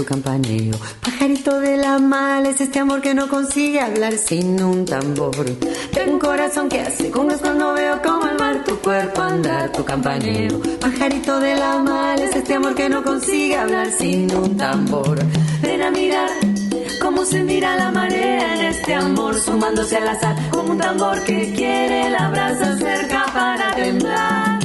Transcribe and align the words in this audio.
Tu 0.00 0.06
campaneo. 0.06 0.74
Pajarito 1.02 1.60
de 1.60 1.76
la 1.76 1.98
mal 1.98 2.46
es 2.46 2.58
este 2.60 2.78
amor 2.78 3.02
que 3.02 3.12
no 3.12 3.28
consigue 3.28 3.80
hablar 3.80 4.14
sin 4.14 4.62
un 4.62 4.86
tambor. 4.86 5.44
Tengo 5.92 6.12
un 6.14 6.18
corazón 6.18 6.70
que 6.70 6.80
hace 6.80 7.10
con 7.10 7.28
cuando 7.28 7.74
veo 7.74 8.00
como 8.02 8.26
el 8.26 8.38
mar 8.38 8.64
tu 8.64 8.78
cuerpo 8.78 9.20
andar 9.20 9.70
tu 9.72 9.84
campaneo. 9.84 10.58
Pajarito 10.80 11.38
de 11.40 11.54
la 11.54 11.78
mal 11.80 12.18
es 12.18 12.34
este 12.34 12.54
amor 12.54 12.74
que 12.74 12.88
no 12.88 13.02
consigue 13.02 13.56
hablar 13.56 13.88
sin 13.90 14.34
un 14.34 14.56
tambor. 14.56 15.18
Ven 15.60 15.82
a 15.82 15.90
mirar 15.90 16.30
cómo 17.02 17.24
se 17.26 17.42
mira 17.42 17.76
la 17.76 17.90
marea 17.90 18.54
en 18.54 18.60
este 18.72 18.94
amor 18.94 19.34
sumándose 19.38 19.96
al 19.96 20.08
azar 20.08 20.34
como 20.50 20.72
un 20.72 20.78
tambor 20.78 21.22
que 21.24 21.52
quiere 21.54 22.08
la 22.08 22.30
brasa 22.30 22.78
cerca 22.78 23.26
para 23.34 23.74
temblar. 23.74 24.60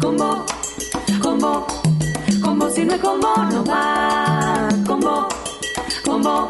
Como, 0.00 0.46
como, 1.20 1.66
como 2.42 2.70
si 2.70 2.84
no 2.84 2.94
es 2.94 3.00
como 3.00 3.34
no 3.52 3.64
va 3.66 4.39
como, 6.22 6.48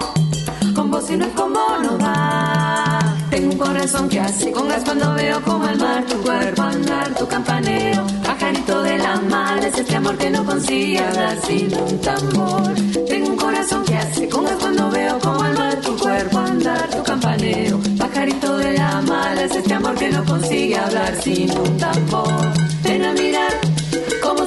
como 0.75 1.01
si 1.01 1.17
no 1.17 1.27
es 1.27 1.35
como 1.35 1.61
no 1.83 1.99
va. 1.99 2.99
Tengo 3.31 3.53
un 3.53 3.59
corazón 3.59 4.09
que 4.09 4.19
hace 4.19 4.51
con 4.51 4.69
gas 4.69 4.83
cuando 4.85 5.15
veo 5.15 5.41
como 5.43 5.69
el 5.69 5.79
mar 5.79 6.05
tu 6.07 6.17
cuerpo 6.23 6.63
andar, 6.63 7.15
tu 7.15 7.27
campaneo, 7.29 8.07
pajarito 8.25 8.83
de 8.83 8.99
la 8.99 9.17
mal, 9.21 9.63
es 9.63 9.79
este 9.79 9.97
amor 9.97 10.17
que 10.19 10.31
no 10.31 10.45
consigue 10.45 10.99
hablar 10.99 11.39
sin 11.47 11.75
un 11.75 12.01
tambor. 12.01 12.75
Tengo 13.09 13.29
un 13.29 13.37
corazón 13.37 13.85
que 13.85 13.97
hace 13.97 14.29
con 14.29 14.45
gas 14.45 14.57
cuando 14.59 14.91
veo 14.91 15.19
como 15.21 15.45
el 15.45 15.55
mar 15.55 15.81
tu 15.81 15.97
cuerpo 15.97 16.39
andar, 16.39 16.91
tu 16.91 17.03
campaneo, 17.05 17.81
pajarito 17.99 18.57
de 18.59 18.73
la 18.73 19.01
mal, 19.03 19.39
es 19.39 19.55
este 19.55 19.75
amor 19.75 19.95
que 19.95 20.11
no 20.11 20.25
consigue 20.25 20.77
hablar 20.77 21.15
sin 21.23 21.51
un 21.59 21.77
tambor. 21.79 22.53
Ven 22.83 23.05
a 23.05 23.13
mirar 23.13 23.70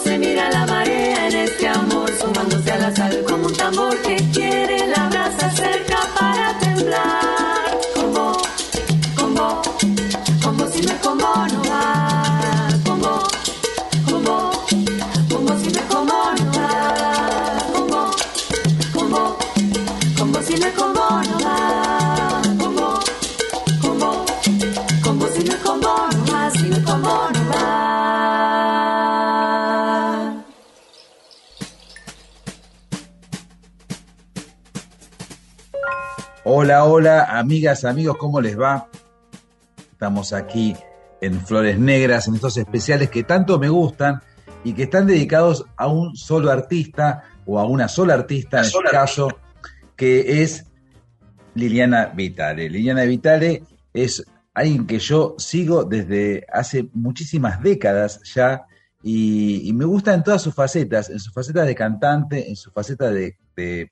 se 0.04 0.20
mira 0.20 0.50
la 0.52 0.66
marea 0.66 1.28
en 1.28 1.36
este 1.36 1.68
amor, 1.68 2.10
sumándose 2.20 2.72
a 2.72 2.78
la 2.78 2.96
sal 2.96 3.24
como 3.28 3.48
un 3.48 3.56
tambor 3.56 3.96
que 4.02 4.16
quiere 4.34 4.88
la 4.88 5.08
brasa 5.10 5.50
cerca 5.52 5.98
para 6.20 6.60
temblar. 6.60 7.23
Amigas, 37.44 37.84
amigos, 37.84 38.16
¿cómo 38.18 38.40
les 38.40 38.58
va? 38.58 38.88
Estamos 39.92 40.32
aquí 40.32 40.74
en 41.20 41.42
Flores 41.46 41.78
Negras, 41.78 42.30
en 42.30 42.36
estos 42.36 42.56
especiales 42.56 43.10
que 43.10 43.24
tanto 43.24 43.60
me 43.60 43.68
gustan 43.68 44.22
y 44.64 44.72
que 44.72 44.84
están 44.84 45.08
dedicados 45.08 45.66
a 45.76 45.88
un 45.88 46.16
solo 46.16 46.50
artista 46.52 47.24
o 47.46 47.60
a 47.60 47.66
una 47.66 47.90
sola 47.90 48.14
artista, 48.14 48.60
en 48.60 48.64
este 48.64 48.80
caso, 48.90 49.28
que 49.98 50.42
es 50.42 50.68
Liliana 51.54 52.14
Vitale. 52.16 52.70
Liliana 52.70 53.04
Vitale 53.04 53.64
es 53.94 54.24
alguien 54.54 54.88
que 54.88 55.00
yo 55.00 55.36
sigo 55.38 55.84
desde 55.84 56.46
hace 56.50 56.88
muchísimas 56.94 57.62
décadas 57.62 58.22
ya 58.34 58.68
y, 59.04 59.70
me 59.74 59.84
gusta 59.84 60.14
en 60.14 60.24
todas 60.24 60.42
sus 60.42 60.56
facetas, 60.56 61.10
en 61.10 61.20
su 61.20 61.34
faceta 61.34 61.66
de 61.66 61.76
cantante, 61.76 62.48
en 62.48 62.56
su 62.56 62.72
faceta 62.72 63.12
de 63.12 63.36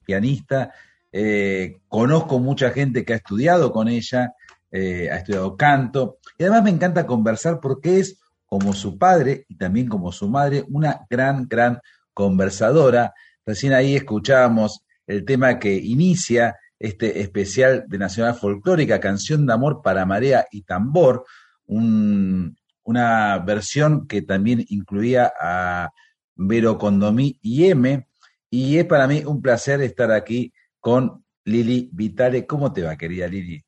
pianista, 0.06 0.72
eh, 1.12 1.82
conozco 1.88 2.40
mucha 2.40 2.72
gente 2.72 3.04
que 3.04 3.14
ha 3.14 3.18
estudiado 3.18 3.72
con 3.72 3.88
ella, 3.88 4.34
eh, 4.72 5.10
ha 5.12 5.18
estudiado 5.18 5.58
canto, 5.58 6.18
y 6.38 6.44
además 6.44 6.64
me 6.64 6.70
encanta 6.70 7.06
conversar 7.06 7.60
porque 7.60 8.00
es, 8.00 8.18
como 8.46 8.74
su 8.74 8.98
padre 8.98 9.46
y 9.48 9.56
también 9.56 9.88
como 9.88 10.12
su 10.12 10.28
madre, 10.28 10.66
una 10.68 11.06
gran, 11.10 11.48
gran 11.48 11.80
conversadora. 12.14 13.14
Recién 13.46 13.72
ahí 13.72 13.96
escuchábamos 13.96 14.84
el 15.08 15.24
tema 15.24 15.58
que 15.58 15.74
inicia 15.74 16.58
este 16.78 17.22
especial 17.22 17.86
de 17.88 17.98
Nacional 17.98 18.36
Folclórica, 18.36 19.00
Canción 19.00 19.46
de 19.46 19.54
Amor 19.54 19.82
para 19.82 20.06
Marea 20.06 20.48
y 20.52 20.64
Tambor, 20.64 21.26
una 21.66 23.40
versión 23.40 24.06
que 24.06 24.22
también 24.22 24.66
incluía 24.68 25.32
a 25.40 25.92
Vero 26.36 26.78
Condomí 26.78 27.38
y 27.42 27.68
M, 27.68 28.06
y 28.50 28.78
es 28.78 28.86
para 28.86 29.08
mí 29.08 29.24
un 29.26 29.42
placer 29.42 29.82
estar 29.82 30.12
aquí 30.12 30.52
con 30.82 31.24
Lili 31.46 31.90
Vitale. 31.94 32.46
¿Cómo 32.46 32.74
te 32.74 32.82
va, 32.82 32.98
querida 32.98 33.28
Lili? 33.28 33.64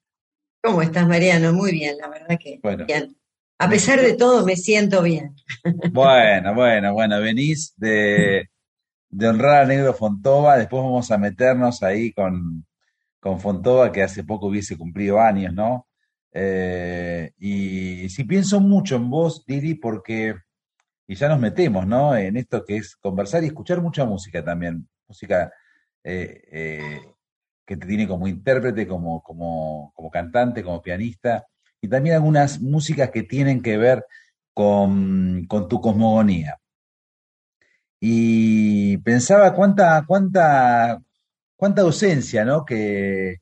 ¿Cómo 0.61 0.81
estás, 0.81 1.07
Mariano? 1.07 1.53
Muy 1.53 1.71
bien, 1.71 1.97
la 1.97 2.09
verdad 2.09 2.37
que 2.39 2.59
bien. 2.85 3.15
A 3.59 3.69
pesar 3.69 4.01
de 4.01 4.15
todo, 4.15 4.45
me 4.45 4.57
siento 4.57 5.01
bien. 5.01 5.35
Bueno, 5.93 6.53
bueno, 6.53 6.93
bueno, 6.93 7.21
venís 7.21 7.73
de, 7.77 8.49
de 9.09 9.27
honrar 9.27 9.63
a 9.63 9.65
Negro 9.65 9.93
Fontova, 9.93 10.57
después 10.57 10.83
vamos 10.83 11.11
a 11.11 11.17
meternos 11.17 11.83
ahí 11.83 12.11
con, 12.11 12.65
con 13.19 13.39
Fontova, 13.39 13.91
que 13.91 14.03
hace 14.03 14.23
poco 14.23 14.47
hubiese 14.47 14.77
cumplido 14.77 15.19
años, 15.21 15.53
¿no? 15.53 15.87
Eh, 16.33 17.31
y 17.37 18.09
sí 18.09 18.23
pienso 18.23 18.59
mucho 18.59 18.95
en 18.95 19.09
vos, 19.09 19.43
Lili, 19.47 19.75
porque, 19.75 20.35
y 21.07 21.15
ya 21.15 21.29
nos 21.29 21.39
metemos, 21.39 21.85
¿no? 21.85 22.15
En 22.17 22.35
esto 22.37 22.65
que 22.65 22.77
es 22.77 22.95
conversar 22.95 23.43
y 23.43 23.47
escuchar 23.47 23.81
mucha 23.81 24.03
música 24.03 24.43
también, 24.43 24.87
música 25.07 25.51
eh, 26.03 26.41
eh, 26.51 27.01
que 27.65 27.77
te 27.77 27.87
tiene 27.87 28.07
como 28.07 28.27
intérprete, 28.27 28.87
como, 28.87 29.21
como, 29.23 29.91
como, 29.95 30.11
cantante, 30.11 30.63
como 30.63 30.81
pianista, 30.81 31.47
y 31.81 31.87
también 31.87 32.15
algunas 32.15 32.61
músicas 32.61 33.09
que 33.11 33.23
tienen 33.23 33.61
que 33.61 33.77
ver 33.77 34.05
con, 34.53 35.45
con 35.47 35.67
tu 35.67 35.81
cosmogonía. 35.81 36.59
Y 37.99 38.97
pensaba 38.97 39.53
cuánta, 39.53 40.03
cuánta, 40.05 41.01
cuánta 41.55 41.81
ausencia, 41.83 42.43
¿no? 42.43 42.65
Que, 42.65 43.37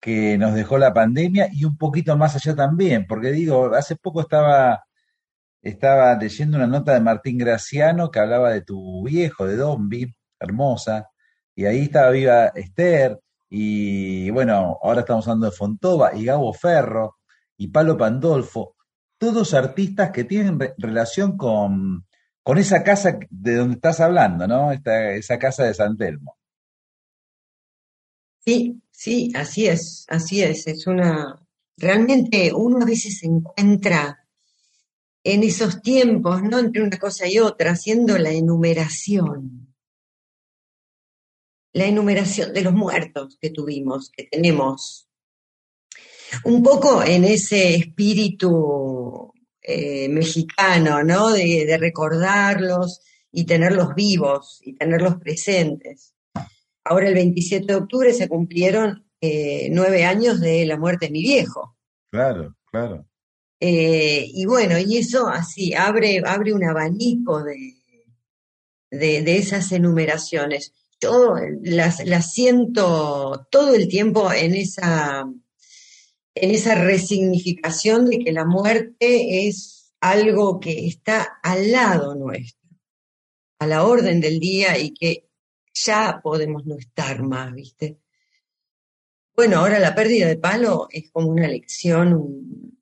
que 0.00 0.38
nos 0.38 0.54
dejó 0.54 0.78
la 0.78 0.94
pandemia 0.94 1.48
y 1.52 1.64
un 1.64 1.76
poquito 1.76 2.16
más 2.16 2.36
allá 2.36 2.54
también, 2.54 3.06
porque 3.08 3.32
digo, 3.32 3.74
hace 3.74 3.96
poco 3.96 4.20
estaba, 4.20 4.84
estaba 5.62 6.14
leyendo 6.16 6.58
una 6.58 6.66
nota 6.66 6.94
de 6.94 7.00
Martín 7.00 7.38
Graciano 7.38 8.10
que 8.10 8.20
hablaba 8.20 8.50
de 8.52 8.62
tu 8.62 9.04
viejo, 9.04 9.46
de 9.46 9.56
Dombi, 9.56 10.14
hermosa, 10.38 11.10
y 11.56 11.64
ahí 11.64 11.84
estaba 11.84 12.10
viva 12.10 12.48
Esther, 12.54 13.18
y 13.48 14.28
bueno, 14.30 14.78
ahora 14.82 15.00
estamos 15.00 15.26
hablando 15.26 15.46
de 15.46 15.56
Fontova 15.56 16.14
y 16.14 16.24
Gabo 16.24 16.52
Ferro 16.52 17.16
y 17.56 17.68
Palo 17.68 17.96
Pandolfo, 17.96 18.76
todos 19.18 19.54
artistas 19.54 20.10
que 20.10 20.24
tienen 20.24 20.58
relación 20.76 21.38
con, 21.38 22.06
con 22.42 22.58
esa 22.58 22.82
casa 22.84 23.18
de 23.30 23.54
donde 23.54 23.76
estás 23.76 24.00
hablando, 24.00 24.46
¿no? 24.46 24.70
Esta, 24.70 25.12
esa 25.12 25.38
casa 25.38 25.64
de 25.64 25.72
San 25.72 25.96
Telmo. 25.96 26.36
Sí, 28.44 28.82
sí, 28.90 29.32
así 29.34 29.66
es, 29.66 30.04
así 30.08 30.42
es. 30.42 30.66
Es 30.66 30.86
una. 30.86 31.40
Realmente 31.78 32.52
uno 32.54 32.82
a 32.82 32.84
veces 32.84 33.18
se 33.18 33.26
encuentra 33.26 34.24
en 35.24 35.42
esos 35.42 35.80
tiempos, 35.80 36.42
¿no? 36.42 36.58
Entre 36.58 36.82
una 36.82 36.98
cosa 36.98 37.26
y 37.26 37.38
otra, 37.38 37.72
haciendo 37.72 38.18
la 38.18 38.30
enumeración 38.30 39.65
la 41.76 41.84
enumeración 41.84 42.54
de 42.54 42.62
los 42.62 42.72
muertos 42.72 43.36
que 43.38 43.50
tuvimos, 43.50 44.10
que 44.10 44.24
tenemos. 44.24 45.10
Un 46.44 46.62
poco 46.62 47.02
en 47.04 47.24
ese 47.24 47.74
espíritu 47.74 49.30
eh, 49.60 50.08
mexicano, 50.08 51.04
¿no? 51.04 51.32
De, 51.32 51.76
recordarlos 51.78 53.02
y 53.30 53.44
tenerlos 53.44 53.94
vivos 53.94 54.58
y 54.64 54.72
tenerlos 54.72 55.16
presentes. 55.16 56.14
Ahora 56.82 57.08
el 57.08 57.14
27 57.14 57.66
de 57.66 57.74
octubre 57.74 58.14
se 58.14 58.26
cumplieron 58.26 59.06
eh, 59.20 59.68
nueve 59.70 60.06
años 60.06 60.40
de 60.40 60.64
la 60.64 60.78
muerte 60.78 61.06
de 61.06 61.12
mi 61.12 61.20
viejo. 61.20 61.76
Claro, 62.10 62.56
claro. 62.70 63.06
Eh, 63.60 64.24
y 64.32 64.46
bueno, 64.46 64.78
y 64.78 64.96
eso 64.96 65.28
así 65.28 65.74
abre, 65.74 66.22
abre 66.24 66.54
un 66.54 66.64
abanico 66.64 67.44
de, 67.44 67.74
de, 68.90 69.36
esas 69.36 69.70
enumeraciones. 69.72 70.72
Yo 71.00 71.34
las, 71.62 72.32
siento 72.32 73.46
todo 73.50 73.74
el 73.74 73.88
tiempo 73.88 74.32
en 74.32 74.54
esa, 74.54 75.26
en 76.34 76.50
esa 76.50 76.74
resignificación 76.74 78.06
de 78.06 78.20
que 78.20 78.32
la 78.32 78.44
muerte 78.44 79.46
es 79.46 79.92
algo 80.00 80.58
que 80.58 80.86
está 80.86 81.38
al 81.42 81.70
lado 81.70 82.14
nuestro, 82.14 82.68
a 83.58 83.66
la 83.66 83.84
orden 83.84 84.20
del 84.20 84.40
día 84.40 84.78
y 84.78 84.92
que 84.92 85.28
ya 85.74 86.20
podemos 86.22 86.64
no 86.64 86.76
estar 86.76 87.22
más, 87.22 87.52
¿viste? 87.52 87.98
Bueno, 89.34 89.58
ahora 89.58 89.78
la 89.78 89.94
pérdida 89.94 90.28
de 90.28 90.38
palo 90.38 90.88
es 90.90 91.10
como 91.10 91.28
una 91.28 91.46
lección, 91.46 92.14
un, 92.14 92.80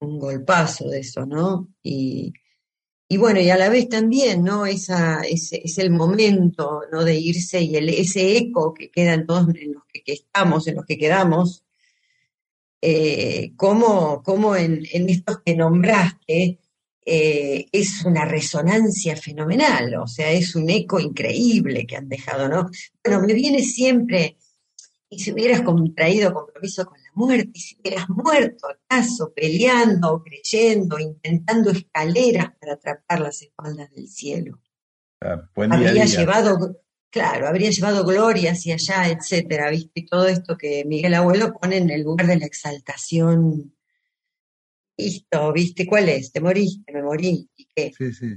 un 0.00 0.18
golpazo 0.18 0.88
de 0.88 1.00
eso, 1.00 1.24
¿no? 1.24 1.72
Y, 1.84 2.32
y 3.08 3.16
bueno, 3.18 3.40
y 3.40 3.50
a 3.50 3.56
la 3.56 3.68
vez 3.68 3.88
también, 3.88 4.42
¿no? 4.42 4.66
Esa, 4.66 5.20
ese, 5.22 5.60
es 5.62 5.78
el 5.78 5.90
momento, 5.90 6.82
¿no? 6.90 7.04
De 7.04 7.14
irse 7.14 7.60
y 7.60 7.76
el, 7.76 7.90
ese 7.90 8.36
eco 8.36 8.72
que 8.72 8.90
queda 8.90 9.14
en 9.14 9.26
todos 9.26 9.48
en 9.54 9.74
los 9.74 9.84
que, 9.92 10.02
estamos, 10.06 10.66
en 10.66 10.76
los 10.76 10.86
que 10.86 10.96
quedamos, 10.96 11.64
eh, 12.80 13.52
como, 13.56 14.22
como 14.22 14.56
en, 14.56 14.86
estos 15.08 15.40
que 15.44 15.54
nombraste, 15.54 16.58
eh, 17.06 17.66
es 17.70 18.04
una 18.06 18.24
resonancia 18.24 19.16
fenomenal, 19.16 19.94
o 19.96 20.06
sea, 20.06 20.30
es 20.32 20.54
un 20.56 20.70
eco 20.70 20.98
increíble 20.98 21.86
que 21.86 21.96
han 21.96 22.08
dejado, 22.08 22.48
¿no? 22.48 22.70
Bueno, 23.04 23.20
me 23.26 23.34
viene 23.34 23.62
siempre, 23.62 24.38
y 25.10 25.18
si 25.18 25.32
hubieras 25.32 25.60
contraído 25.60 26.32
compromiso 26.32 26.86
con 26.86 27.03
muerte, 27.14 27.50
y 27.54 27.60
si 27.60 27.76
hubieras 27.80 28.08
muerto 28.08 28.68
acaso 28.68 29.32
peleando, 29.34 30.22
creyendo, 30.22 30.98
intentando 30.98 31.70
escaleras 31.70 32.52
para 32.60 32.74
atrapar 32.74 33.20
las 33.20 33.42
espaldas 33.42 33.90
del 33.92 34.08
cielo. 34.08 34.60
habría 35.20 36.04
llevado, 36.04 36.82
claro, 37.10 37.48
habría 37.48 37.70
llevado 37.70 38.04
gloria 38.04 38.52
hacia 38.52 38.74
allá, 38.74 39.08
etcétera, 39.08 39.70
¿viste? 39.70 40.00
Y 40.00 40.06
todo 40.06 40.26
esto 40.26 40.56
que 40.56 40.84
Miguel 40.84 41.14
Abuelo 41.14 41.54
pone 41.54 41.78
en 41.78 41.90
el 41.90 42.02
lugar 42.02 42.26
de 42.26 42.38
la 42.38 42.46
exaltación. 42.46 43.74
Listo, 44.96 45.52
¿viste? 45.52 45.86
¿Cuál 45.86 46.08
es? 46.08 46.32
Te 46.32 46.40
moriste, 46.40 46.92
me 46.92 47.02
morí, 47.02 47.48
¿y 47.56 47.68
qué? 47.74 47.92
Sí, 47.96 48.12
sí. 48.12 48.36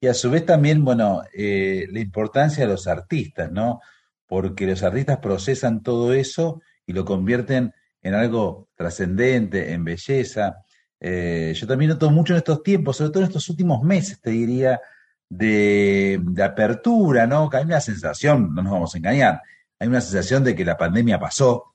Y 0.00 0.06
a 0.06 0.12
su 0.12 0.30
vez 0.30 0.44
también, 0.44 0.84
bueno, 0.84 1.22
eh, 1.32 1.86
la 1.90 2.00
importancia 2.00 2.64
de 2.64 2.70
los 2.70 2.86
artistas, 2.86 3.50
¿no? 3.50 3.80
Porque 4.26 4.66
los 4.66 4.82
artistas 4.82 5.18
procesan 5.18 5.82
todo 5.82 6.12
eso 6.12 6.60
y 6.84 6.92
lo 6.92 7.04
convierten 7.04 7.72
en 8.04 8.14
algo 8.14 8.68
trascendente, 8.76 9.72
en 9.72 9.82
belleza. 9.82 10.58
Eh, 11.00 11.52
yo 11.56 11.66
también 11.66 11.88
noto 11.88 12.10
mucho 12.10 12.34
en 12.34 12.38
estos 12.38 12.62
tiempos, 12.62 12.98
sobre 12.98 13.10
todo 13.10 13.22
en 13.22 13.28
estos 13.28 13.48
últimos 13.48 13.82
meses, 13.82 14.20
te 14.20 14.30
diría, 14.30 14.80
de, 15.28 16.20
apertura, 16.44 17.26
¿no? 17.26 17.48
Que 17.48 17.56
hay 17.56 17.64
una 17.64 17.80
sensación, 17.80 18.54
no 18.54 18.62
nos 18.62 18.72
vamos 18.72 18.94
a 18.94 18.98
engañar, 18.98 19.42
hay 19.80 19.88
una 19.88 20.02
sensación 20.02 20.44
de 20.44 20.54
que 20.54 20.64
la 20.64 20.76
pandemia 20.76 21.18
pasó 21.18 21.74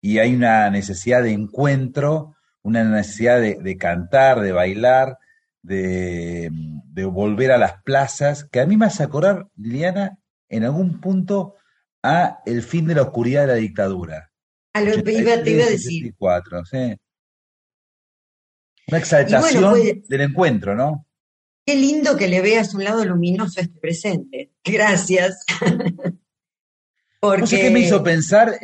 y 0.00 0.18
hay 0.18 0.34
una 0.34 0.70
necesidad 0.70 1.22
de 1.22 1.32
encuentro, 1.32 2.34
una 2.62 2.82
necesidad 2.82 3.40
de, 3.40 3.76
cantar, 3.76 4.40
de 4.40 4.52
bailar, 4.52 5.18
de, 5.62 6.50
de, 6.86 7.04
volver 7.04 7.52
a 7.52 7.58
las 7.58 7.82
plazas, 7.82 8.44
que 8.44 8.60
a 8.60 8.66
mí 8.66 8.76
me 8.78 8.86
hace 8.86 9.02
acordar, 9.02 9.48
Liliana, 9.56 10.18
en 10.48 10.64
algún 10.64 11.00
punto 11.00 11.56
a 12.02 12.40
el 12.46 12.62
fin 12.62 12.86
de 12.86 12.94
la 12.94 13.02
oscuridad 13.02 13.42
de 13.42 13.46
la 13.48 13.54
dictadura. 13.54 14.27
A 14.74 14.80
lo 14.80 15.02
que 15.02 15.12
iba, 15.12 15.42
te 15.42 15.50
iba 15.50 15.64
a 15.64 15.70
decir. 15.70 16.14
Una 18.88 18.98
exaltación 18.98 19.70
pues, 19.70 20.08
del 20.08 20.20
encuentro, 20.20 20.74
¿no? 20.74 21.06
Qué 21.66 21.76
lindo 21.76 22.16
que 22.16 22.28
le 22.28 22.40
veas 22.40 22.72
un 22.74 22.84
lado 22.84 23.04
luminoso 23.04 23.60
a 23.60 23.64
este 23.64 23.78
presente. 23.78 24.52
Gracias. 24.64 25.44
Porque... 25.50 26.18
No 27.20 27.46
sé 27.48 27.60
qué 27.60 27.70
me 27.70 27.80
hizo 27.80 28.02
pensar, 28.04 28.60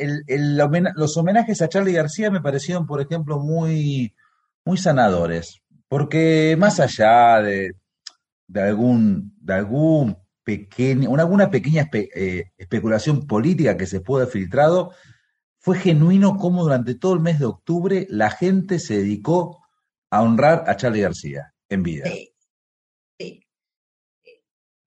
los 0.95 1.17
homenajes 1.17 1.61
a 1.61 1.67
Charlie 1.67 1.91
García 1.91 2.31
me 2.31 2.39
parecieron, 2.39 2.87
por 2.87 3.01
ejemplo, 3.01 3.37
muy, 3.37 4.15
muy 4.63 4.77
sanadores. 4.77 5.61
Porque 5.89 6.55
más 6.57 6.79
allá 6.79 7.41
de, 7.41 7.73
de 8.47 8.61
algún, 8.61 9.35
de 9.41 9.53
algún 9.53 10.17
pequeño, 10.43 11.09
una, 11.09 11.23
alguna 11.23 11.49
pequeña 11.49 11.89
eh, 11.91 12.45
especulación 12.57 13.27
política 13.27 13.75
que 13.75 13.87
se 13.87 13.99
puede 13.99 14.23
haber 14.23 14.33
filtrado, 14.33 14.93
fue 15.65 15.79
genuino 15.79 16.37
cómo 16.37 16.61
durante 16.61 16.93
todo 16.93 17.15
el 17.15 17.21
mes 17.21 17.39
de 17.39 17.45
octubre 17.45 18.05
la 18.11 18.29
gente 18.29 18.77
se 18.77 18.97
dedicó 18.97 19.65
a 20.11 20.21
honrar 20.21 20.63
a 20.67 20.77
Charlie 20.77 21.01
García 21.01 21.55
en 21.67 21.81
vida. 21.81 22.07
Sí, 23.17 23.41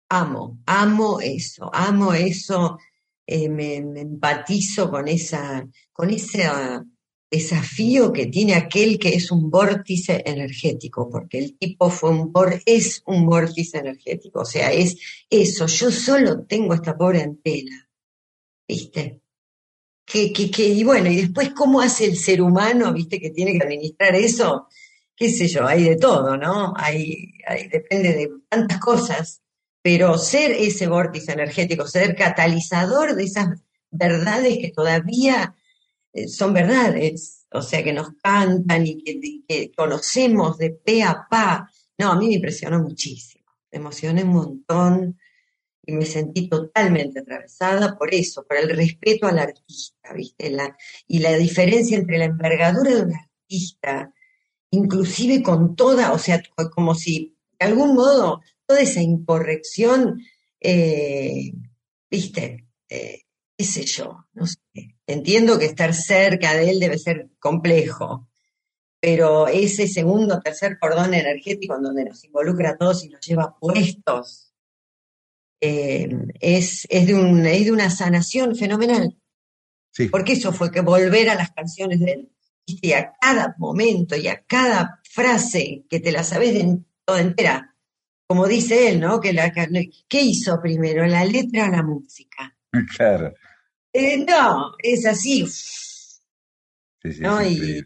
Amo, 0.09 0.57
amo 0.65 1.21
eso, 1.21 1.69
amo 1.71 2.13
eso, 2.13 2.79
eh, 3.27 3.47
me, 3.47 3.75
empatizo 3.75 4.89
con, 4.89 5.07
esa, 5.07 5.67
con 5.93 6.09
ese 6.09 6.49
desafío 7.29 8.11
que 8.11 8.25
tiene 8.25 8.55
aquel 8.55 8.97
que 8.97 9.09
es 9.09 9.29
un 9.29 9.51
vórtice 9.51 10.23
energético, 10.25 11.07
porque 11.11 11.37
el 11.37 11.57
tipo 11.59 11.91
fue 11.91 12.09
un 12.09 12.33
es 12.65 13.03
un 13.05 13.27
vórtice 13.27 13.77
energético, 13.77 14.41
o 14.41 14.45
sea, 14.45 14.71
es 14.71 14.97
eso, 15.29 15.67
yo 15.67 15.91
solo 15.91 16.43
tengo 16.45 16.73
esta 16.73 16.97
pobre 16.97 17.21
antena, 17.21 17.87
¿viste? 18.67 19.21
Que, 20.05 20.31
que, 20.31 20.63
y 20.63 20.83
bueno, 20.83 21.09
y 21.09 21.17
después 21.17 21.51
cómo 21.51 21.81
hace 21.81 22.05
el 22.05 22.17
ser 22.17 22.41
humano, 22.41 22.93
viste, 22.93 23.19
que 23.19 23.31
tiene 23.31 23.53
que 23.53 23.63
administrar 23.63 24.15
eso, 24.15 24.67
qué 25.15 25.29
sé 25.29 25.47
yo, 25.47 25.65
hay 25.65 25.83
de 25.83 25.95
todo, 25.95 26.37
¿no? 26.37 26.73
Hay, 26.77 27.33
depende 27.71 28.13
de 28.13 28.29
tantas 28.49 28.79
cosas, 28.79 29.41
pero 29.81 30.17
ser 30.17 30.51
ese 30.51 30.87
vórtice 30.87 31.31
energético, 31.31 31.87
ser 31.87 32.15
catalizador 32.15 33.15
de 33.15 33.23
esas 33.23 33.61
verdades 33.89 34.57
que 34.59 34.71
todavía 34.71 35.55
eh, 36.13 36.27
son 36.27 36.53
verdades, 36.53 37.45
o 37.51 37.61
sea, 37.61 37.83
que 37.83 37.93
nos 37.93 38.09
cantan 38.21 38.85
y 38.85 39.03
que, 39.03 39.71
conocemos 39.75 40.57
de 40.57 40.71
pe 40.71 41.03
a 41.03 41.27
pa, 41.29 41.69
no, 41.97 42.11
a 42.11 42.15
mí 42.17 42.27
me 42.27 42.35
impresionó 42.35 42.81
muchísimo, 42.81 43.45
me 43.71 43.79
emocioné 43.79 44.23
un 44.23 44.29
montón, 44.29 45.19
y 45.85 45.91
me 45.93 46.05
sentí 46.05 46.47
totalmente 46.47 47.19
atravesada 47.19 47.97
por 47.97 48.13
eso, 48.13 48.45
por 48.45 48.57
el 48.57 48.69
respeto 48.69 49.27
al 49.27 49.39
artista, 49.39 50.13
¿viste? 50.13 50.55
Y 51.07 51.19
la 51.19 51.33
diferencia 51.37 51.97
entre 51.97 52.17
la 52.17 52.25
envergadura 52.25 52.95
de 52.95 53.01
un 53.03 53.13
artista, 53.13 54.13
inclusive 54.71 55.43
con 55.43 55.75
toda, 55.75 56.11
o 56.11 56.19
sea, 56.19 56.41
como 56.73 56.95
si 56.95 57.37
de 57.59 57.65
algún 57.65 57.95
modo 57.95 58.41
toda 58.65 58.81
esa 58.81 59.01
incorrección, 59.01 60.21
eh, 60.59 61.51
¿viste? 62.09 62.67
Eh, 62.89 63.21
qué 63.57 63.63
sé 63.63 63.85
yo, 63.85 64.25
no 64.33 64.45
sé. 64.47 64.59
Entiendo 65.07 65.59
que 65.59 65.65
estar 65.65 65.93
cerca 65.93 66.53
de 66.53 66.69
él 66.71 66.79
debe 66.79 66.97
ser 66.97 67.29
complejo, 67.39 68.27
pero 68.99 69.47
ese 69.47 69.87
segundo 69.87 70.41
tercer 70.41 70.79
cordón 70.79 71.13
energético 71.13 71.75
en 71.75 71.83
donde 71.83 72.05
nos 72.05 72.23
involucra 72.23 72.71
a 72.71 72.77
todos 72.77 73.03
y 73.05 73.09
nos 73.09 73.21
lleva 73.21 73.55
puestos, 73.59 74.54
eh, 75.61 76.09
es, 76.39 76.87
es, 76.89 77.07
de 77.07 77.15
un, 77.15 77.43
de 77.43 77.71
una 77.71 77.89
sanación 77.89 78.55
fenomenal. 78.55 79.17
Porque 80.11 80.33
eso 80.33 80.51
fue 80.51 80.71
que 80.71 80.81
volver 80.81 81.29
a 81.29 81.35
las 81.35 81.51
canciones 81.51 82.01
de 82.01 82.11
él, 82.11 82.29
y 82.65 82.93
a 82.93 83.13
cada 83.19 83.55
momento 83.57 84.15
y 84.15 84.27
a 84.27 84.43
cada 84.43 84.99
frase 85.09 85.85
que 85.89 85.99
te 85.99 86.11
la 86.11 86.23
sabes 86.23 86.53
de 86.53 86.79
toda 87.05 87.21
entera, 87.21 87.75
como 88.27 88.47
dice 88.47 88.89
él, 88.89 88.99
¿no? 88.99 89.21
Que 89.21 89.33
la, 89.33 89.51
¿Qué 90.07 90.21
hizo 90.21 90.59
primero, 90.61 91.05
la 91.05 91.23
letra 91.25 91.67
o 91.67 91.71
la 91.71 91.83
música? 91.83 92.51
Claro. 92.97 93.33
Eh, 93.93 94.25
no, 94.27 94.73
es 94.79 95.05
así. 95.05 95.47
Sí, 95.47 96.19
sí, 97.13 97.21
¿no? 97.21 97.41
y, 97.41 97.81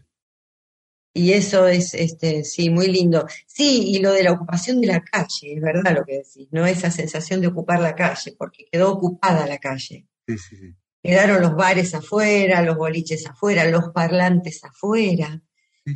y 1.12 1.32
eso 1.32 1.66
es, 1.66 1.94
este, 1.94 2.44
sí, 2.44 2.70
muy 2.70 2.86
lindo. 2.86 3.26
Sí, 3.46 3.84
y 3.88 3.98
lo 3.98 4.12
de 4.12 4.22
la 4.22 4.32
ocupación 4.32 4.80
de 4.80 4.86
la 4.86 5.02
calle, 5.02 5.54
es 5.54 5.60
verdad 5.60 5.96
lo 5.96 6.04
que 6.04 6.18
decís, 6.18 6.48
¿no? 6.52 6.66
Esa 6.66 6.90
sensación 6.90 7.40
de 7.40 7.48
ocupar 7.48 7.80
la 7.80 7.96
calle, 7.96 8.34
porque 8.38 8.66
quedó 8.70 8.92
ocupada 8.92 9.46
la 9.46 9.58
calle. 9.58 10.06
Sí, 10.26 10.38
sí, 10.38 10.56
sí. 10.56 10.74
Quedaron 11.02 11.40
los 11.40 11.56
bares 11.56 11.94
afuera, 11.94 12.62
los 12.62 12.76
boliches 12.76 13.26
afuera, 13.26 13.64
los 13.64 13.88
parlantes 13.90 14.62
afuera. 14.62 15.42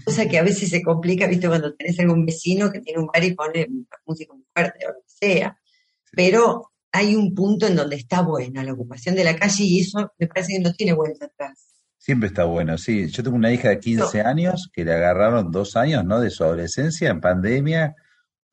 Cosa 0.04 0.26
que 0.26 0.38
a 0.38 0.42
veces 0.42 0.70
se 0.70 0.82
complica, 0.82 1.26
¿viste? 1.26 1.46
Cuando 1.46 1.74
tenés 1.74 2.00
algún 2.00 2.24
vecino 2.24 2.72
que 2.72 2.80
tiene 2.80 3.00
un 3.00 3.06
bar 3.06 3.22
y 3.22 3.34
pone 3.34 3.68
música 4.06 4.32
muy 4.32 4.44
fuerte 4.52 4.86
o 4.86 4.88
lo 4.88 4.94
que 4.94 5.26
sea. 5.26 5.60
Pero 6.10 6.72
hay 6.90 7.14
un 7.14 7.34
punto 7.34 7.66
en 7.66 7.76
donde 7.76 7.96
está 7.96 8.22
buena 8.22 8.64
la 8.64 8.72
ocupación 8.72 9.14
de 9.14 9.24
la 9.24 9.36
calle 9.36 9.62
y 9.64 9.80
eso 9.80 10.12
me 10.18 10.26
parece 10.26 10.54
que 10.54 10.60
no 10.60 10.72
tiene 10.72 10.94
vuelta 10.94 11.26
atrás. 11.26 11.73
Siempre 12.04 12.28
está 12.28 12.44
bueno, 12.44 12.76
sí. 12.76 13.08
Yo 13.08 13.22
tengo 13.22 13.34
una 13.34 13.50
hija 13.50 13.70
de 13.70 13.80
15 13.80 14.20
años 14.20 14.68
que 14.70 14.84
le 14.84 14.92
agarraron 14.92 15.50
dos 15.50 15.74
años, 15.74 16.04
¿no? 16.04 16.20
De 16.20 16.28
su 16.28 16.44
adolescencia 16.44 17.08
en 17.08 17.22
pandemia, 17.22 17.94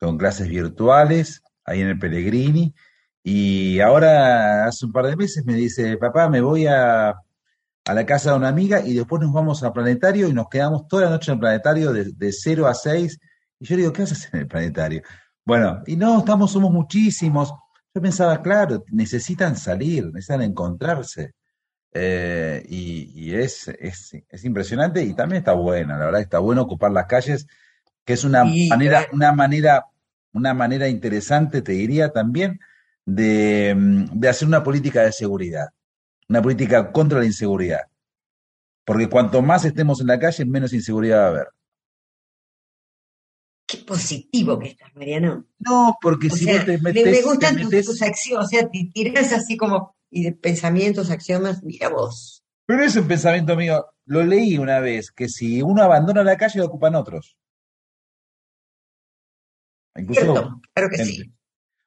con 0.00 0.16
clases 0.16 0.48
virtuales, 0.48 1.42
ahí 1.62 1.82
en 1.82 1.88
el 1.88 1.98
Pellegrini. 1.98 2.74
Y 3.22 3.78
ahora, 3.80 4.64
hace 4.64 4.86
un 4.86 4.92
par 4.92 5.04
de 5.04 5.16
meses, 5.16 5.44
me 5.44 5.52
dice, 5.52 5.98
papá, 5.98 6.30
me 6.30 6.40
voy 6.40 6.66
a, 6.66 7.10
a 7.10 7.94
la 7.94 8.06
casa 8.06 8.30
de 8.30 8.38
una 8.38 8.48
amiga 8.48 8.80
y 8.80 8.94
después 8.94 9.20
nos 9.20 9.34
vamos 9.34 9.62
al 9.62 9.74
planetario 9.74 10.28
y 10.28 10.32
nos 10.32 10.48
quedamos 10.48 10.88
toda 10.88 11.04
la 11.04 11.10
noche 11.10 11.30
en 11.30 11.34
el 11.34 11.40
planetario 11.40 11.92
de, 11.92 12.10
de 12.10 12.32
0 12.32 12.66
a 12.66 12.72
6. 12.72 13.20
Y 13.60 13.66
yo 13.66 13.76
le 13.76 13.82
digo, 13.82 13.92
¿qué 13.92 14.04
haces 14.04 14.30
en 14.32 14.40
el 14.40 14.46
planetario? 14.46 15.02
Bueno, 15.44 15.82
y 15.86 15.96
no, 15.96 16.20
estamos, 16.20 16.52
somos 16.52 16.72
muchísimos. 16.72 17.52
Yo 17.94 18.00
pensaba, 18.00 18.40
claro, 18.40 18.82
necesitan 18.90 19.56
salir, 19.56 20.06
necesitan 20.06 20.40
encontrarse. 20.40 21.34
Eh, 21.94 22.64
y, 22.68 23.34
es, 23.34 23.68
es, 23.68 24.44
impresionante 24.44 25.02
y 25.02 25.12
también 25.14 25.40
está 25.40 25.52
buena, 25.52 25.98
la 25.98 26.06
verdad 26.06 26.22
está 26.22 26.38
bueno 26.38 26.62
ocupar 26.62 26.90
las 26.90 27.04
calles, 27.04 27.46
que 28.04 28.14
es 28.14 28.24
una 28.24 28.44
manera, 28.44 29.06
una 29.12 29.32
manera, 29.32 29.86
una 30.32 30.54
manera 30.54 30.88
interesante, 30.88 31.60
te 31.60 31.72
diría 31.72 32.10
también, 32.10 32.60
de, 33.04 33.74
mm, 33.76 34.18
de 34.18 34.28
hacer 34.28 34.48
una 34.48 34.62
política 34.62 35.02
de 35.02 35.12
seguridad, 35.12 35.68
una 36.28 36.40
política 36.40 36.92
contra 36.92 37.18
la 37.18 37.26
inseguridad. 37.26 37.82
Porque 38.84 39.08
cuanto 39.08 39.42
más 39.42 39.64
estemos 39.64 40.00
en 40.00 40.08
la 40.08 40.18
calle, 40.18 40.44
menos 40.44 40.72
inseguridad 40.72 41.18
va 41.18 41.24
a 41.24 41.28
haber. 41.28 41.48
Qué 43.66 43.78
positivo 43.78 44.58
que 44.58 44.68
estás, 44.68 44.94
Mariano. 44.94 45.46
No, 45.58 45.96
porque 46.00 46.30
si 46.30 46.46
vos 46.46 46.64
te 46.64 46.78
metes. 46.78 47.04
Me, 47.04 47.22
gustan 47.22 47.56
tus, 47.56 48.02
acciones, 48.02 48.44
o 48.44 48.48
sea, 48.48 48.68
te 48.68 48.90
tiras 48.92 49.32
así 49.32 49.56
como 49.56 49.94
y 50.12 50.22
de 50.24 50.32
pensamientos, 50.32 51.10
axiomas, 51.10 51.62
mira 51.64 51.88
vos. 51.88 52.44
Pero 52.66 52.84
es 52.84 52.94
un 52.94 53.08
pensamiento 53.08 53.56
mío. 53.56 53.86
Lo 54.04 54.22
leí 54.22 54.58
una 54.58 54.78
vez, 54.78 55.10
que 55.10 55.28
si 55.28 55.62
uno 55.62 55.82
abandona 55.82 56.22
la 56.22 56.36
calle, 56.36 56.58
lo 56.58 56.66
ocupan 56.66 56.94
otros. 56.94 57.36
Incluso, 59.96 60.60
claro 60.72 60.90
que 60.90 61.04
sí. 61.04 61.32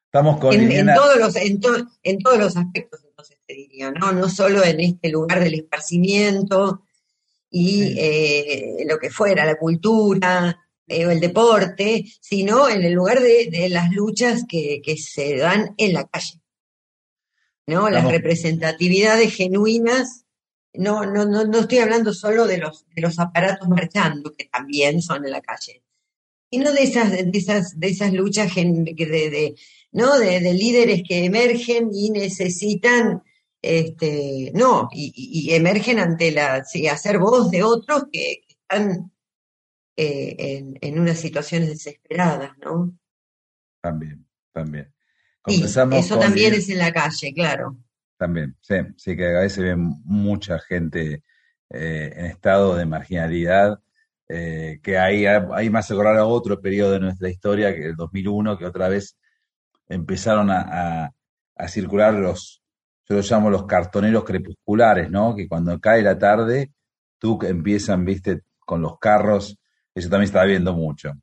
Estamos 0.05 0.39
con 0.39 0.53
en, 0.53 0.87
todos 0.93 1.19
los, 1.19 1.35
en, 1.35 1.59
en, 2.03 2.19
todos 2.19 2.37
los 2.37 2.57
aspectos, 2.57 3.03
entonces 3.03 3.37
te 3.45 3.53
diría, 3.53 3.91
¿no? 3.91 4.11
No 4.11 4.29
solo 4.29 4.63
en 4.63 4.79
este 4.79 5.09
lugar 5.09 5.43
del 5.43 5.55
esparcimiento 5.55 6.83
y 7.49 7.95
eh, 7.97 8.85
lo 8.87 8.97
que 8.97 9.09
fuera, 9.09 9.45
la 9.45 9.57
cultura, 9.57 10.57
eh, 10.87 11.01
el 11.01 11.19
deporte, 11.19 12.05
sino 12.21 12.69
en 12.69 12.83
el 12.83 12.93
lugar 12.93 13.19
de, 13.19 13.67
las 13.69 13.91
luchas 13.91 14.45
que, 14.47 14.81
se 14.97 15.37
dan 15.37 15.75
en 15.77 15.93
la 15.93 16.05
calle. 16.05 16.41
¿No? 17.67 17.89
Las 17.89 18.09
representatividades 18.09 19.33
genuinas. 19.33 20.25
No, 20.73 21.05
no, 21.05 21.25
no, 21.25 21.45
no 21.45 21.59
estoy 21.59 21.79
hablando 21.79 22.13
solo 22.13 22.45
de 22.45 22.57
los, 22.57 22.85
de 22.93 23.01
los 23.01 23.17
aparatos 23.17 23.67
marchando, 23.69 24.33
que 24.33 24.45
también 24.45 25.01
son 25.01 25.25
en 25.25 25.31
la 25.31 25.41
calle, 25.41 25.81
sino 26.51 26.71
de 26.73 26.83
esas, 26.83 27.11
de 27.11 27.31
esas, 27.33 27.79
de 27.79 27.87
esas 27.87 28.11
luchas 28.13 28.53
de, 28.53 28.93
de, 28.95 29.55
¿no? 29.93 30.19
De, 30.19 30.53
líderes 30.53 31.01
que 31.07 31.23
emergen 31.23 31.89
y 31.93 32.09
necesitan 32.09 33.23
este, 33.65 34.51
no, 34.53 34.89
y, 34.91 35.51
emergen 35.53 35.97
ante 35.97 36.31
la, 36.31 36.63
sí, 36.63 36.87
hacer 36.87 37.17
voz 37.17 37.49
de 37.49 37.63
otros 37.63 38.05
que 38.11 38.43
están 38.47 39.11
eh, 39.97 40.77
en, 40.81 40.99
unas 40.99 41.19
situaciones 41.19 41.69
desesperadas, 41.69 42.55
¿no? 42.59 42.95
También, 43.81 44.27
también. 44.53 44.93
Eso 45.47 46.19
también 46.19 46.53
es 46.53 46.69
en 46.69 46.79
la 46.79 46.91
calle, 46.91 47.33
claro. 47.33 47.77
También, 48.17 48.55
sí, 48.61 48.75
sí 48.97 49.15
que 49.15 49.35
a 49.35 49.41
veces 49.41 49.63
ven 49.63 49.93
mucha 50.03 50.59
gente 50.59 51.23
eh, 51.69 52.13
en 52.15 52.25
estado 52.25 52.75
de 52.75 52.85
marginalidad, 52.85 53.79
eh, 54.27 54.79
que 54.81 54.97
ahí, 54.97 55.25
ahí 55.25 55.69
más 55.69 55.91
acordar 55.91 56.17
a 56.17 56.25
otro 56.25 56.61
periodo 56.61 56.93
de 56.93 56.99
nuestra 56.99 57.29
historia, 57.29 57.75
que 57.75 57.87
el 57.87 57.95
2001, 57.95 58.57
que 58.57 58.65
otra 58.65 58.87
vez 58.87 59.17
empezaron 59.87 60.49
a, 60.49 61.13
a 61.55 61.67
circular 61.67 62.13
los, 62.13 62.63
yo 63.07 63.17
los 63.17 63.29
llamo 63.29 63.49
los 63.49 63.65
cartoneros 63.65 64.23
crepusculares, 64.23 65.11
¿no? 65.11 65.35
Que 65.35 65.47
cuando 65.47 65.79
cae 65.79 66.01
la 66.01 66.17
tarde, 66.17 66.71
tú 67.19 67.39
empiezan, 67.43 68.03
viste, 68.03 68.41
con 68.59 68.81
los 68.81 68.97
carros 68.97 69.59
eso 69.95 70.09
también 70.09 70.25
está 70.25 70.43
viendo 70.43 70.73
mucho. 70.73 71.13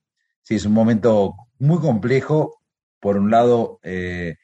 Sí, 0.40 0.54
es 0.54 0.64
un 0.64 0.72
momento 0.72 1.34
muy 1.58 1.78
complejo. 1.78 2.61
Por 3.02 3.16
un 3.16 3.32
lado, 3.32 3.80
eh, 3.82 4.36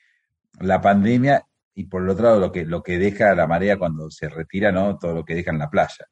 la 0.58 0.80
pandemia 0.80 1.46
y 1.76 1.84
por 1.84 2.02
el 2.02 2.08
otro 2.08 2.24
lado, 2.24 2.40
lo 2.40 2.50
que, 2.50 2.64
lo 2.64 2.82
que 2.82 2.98
deja 2.98 3.36
la 3.36 3.46
marea 3.46 3.78
cuando 3.78 4.10
se 4.10 4.28
retira, 4.28 4.72
¿no? 4.72 4.98
Todo 4.98 5.14
lo 5.14 5.24
que 5.24 5.36
deja 5.36 5.52
en 5.52 5.60
la 5.60 5.70
playa. 5.70 6.06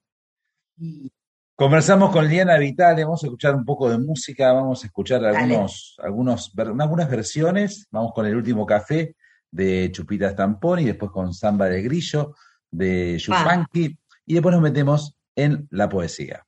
Conversamos 1.57 2.12
con 2.12 2.29
Liana 2.29 2.57
Vital, 2.57 2.95
vamos 3.03 3.25
a 3.25 3.26
escuchar 3.26 3.57
un 3.57 3.65
poco 3.65 3.91
de 3.91 3.99
música, 3.99 4.53
vamos 4.53 4.85
a 4.85 4.87
escuchar 4.87 5.25
algunos, 5.25 5.97
algunos, 5.99 6.53
algunas 6.57 7.11
versiones, 7.11 7.88
vamos 7.91 8.12
con 8.15 8.26
el 8.26 8.37
último 8.37 8.65
café 8.65 9.17
de 9.50 9.91
Chupita 9.91 10.31
Stampón 10.31 10.79
y 10.79 10.85
después 10.85 11.11
con 11.11 11.35
Samba 11.35 11.67
de 11.67 11.83
Grillo 11.83 12.37
de 12.71 13.19
Yupanqui 13.19 13.99
y 14.25 14.35
después 14.35 14.55
nos 14.55 14.62
metemos 14.62 15.19
en 15.35 15.67
la 15.73 15.88
poesía. 15.88 16.46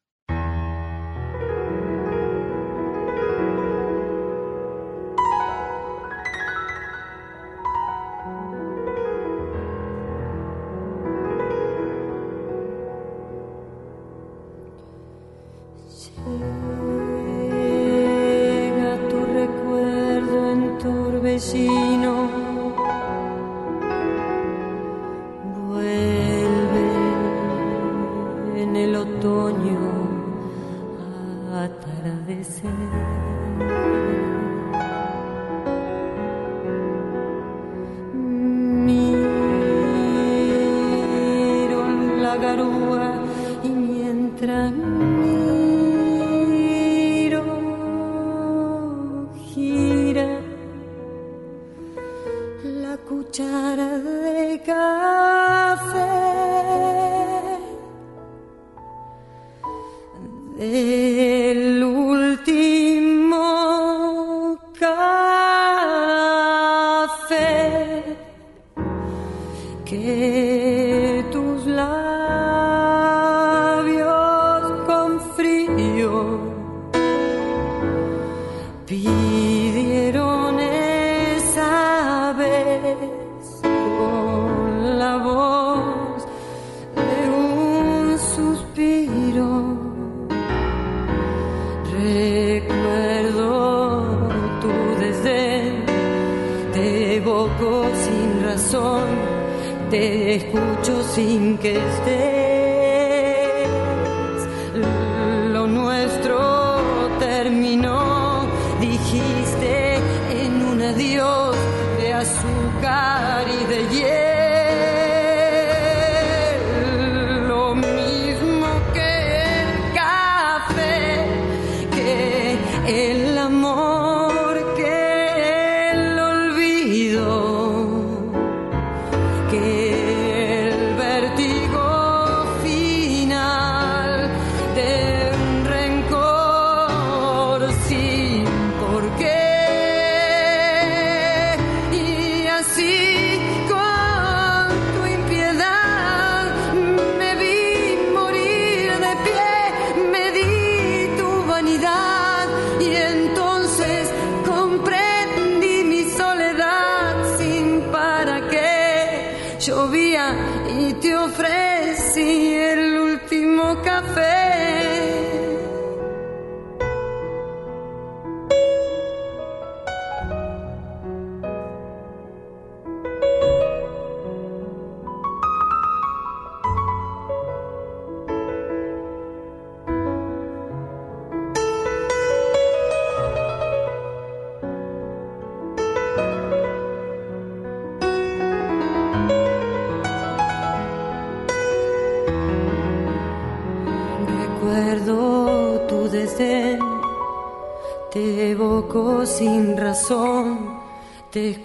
El 42.35 42.61
amor 42.61 43.01
que 43.63 44.45
el 44.45 45.58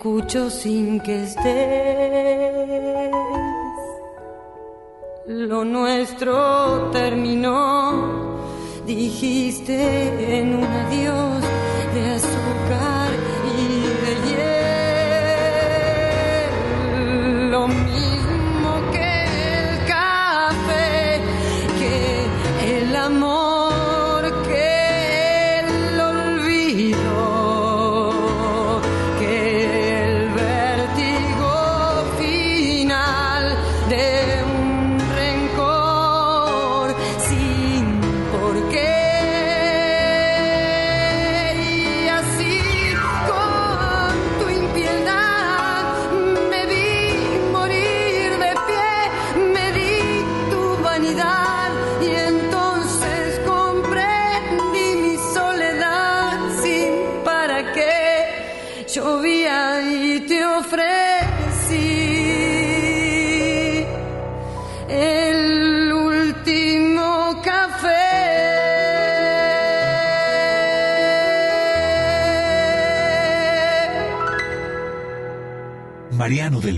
escucho 0.03 0.49
sin 0.49 0.99
que 0.99 1.23
estés. 1.23 1.45
Lo 5.27 5.63
nuestro 5.63 6.89
terminó, 6.91 8.37
dijiste 8.85 10.39
en 10.39 10.55
un 10.55 10.72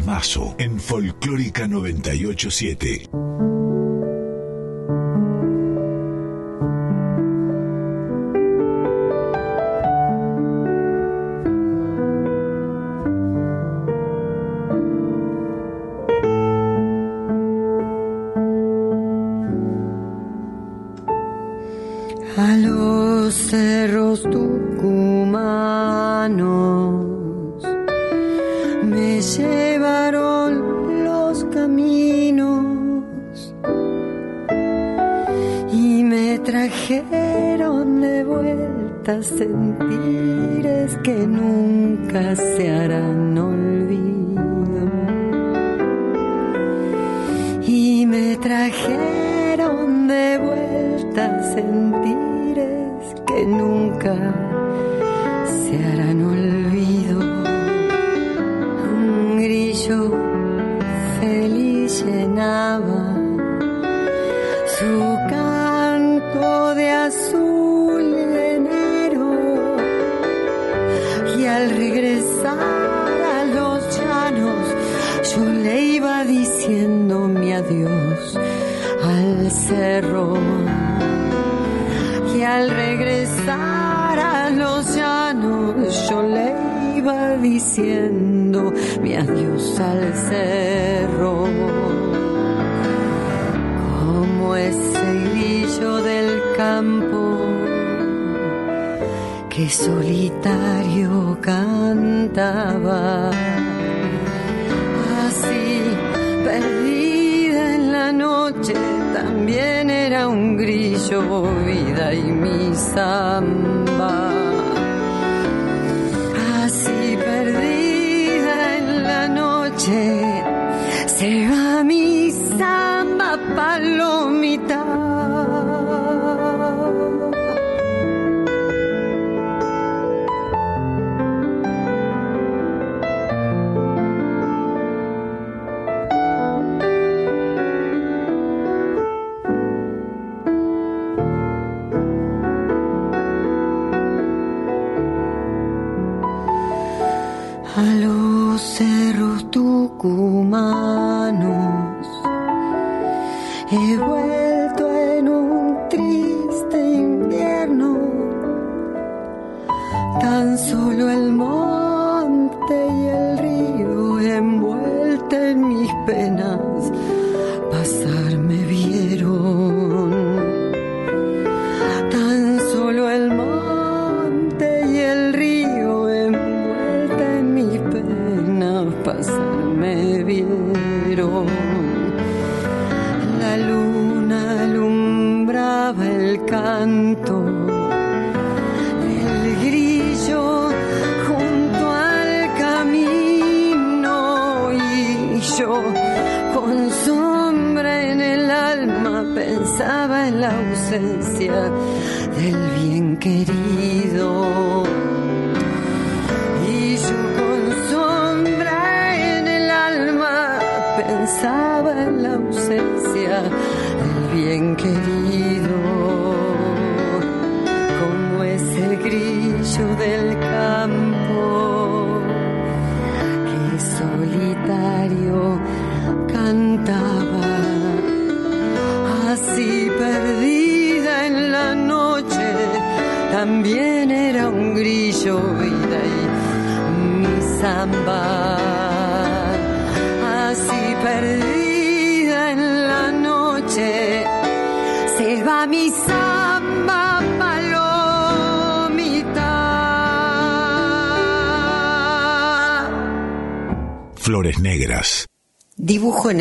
Mariano 0.06 0.12
del 0.12 0.16
Mazo 0.16 0.56
en 0.60 0.80
Folclórica 0.80 1.68
987. 1.68 3.25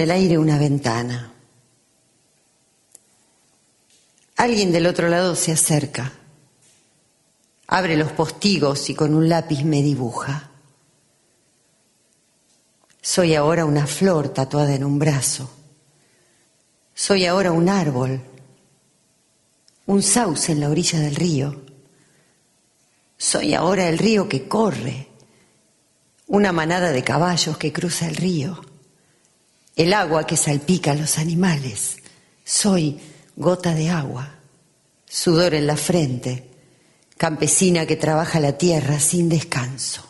El 0.05 0.11
aire 0.11 0.37
una 0.37 0.59
ventana. 0.59 1.33
Alguien 4.37 4.71
del 4.71 4.87
otro 4.87 5.09
lado 5.09 5.35
se 5.35 5.51
acerca, 5.53 6.13
abre 7.67 7.97
los 7.97 8.13
postigos 8.13 8.91
y 8.91 8.95
con 8.95 9.15
un 9.15 9.31
lápiz 9.31 9.65
me 9.65 9.83
dibuja. 9.83 10.51
Soy 13.01 13.35
ahora 13.35 13.65
una 13.65 13.87
flor 13.87 14.29
tatuada 14.29 14.75
en 14.75 14.85
un 14.85 14.99
brazo. 14.99 15.51
Soy 16.95 17.25
ahora 17.25 17.53
un 17.53 17.71
árbol, 17.71 18.21
un 19.87 20.03
sauce 20.03 20.53
en 20.53 20.61
la 20.61 20.69
orilla 20.69 21.01
del 21.01 21.15
río. 21.15 21.63
Soy 23.17 23.55
ahora 23.55 23.89
el 23.89 23.97
río 23.97 24.29
que 24.29 24.49
corre, 24.49 25.09
una 26.27 26.53
manada 26.53 26.93
de 26.93 27.03
caballos 27.03 27.57
que 27.57 27.73
cruza 27.73 28.07
el 28.07 28.17
río, 28.17 28.74
el 29.77 29.93
agua 29.93 30.27
que 30.27 30.37
salpica 30.37 30.93
a 30.93 30.95
los 30.95 31.19
animales. 31.19 31.97
Soy 32.45 33.01
gota 33.37 33.75
de 33.75 33.91
agua, 33.91 34.39
sudor 35.07 35.55
en 35.55 35.67
la 35.67 35.77
frente, 35.77 36.51
campesina 37.17 37.87
que 37.87 37.97
trabaja 37.97 38.41
la 38.41 38.57
tierra 38.57 39.01
sin 39.01 39.29
descanso. 39.29 40.09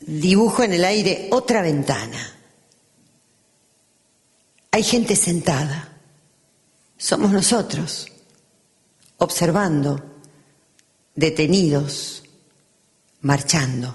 Dibujo 0.00 0.64
en 0.64 0.72
el 0.72 0.84
aire 0.84 1.28
otra 1.30 1.62
ventana. 1.62 2.36
Hay 4.72 4.82
gente 4.82 5.14
sentada. 5.14 5.98
Somos 6.96 7.30
nosotros, 7.30 8.08
observando, 9.18 10.09
detenidos, 11.20 12.24
marchando. 13.20 13.94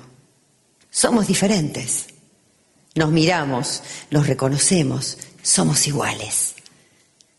Somos 0.91 1.27
diferentes. 1.27 2.05
Nos 2.93 3.11
miramos, 3.11 3.81
nos 4.11 4.27
reconocemos, 4.27 5.17
somos 5.41 5.87
iguales. 5.87 6.55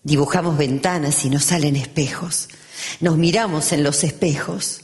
Dibujamos 0.02 0.58
ventanas 0.58 1.24
y 1.24 1.30
nos 1.30 1.44
salen 1.44 1.76
espejos. 1.76 2.48
Nos 3.00 3.16
miramos 3.16 3.72
en 3.72 3.82
los 3.82 4.04
espejos. 4.04 4.82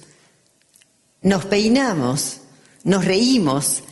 Nos 1.20 1.44
peinamos, 1.44 2.38
nos 2.84 3.04
reímos 3.04 3.82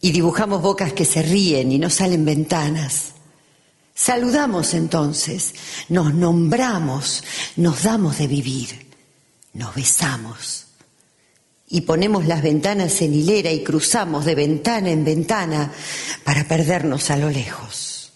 y 0.00 0.12
dibujamos 0.12 0.62
bocas 0.62 0.92
que 0.92 1.04
se 1.04 1.22
ríen 1.22 1.72
y 1.72 1.78
nos 1.78 1.94
salen 1.94 2.24
ventanas. 2.24 3.12
Saludamos 3.94 4.74
entonces, 4.74 5.54
nos 5.88 6.14
nombramos, 6.14 7.24
nos 7.56 7.82
damos 7.82 8.18
de 8.18 8.26
vivir, 8.26 8.91
nos 9.54 9.74
besamos. 9.74 10.66
Y 11.68 11.82
ponemos 11.82 12.26
las 12.26 12.42
ventanas 12.42 13.00
en 13.00 13.14
hilera 13.14 13.50
y 13.50 13.64
cruzamos 13.64 14.24
de 14.24 14.34
ventana 14.34 14.90
en 14.90 15.04
ventana 15.04 15.72
para 16.24 16.46
perdernos 16.46 17.10
a 17.10 17.16
lo 17.16 17.30
lejos. 17.30 18.12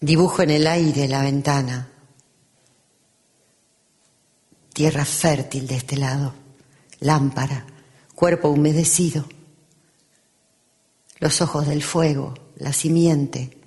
Dibujo 0.00 0.42
en 0.42 0.50
el 0.50 0.66
aire 0.66 1.06
la 1.08 1.22
ventana, 1.22 1.90
tierra 4.72 5.04
fértil 5.04 5.66
de 5.66 5.76
este 5.76 5.98
lado, 5.98 6.32
lámpara, 7.00 7.66
cuerpo 8.14 8.48
humedecido, 8.48 9.28
los 11.18 11.42
ojos 11.42 11.66
del 11.66 11.82
fuego, 11.82 12.32
la 12.56 12.72
simiente, 12.72 13.59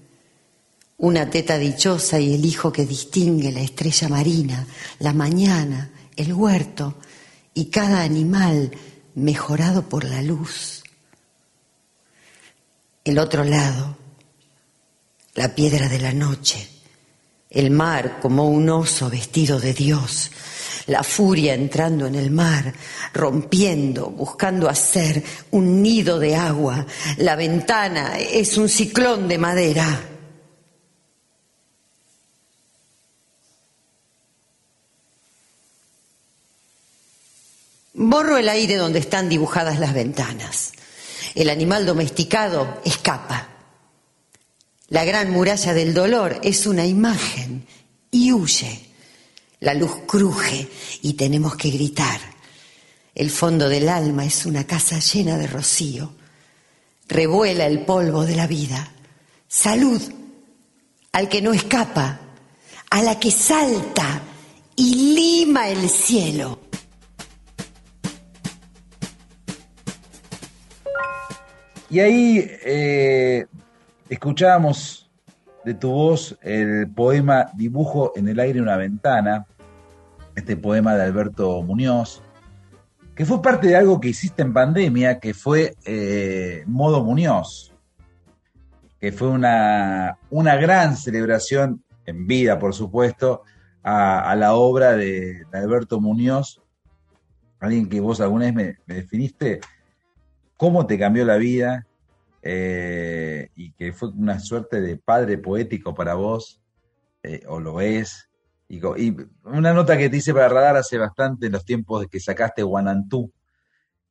una 1.04 1.30
teta 1.30 1.58
dichosa 1.58 2.18
y 2.18 2.34
el 2.34 2.46
hijo 2.46 2.72
que 2.72 2.86
distingue 2.86 3.52
la 3.52 3.60
estrella 3.60 4.08
marina, 4.08 4.66
la 5.00 5.12
mañana, 5.12 5.92
el 6.16 6.32
huerto 6.32 6.96
y 7.54 7.66
cada 7.66 8.04
animal 8.04 8.72
mejorado 9.16 9.90
por 9.90 10.06
la 10.06 10.22
luz. 10.22 10.82
El 13.04 13.20
otro 13.20 13.44
lado, 13.44 13.98
la 15.36 15.54
piedra 15.54 15.90
de 15.90 16.00
la 16.00 16.14
noche, 16.14 16.70
el 17.50 17.70
mar 17.70 18.22
como 18.22 18.48
un 18.48 18.70
oso 18.70 19.10
vestido 19.10 19.60
de 19.60 19.74
Dios, 19.74 20.32
la 20.88 21.04
furia 21.04 21.54
entrando 21.54 22.08
en 22.08 22.16
el 22.16 22.32
mar, 22.32 22.74
rompiendo, 23.14 24.10
buscando 24.10 24.70
hacer 24.70 25.22
un 25.52 25.82
nido 25.82 26.18
de 26.18 26.38
agua, 26.38 26.86
la 27.18 27.36
ventana 27.36 28.18
es 28.20 28.58
un 28.58 28.70
ciclón 28.70 29.28
de 29.28 29.38
madera. 29.38 30.12
Borro 38.10 38.38
el 38.38 38.50
aire 38.50 38.76
donde 38.76 39.00
están 39.00 39.30
dibujadas 39.30 39.80
las 39.80 39.94
ventanas. 39.94 40.74
El 41.36 41.50
animal 41.50 41.86
domesticado 41.86 42.82
escapa. 42.84 43.48
La 44.90 45.06
gran 45.06 45.32
muralla 45.32 45.74
del 45.74 45.94
dolor 45.94 46.40
es 46.44 46.68
una 46.68 46.86
imagen 46.86 47.66
y 48.12 48.34
huye. 48.34 48.90
La 49.62 49.74
luz 49.74 49.92
cruje 50.06 50.70
y 51.02 51.14
tenemos 51.14 51.56
que 51.56 51.70
gritar. 51.70 52.20
El 53.16 53.32
fondo 53.32 53.70
del 53.70 53.88
alma 53.88 54.26
es 54.26 54.46
una 54.46 54.66
casa 54.66 55.00
llena 55.00 55.38
de 55.38 55.48
rocío. 55.48 56.14
Revuela 57.08 57.66
el 57.66 57.86
polvo 57.86 58.26
de 58.26 58.36
la 58.36 58.48
vida. 58.48 58.92
Salud 59.48 60.02
al 61.14 61.30
que 61.30 61.42
no 61.42 61.54
escapa, 61.54 62.20
a 62.90 63.02
la 63.02 63.18
que 63.20 63.32
salta 63.32 64.22
y 64.76 65.16
lima 65.16 65.70
el 65.70 65.90
cielo. 65.90 66.60
Y 71.94 72.00
ahí 72.00 72.50
eh, 72.66 73.46
escuchábamos 74.10 75.12
de 75.64 75.76
tu 75.76 75.92
voz 75.92 76.36
el 76.42 76.90
poema 76.90 77.52
Dibujo 77.54 78.14
en 78.16 78.28
el 78.30 78.40
aire 78.40 78.60
una 78.60 78.78
ventana, 78.78 79.46
este 80.34 80.58
poema 80.58 80.96
de 80.96 81.04
Alberto 81.04 81.62
Muñoz, 81.62 82.24
que 83.14 83.26
fue 83.26 83.44
parte 83.44 83.68
de 83.68 83.76
algo 83.76 84.00
que 84.00 84.08
hiciste 84.08 84.42
en 84.42 84.54
pandemia, 84.54 85.20
que 85.20 85.36
fue 85.36 85.76
eh, 85.86 86.64
Modo 86.66 87.04
Muñoz, 87.04 87.76
que 89.00 89.12
fue 89.12 89.28
una, 89.28 90.18
una 90.32 90.56
gran 90.56 90.98
celebración 90.98 91.84
en 92.08 92.26
vida, 92.26 92.58
por 92.58 92.74
supuesto, 92.74 93.44
a, 93.84 94.36
la 94.36 94.56
obra 94.56 94.94
de, 94.94 95.44
Alberto 95.54 96.02
Muñoz, 96.02 96.60
alguien 97.60 97.88
que 97.88 98.00
vos 98.00 98.20
alguna 98.20 98.46
vez 98.46 98.80
me, 98.88 98.96
definiste, 98.96 99.62
cómo 100.58 100.86
te 100.86 100.98
cambió 100.98 101.26
la 101.26 101.38
vida 101.38 101.86
eh, 102.42 103.50
y 103.56 103.72
que 103.74 103.94
fue 103.94 104.10
una 104.10 104.40
suerte 104.40 104.82
de 104.82 104.98
padre 104.98 105.38
poético 105.38 105.94
para 105.94 106.16
vos, 106.16 106.62
eh, 107.24 107.44
o 107.48 107.60
lo 107.60 107.82
es. 107.82 108.30
Y, 108.70 108.82
una 109.44 109.74
nota 109.74 109.98
que 109.98 110.10
te 110.10 110.18
hice 110.18 110.34
para 110.34 110.50
Radar 110.50 110.78
hace 110.78 110.98
bastante 110.98 111.48
en 111.48 111.52
los 111.52 111.66
tiempos 111.66 112.02
de 112.02 112.08
que 112.08 112.20
sacaste 112.20 112.64
Guanantú, 112.64 113.32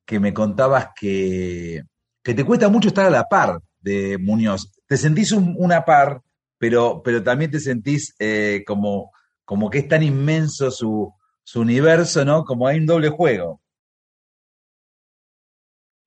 que 0.05 0.21
me 0.21 0.33
contabas 0.33 0.89
que, 0.99 1.83
que 2.23 2.35
te 2.35 2.45
cuesta 2.45 2.69
mucho 2.69 2.89
estar 2.89 3.07
a 3.07 3.11
la 3.11 3.29
par 3.29 3.61
de 3.81 4.19
Muñoz. 4.19 4.73
Te 4.87 4.97
sentís 4.97 5.33
una 5.33 5.85
par, 5.85 6.23
pero, 6.59 7.03
pero 7.03 7.23
también 7.23 7.51
te 7.51 7.61
sentís 7.61 8.15
eh, 8.19 8.63
como 8.67 9.11
como 9.45 9.71
que 9.71 9.81
es 9.81 9.89
tan 9.89 10.03
inmenso 10.03 10.71
su, 10.71 11.13
universo, 11.55 12.25
¿no? 12.25 12.45
Como 12.45 12.67
hay 12.67 12.79
un 12.79 12.87
doble 12.87 13.11
juego. 13.11 13.61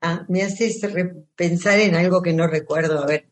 Ah, 0.01 0.25
me 0.29 0.43
haces 0.43 0.79
pensar 1.36 1.79
en 1.79 1.95
algo 1.95 2.21
que 2.21 2.34
no 2.34 2.47
recuerdo 2.47 2.99
haber 2.99 3.29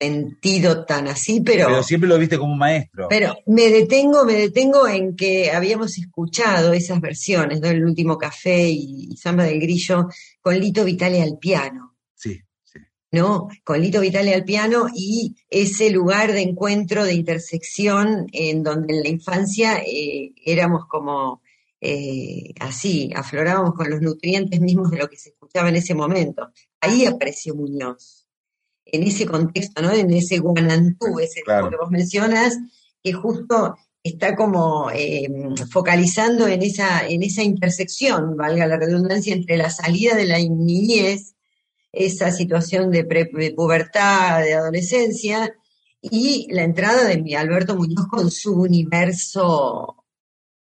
sentido 0.00 0.84
tan 0.84 1.08
así, 1.08 1.40
pero... 1.40 1.66
Pero 1.66 1.82
siempre 1.82 2.08
lo 2.08 2.18
viste 2.18 2.38
como 2.38 2.52
un 2.52 2.58
maestro. 2.58 3.08
Pero 3.08 3.36
me 3.46 3.68
detengo, 3.68 4.24
me 4.24 4.34
detengo 4.34 4.86
en 4.86 5.16
que 5.16 5.50
habíamos 5.50 5.98
escuchado 5.98 6.72
esas 6.72 7.00
versiones, 7.00 7.60
¿no? 7.60 7.68
El 7.68 7.84
último 7.84 8.16
café 8.16 8.68
y, 8.68 9.08
y 9.10 9.16
Samba 9.16 9.44
del 9.44 9.60
Grillo 9.60 10.08
con 10.40 10.58
Lito 10.58 10.84
Vitale 10.84 11.22
al 11.22 11.38
piano. 11.38 11.96
Sí. 12.14 12.40
¿no? 13.10 13.48
Con 13.64 13.80
Lito 13.80 14.00
Vitale 14.00 14.34
al 14.34 14.44
piano 14.44 14.86
y 14.94 15.36
ese 15.48 15.90
lugar 15.90 16.32
de 16.32 16.42
encuentro, 16.42 17.04
de 17.04 17.14
intersección, 17.14 18.26
en 18.32 18.62
donde 18.62 18.96
en 18.96 19.02
la 19.02 19.08
infancia 19.08 19.78
eh, 19.78 20.32
éramos 20.44 20.86
como 20.86 21.42
eh, 21.80 22.52
así, 22.60 23.10
aflorábamos 23.14 23.74
con 23.74 23.88
los 23.90 24.00
nutrientes 24.00 24.60
mismos 24.60 24.90
de 24.90 24.98
lo 24.98 25.08
que 25.08 25.16
se 25.16 25.30
escuchaba 25.30 25.68
en 25.68 25.76
ese 25.76 25.94
momento. 25.94 26.50
Ahí 26.80 27.06
apareció 27.06 27.54
Muñoz, 27.54 28.26
en 28.84 29.02
ese 29.02 29.26
contexto, 29.26 29.82
¿no? 29.82 29.92
En 29.92 30.12
ese 30.12 30.38
Guanantú, 30.38 31.20
ese 31.20 31.42
que 31.44 31.76
vos 31.76 31.90
mencionas, 31.90 32.56
que 33.02 33.12
justo 33.12 33.76
está 34.02 34.34
como 34.34 34.90
eh, 34.90 35.28
focalizando 35.70 36.48
en 36.48 36.62
esa, 36.62 37.06
en 37.06 37.22
esa 37.22 37.42
intersección, 37.42 38.36
valga 38.36 38.66
la 38.66 38.76
redundancia, 38.76 39.34
entre 39.34 39.56
la 39.56 39.70
salida 39.70 40.14
de 40.14 40.26
la 40.26 40.38
niñez 40.38 41.34
esa 41.92 42.30
situación 42.30 42.90
de, 42.90 43.04
pubertad, 43.56 44.42
de 44.42 44.54
adolescencia, 44.54 45.54
y 46.00 46.46
la 46.50 46.62
entrada 46.62 47.04
de 47.08 47.20
mi 47.20 47.34
Alberto 47.34 47.74
Muñoz 47.74 48.06
con 48.08 48.30
su 48.30 48.54
universo 48.54 49.97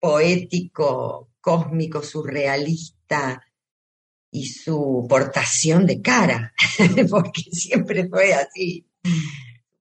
poético, 0.08 1.34
cósmico, 1.41 2.02
surrealista 2.02 3.46
y 4.32 4.46
su 4.46 5.06
portación 5.10 5.86
de 5.86 6.02
cara, 6.02 6.54
porque 7.10 7.41
siempre 7.52 8.08
fue 8.08 8.34
así. 8.34 8.88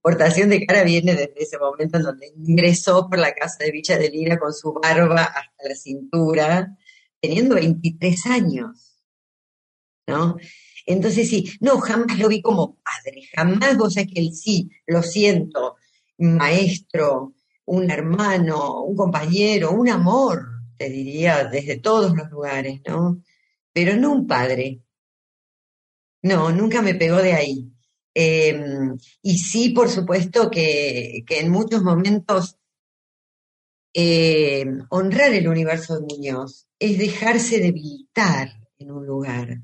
Portación 0.03 0.49
de 0.49 0.67
cara 0.67 0.83
viene 0.83 1.15
desde 1.15 1.41
ese 1.41 1.59
momento 1.59 1.99
en 1.99 2.03
donde 2.03 2.33
ingresó 2.45 3.09
por 3.09 3.21
la 3.21 3.35
casa 3.35 3.59
de 3.61 3.71
Villa 3.71 3.99
de 3.99 4.11
Lira 4.11 4.37
con 4.37 4.53
su 4.53 4.73
barba 4.73 5.23
hasta 5.23 5.69
la 5.69 5.77
cintura, 5.77 6.77
teniendo 7.21 7.55
23 7.55 8.27
años, 8.27 8.97
¿no? 10.09 10.39
Entonces 10.87 11.29
sí, 11.29 11.53
no, 11.61 11.79
jamás 11.79 12.19
lo 12.19 12.27
vi 12.27 12.43
como 12.43 12.81
padre, 12.83 13.29
jamás, 13.33 13.77
vos 13.79 13.95
sabés 13.95 14.13
que 14.13 14.21
él 14.23 14.35
sí, 14.35 14.71
lo 14.89 15.05
siento, 15.05 15.77
maestro, 16.19 17.36
un 17.67 17.91
hermano, 17.91 18.83
un 18.83 18.97
compañero, 18.97 19.73
un 19.73 19.89
amor, 19.89 20.47
te 20.77 20.89
diría, 20.89 21.45
desde 21.45 21.79
todos 21.79 22.17
los 22.17 22.31
lugares, 22.31 22.81
¿no? 22.87 23.23
Pero 23.73 23.97
no 23.97 24.13
un 24.13 24.27
padre. 24.27 24.81
No, 26.23 26.51
nunca 26.53 26.83
me 26.83 26.95
pegó 26.95 27.19
de 27.23 27.33
ahí. 27.35 27.73
Em, 28.15 28.97
y 29.23 29.39
sí, 29.39 29.71
por 29.71 29.89
supuesto 29.91 30.51
que, 30.51 31.25
en 31.29 31.51
muchos 31.51 31.83
momentos 31.83 32.57
em, 33.93 34.87
honrar 34.91 35.33
el 35.35 35.49
universo 35.49 35.95
de 35.95 36.07
Muñoz 36.15 36.67
es 36.79 36.99
dejarse 36.99 37.59
debilitar 37.61 38.49
en 38.79 38.91
un 38.91 39.07
lugar. 39.07 39.59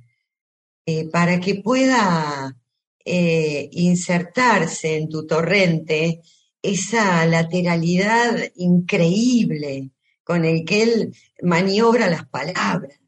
Eh, 0.86 1.08
para 1.08 1.38
que 1.40 1.56
pueda 1.56 2.56
eh, 3.04 3.68
insertarse 3.72 4.96
en 4.96 5.08
tu 5.08 5.26
torrente 5.26 6.22
esa 6.62 7.26
lateralidad 7.26 8.36
increíble 8.56 9.90
con 10.24 10.44
el 10.44 10.64
que 10.64 10.82
él 10.82 11.16
maniobra 11.42 12.08
las 12.08 12.26
palabras. 12.26 12.98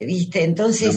¿Viste? 0.00 0.42
Entonces, 0.42 0.96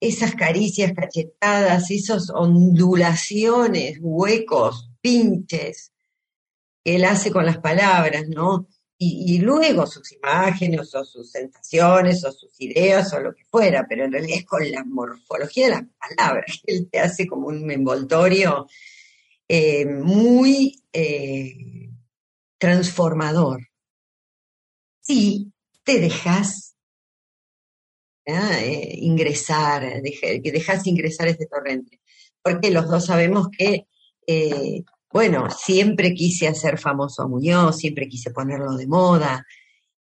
esas, 0.00 0.34
caricias 0.34 0.92
cachetadas, 0.94 1.90
esas 1.90 2.30
ondulaciones, 2.30 3.98
huecos, 4.00 4.90
pinches 5.00 5.92
que 6.82 6.96
él 6.96 7.04
hace 7.04 7.30
con 7.30 7.44
las 7.44 7.58
palabras, 7.58 8.28
¿no? 8.28 8.68
y, 8.96 9.38
luego 9.38 9.86
sus 9.86 10.12
imágenes 10.12 10.94
o 10.94 11.04
sus 11.04 11.30
sensaciones 11.30 12.24
o 12.24 12.32
sus 12.32 12.60
ideas 12.60 13.12
o 13.12 13.20
lo 13.20 13.34
que 13.34 13.44
fuera, 13.44 13.86
pero 13.88 14.04
en 14.04 14.12
realidad 14.12 14.38
es 14.38 14.46
con 14.46 14.70
la 14.70 14.84
morfología 14.84 15.66
de 15.66 15.72
las 15.72 15.84
palabras 15.98 16.60
que 16.64 16.74
él 16.74 16.88
te 16.90 17.00
hace 17.00 17.26
como 17.26 17.48
un 17.48 17.70
envoltorio 17.70 18.66
eh, 19.48 19.86
muy 19.86 20.82
eh, 20.92 21.90
transformador. 22.58 23.68
Si 25.00 25.52
te 25.82 26.00
dejas 26.00 26.76
eh, 28.24 28.94
ingresar, 29.00 30.02
que 30.02 30.52
dejas 30.52 30.86
ingresar 30.86 31.28
este 31.28 31.46
torrente, 31.46 32.00
porque 32.42 32.70
los 32.70 32.88
dos 32.88 33.06
sabemos 33.06 33.48
que 33.56 33.86
bueno, 35.14 35.48
siempre 35.48 36.12
quise 36.12 36.48
hacer 36.48 36.76
famoso 36.76 37.22
a 37.22 37.28
Muñoz, 37.28 37.78
siempre 37.78 38.08
quise 38.08 38.32
ponerlo 38.32 38.76
de 38.76 38.88
moda. 38.88 39.46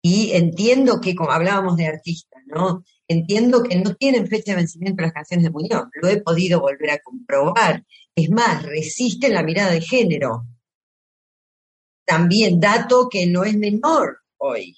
Y 0.02 0.32
entiendo 0.32 1.02
que, 1.02 1.16
como 1.16 1.32
hablábamos 1.32 1.76
de 1.76 1.88
artistas, 1.88 2.42
¿no? 2.46 2.86
Entiendo 3.10 3.62
que 3.62 3.76
no 3.76 3.94
tienen 3.96 4.28
fecha 4.28 4.54
de 4.54 4.60
vencimiento 4.60 5.02
las 5.02 5.12
canciones 5.12 5.44
de 5.44 5.52
Muñoz. 5.52 5.88
Lo 6.02 6.08
he 6.08 6.22
podido 6.22 6.62
volver 6.62 6.92
a 6.92 7.00
comprobar. 7.00 7.84
Es 8.16 8.30
más, 8.30 8.64
resisten 8.64 9.34
la 9.34 9.44
mirada 9.44 9.72
de 9.72 9.82
género. 9.82 10.46
También 12.06 12.60
dato 12.60 13.08
que 13.10 13.26
no 13.28 13.44
es 13.44 13.58
menor 13.58 14.20
hoy. 14.38 14.78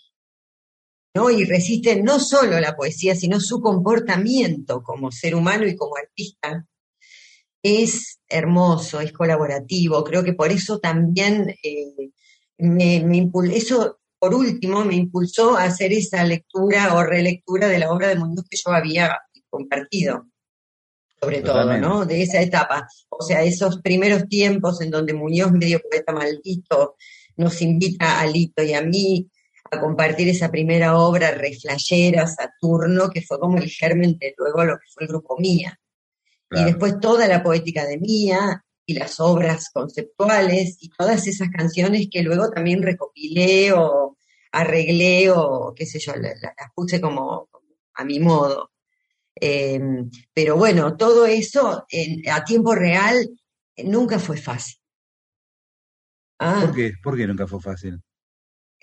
¿no? 1.15 1.29
Y 1.29 1.45
resisten 1.45 2.03
no 2.03 2.19
solo 2.19 2.59
la 2.59 2.75
poesía, 2.75 3.15
sino 3.15 3.39
su 3.39 3.61
comportamiento 3.61 4.81
como 4.83 5.11
ser 5.11 5.35
humano 5.35 5.67
y 5.67 5.75
como 5.75 5.95
artista 5.95 6.65
es 7.63 8.19
hermoso, 8.27 8.99
es 8.99 9.13
colaborativo. 9.13 10.03
Creo 10.03 10.23
que 10.23 10.33
por 10.33 10.51
eso 10.51 10.79
también 10.79 11.55
eh, 11.63 12.11
me, 12.57 13.29
eso 13.53 13.99
por 14.19 14.33
último 14.33 14.83
me 14.85 14.95
impulsó 14.95 15.55
a 15.55 15.65
hacer 15.65 15.93
esa 15.93 16.23
lectura 16.23 16.95
o 16.95 17.03
relectura 17.03 17.67
de 17.67 17.79
la 17.79 17.91
obra 17.91 18.09
de 18.09 18.15
Muñoz 18.15 18.45
que 18.49 18.57
yo 18.57 18.71
había 18.71 19.17
compartido, 19.49 20.27
sobre 21.23 21.41
todo, 21.41 21.77
¿no? 21.77 22.05
De 22.05 22.21
esa 22.21 22.41
etapa. 22.41 22.87
O 23.09 23.21
sea, 23.21 23.43
esos 23.43 23.81
primeros 23.81 24.27
tiempos 24.27 24.81
en 24.81 24.91
donde 24.91 25.13
Muñoz, 25.13 25.51
medio 25.51 25.79
poeta 25.79 26.13
maldito, 26.13 26.95
nos 27.37 27.61
invita 27.61 28.19
a 28.19 28.27
Lito 28.27 28.63
y 28.63 28.73
a 28.73 28.81
mí 28.81 29.29
a 29.71 29.79
compartir 29.79 30.27
esa 30.29 30.51
primera 30.51 30.97
obra 30.97 31.31
reflayera, 31.31 32.27
Saturno, 32.27 33.09
que 33.09 33.21
fue 33.21 33.39
como 33.39 33.57
el 33.57 33.69
germen 33.69 34.17
de 34.19 34.33
luego 34.37 34.63
lo 34.63 34.75
que 34.75 34.85
fue 34.93 35.03
el 35.03 35.09
grupo 35.09 35.37
Mía. 35.39 35.79
Y 36.51 36.63
después 36.65 36.99
toda 36.99 37.27
la 37.27 37.41
poética 37.41 37.85
de 37.85 37.97
Mía 37.97 38.63
y 38.85 38.93
las 38.93 39.19
obras 39.19 39.69
conceptuales 39.73 40.77
y 40.81 40.89
todas 40.89 41.25
esas 41.25 41.49
canciones 41.49 42.07
que 42.11 42.21
luego 42.21 42.51
también 42.51 42.83
recopilé 42.83 43.71
o 43.71 44.17
arreglé 44.51 45.31
o 45.31 45.73
qué 45.75 45.85
sé 45.85 45.99
yo, 45.99 46.13
las, 46.15 46.35
puse 46.75 47.01
como 47.01 47.49
a 47.95 48.05
mi 48.05 48.19
modo. 48.19 48.72
Em, 49.35 50.09
pero 50.33 50.55
bueno, 50.57 50.95
todo 50.95 51.25
eso 51.25 51.85
a 52.31 52.43
tiempo 52.43 52.75
real 52.75 53.29
nunca 53.77 54.19
fue 54.19 54.37
fácil. 54.37 54.77
Ah. 56.39 56.61
¿Por 56.65 56.75
qué? 56.75 56.93
¿Por 57.01 57.17
qué 57.17 57.27
nunca 57.27 57.47
fue 57.47 57.61
fácil? 57.61 58.01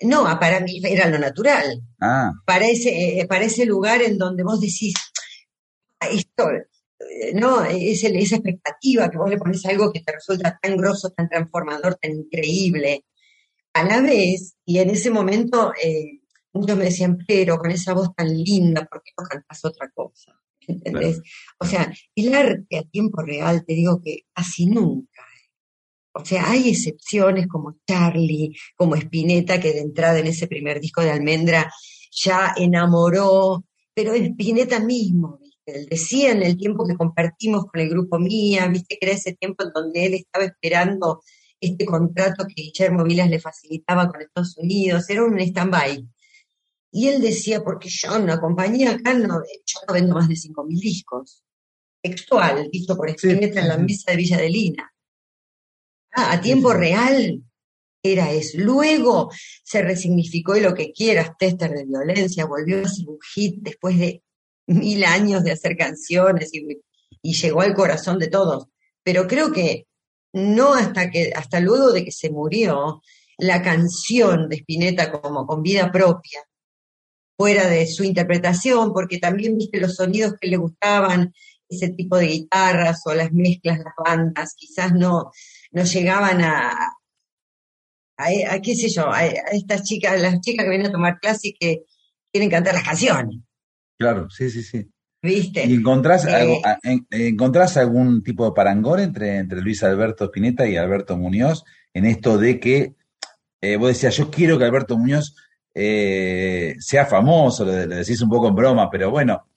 No, 0.01 0.23
para 0.39 0.59
mí 0.61 0.81
era 0.83 1.07
lo 1.07 1.19
natural. 1.19 1.81
Ah. 1.99 2.31
Para 2.45 2.67
ese, 2.67 3.19
eh, 3.19 3.27
para 3.27 3.45
ese 3.45 3.65
lugar 3.65 4.01
en 4.01 4.17
donde 4.17 4.43
vos 4.43 4.59
decís, 4.59 4.95
ah, 5.99 6.07
esto, 6.09 6.49
¿no? 7.35 7.63
Es 7.65 8.03
esa 8.03 8.35
expectativa 8.35 9.09
que 9.09 9.17
vos 9.17 9.29
le 9.29 9.37
pones 9.37 9.65
algo 9.65 9.91
que 9.91 10.01
te 10.01 10.11
resulta 10.11 10.57
tan 10.61 10.75
grosso, 10.75 11.11
tan 11.11 11.29
transformador, 11.29 11.95
tan 11.95 12.11
increíble. 12.11 13.05
A 13.73 13.83
la 13.83 14.01
vez, 14.01 14.55
y 14.65 14.79
en 14.79 14.89
ese 14.89 15.11
momento, 15.11 15.73
eh, 15.81 16.20
muchos 16.53 16.77
me 16.77 16.85
decían, 16.85 17.17
pero 17.27 17.57
con 17.57 17.71
esa 17.71 17.93
voz 17.93 18.13
tan 18.15 18.27
linda, 18.27 18.85
¿por 18.85 19.01
qué 19.03 19.11
no 19.17 19.25
cantas 19.25 19.65
otra 19.65 19.89
cosa? 19.89 20.39
¿Entendés? 20.67 21.21
O 21.59 21.65
sea, 21.65 21.91
el 22.15 22.33
arte 22.33 22.77
a 22.77 22.83
tiempo 22.83 23.21
real, 23.21 23.63
te 23.65 23.73
digo 23.73 24.01
que 24.01 24.25
casi 24.33 24.67
nunca. 24.67 25.23
O 26.13 26.25
sea, 26.25 26.51
hay 26.51 26.69
excepciones 26.69 27.47
como 27.47 27.77
Charlie, 27.87 28.55
como 28.75 28.95
Spinetta, 28.95 29.59
que 29.59 29.71
de 29.71 29.79
entrada 29.79 30.19
en 30.19 30.27
ese 30.27 30.47
primer 30.47 30.79
disco 30.81 31.01
de 31.01 31.11
Almendra 31.11 31.71
ya 32.11 32.53
enamoró, 32.57 33.63
pero 33.93 34.13
Spinetta 34.13 34.79
mismo, 34.79 35.37
¿viste? 35.41 35.79
Él 35.79 35.87
decía 35.89 36.31
en 36.31 36.43
el 36.43 36.57
tiempo 36.57 36.85
que 36.85 36.95
compartimos 36.95 37.65
con 37.65 37.79
el 37.79 37.89
grupo 37.89 38.19
Mía, 38.19 38.67
viste 38.67 38.97
que 38.99 39.05
era 39.05 39.15
ese 39.15 39.33
tiempo 39.33 39.63
en 39.63 39.71
donde 39.73 40.05
él 40.05 40.13
estaba 40.15 40.45
esperando 40.45 41.21
este 41.61 41.85
contrato 41.85 42.45
que 42.47 42.61
Guillermo 42.61 43.03
Vilas 43.03 43.29
le 43.29 43.39
facilitaba 43.39 44.09
con 44.09 44.21
Estados 44.21 44.57
Unidos, 44.57 45.09
era 45.09 45.23
un 45.23 45.39
stand-by. 45.39 46.07
Y 46.91 47.07
él 47.07 47.21
decía, 47.21 47.63
porque 47.63 47.89
yo 47.89 48.15
en 48.15 48.23
una 48.23 48.39
compañía 48.39 48.91
acá 48.91 49.13
no, 49.13 49.41
yo 49.65 49.79
no 49.87 49.93
vendo 49.93 50.13
más 50.13 50.27
de 50.27 50.35
5.000 50.35 50.79
discos. 50.79 51.43
Textual, 52.01 52.69
dicho 52.71 52.95
por 52.95 53.09
Spinetta 53.09 53.61
en 53.61 53.67
la 53.67 53.77
mesa 53.77 54.11
de 54.11 54.17
Villa 54.17 54.37
de 54.37 54.49
Lina. 54.49 54.93
Ah, 56.13 56.33
a 56.33 56.41
tiempo 56.41 56.73
real 56.73 57.41
era 58.03 58.31
eso. 58.31 58.57
Luego 58.57 59.29
se 59.63 59.81
resignificó 59.81 60.57
y 60.57 60.61
lo 60.61 60.73
que 60.73 60.91
quieras, 60.91 61.31
tester 61.37 61.71
de 61.71 61.85
violencia, 61.85 62.45
volvió 62.45 62.83
a 62.83 62.89
ser 62.89 63.07
un 63.07 63.19
hit 63.33 63.57
después 63.61 63.97
de 63.97 64.23
mil 64.67 65.03
años 65.03 65.43
de 65.43 65.51
hacer 65.51 65.77
canciones 65.77 66.53
y, 66.53 66.65
y 67.21 67.33
llegó 67.33 67.61
al 67.61 67.73
corazón 67.73 68.19
de 68.19 68.27
todos. 68.27 68.65
Pero 69.03 69.27
creo 69.27 69.51
que 69.51 69.87
no 70.33 70.73
hasta 70.73 71.09
que, 71.11 71.31
hasta 71.35 71.59
luego 71.59 71.91
de 71.91 72.03
que 72.03 72.11
se 72.11 72.29
murió, 72.29 73.01
la 73.37 73.61
canción 73.61 74.49
de 74.49 74.57
Spinetta 74.57 75.11
como 75.11 75.47
con 75.47 75.63
vida 75.63 75.91
propia, 75.91 76.41
fuera 77.41 77.67
de 77.67 77.87
su 77.87 78.03
interpretación, 78.03 78.93
porque 78.93 79.17
también 79.17 79.57
viste 79.57 79.79
los 79.79 79.95
sonidos 79.95 80.35
que 80.39 80.47
le 80.47 80.57
gustaban, 80.57 81.33
ese 81.67 81.89
tipo 81.89 82.15
de 82.17 82.27
guitarras 82.27 83.01
o 83.05 83.15
las 83.15 83.31
mezclas, 83.31 83.79
las 83.79 83.95
bandas, 83.97 84.53
quizás 84.55 84.93
no, 84.93 85.31
no 85.71 85.83
llegaban 85.83 86.41
a, 86.43 86.93
a, 88.15 88.59
qué 88.61 88.75
sé 88.75 88.89
yo, 88.89 89.11
a, 89.11 89.25
estas 89.25 89.81
chicas, 89.81 90.21
las 90.21 90.39
chicas 90.41 90.65
que 90.65 90.69
vienen 90.69 90.87
a 90.87 90.91
tomar 90.91 91.19
clase 91.19 91.47
y 91.47 91.53
que 91.53 91.81
quieren 92.31 92.51
cantar 92.51 92.75
las 92.75 92.83
canciones. 92.83 93.39
Claro, 93.97 94.29
sí, 94.29 94.51
sí, 94.51 94.61
sí. 94.61 94.87
¿Viste? 95.23 95.65
¿Y 95.65 95.73
encontrás, 95.73 96.25
algo, 96.27 96.61
encontrás 97.09 97.75
algún 97.75 98.21
tipo 98.21 98.45
de 98.45 98.51
parangón 98.51 98.99
entre, 98.99 99.37
entre 99.37 99.61
Luis 99.61 99.81
Alberto 99.81 100.25
Spinetta 100.25 100.67
y 100.67 100.77
Alberto 100.77 101.17
Muñoz 101.17 101.63
en 101.91 102.05
esto 102.05 102.37
de 102.37 102.59
que 102.59 102.93
eh, 103.61 103.77
vos 103.77 103.87
decías, 103.87 104.15
yo 104.15 104.29
quiero 104.29 104.59
que 104.59 104.65
Alberto 104.65 104.95
Muñoz 104.95 105.35
eh, 105.73 106.75
sea 106.79 107.05
famoso, 107.05 107.65
lo, 107.65 107.71
decís 107.71 108.21
un 108.21 108.29
poco 108.29 108.47
en 108.47 108.55
broma, 108.55 108.89
pero 108.89 109.11
bueno, 109.11 109.47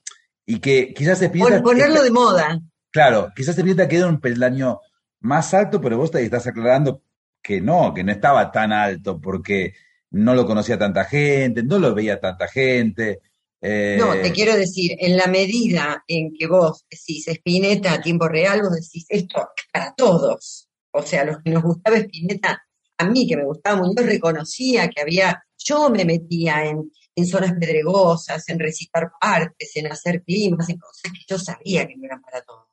y 0.45 0.59
que 0.59 0.93
quizás 0.93 1.21
Spinetta... 1.21 1.61
ponerlo 1.61 2.03
de 2.03 2.11
moda. 2.11 2.59
Claro, 2.91 3.31
quizás 3.35 3.57
Spinetta 3.57 3.87
quede 3.87 4.05
un 4.05 4.19
peldaño 4.19 4.79
más 5.21 5.53
alto, 5.53 5.81
pero 5.81 5.97
vos 5.97 6.11
te 6.11 6.23
estás 6.23 6.47
aclarando 6.47 7.01
que 7.41 7.61
no, 7.61 7.93
que 7.93 8.03
no 8.03 8.11
estaba 8.11 8.51
tan 8.51 8.71
alto 8.71 9.19
porque 9.19 9.73
no 10.11 10.33
lo 10.33 10.45
conocía 10.45 10.77
tanta 10.77 11.05
gente, 11.05 11.63
no 11.63 11.79
lo 11.79 11.93
veía 11.93 12.19
tanta 12.19 12.47
gente, 12.47 13.21
eh, 13.67 13.97
no, 13.99 14.13
te 14.21 14.31
quiero 14.31 14.55
decir, 14.55 14.95
en 14.99 15.17
la 15.17 15.25
medida 15.25 16.03
en 16.07 16.31
que 16.37 16.45
vos 16.45 16.85
decís 16.87 17.27
Spinetta 17.27 17.93
a 17.93 18.01
tiempo 18.01 18.27
real, 18.27 18.61
vos 18.61 18.75
decís 18.75 19.07
esto 19.09 19.49
para 19.73 19.95
todos. 19.95 20.69
O 20.91 21.01
sea, 21.01 21.25
los 21.25 21.37
que 21.43 21.49
nos 21.49 21.63
gustaba 21.63 21.97
Spinetta, 21.97 22.63
a 22.97 23.05
mí 23.05 23.27
que 23.27 23.37
me 23.37 23.43
gustaba 23.43 23.81
Muñoz, 23.81 24.05
reconocía 24.05 24.87
que 24.87 25.01
había, 25.01 25.43
yo 25.65 25.89
me 25.89 26.05
metía 26.05 26.65
en, 26.65 26.91
zonas 27.25 27.53
pedregosas, 27.53 28.47
en 28.49 28.59
recitar 28.59 29.11
partes, 29.19 29.75
en 29.75 29.91
hacer 29.91 30.21
climas, 30.23 30.69
en 30.69 30.77
cosas 30.77 31.11
que 31.11 31.25
yo 31.27 31.39
sabía 31.39 31.87
que 31.87 31.95
no 31.95 32.05
eran 32.05 32.21
para 32.21 32.41
todos. 32.41 32.67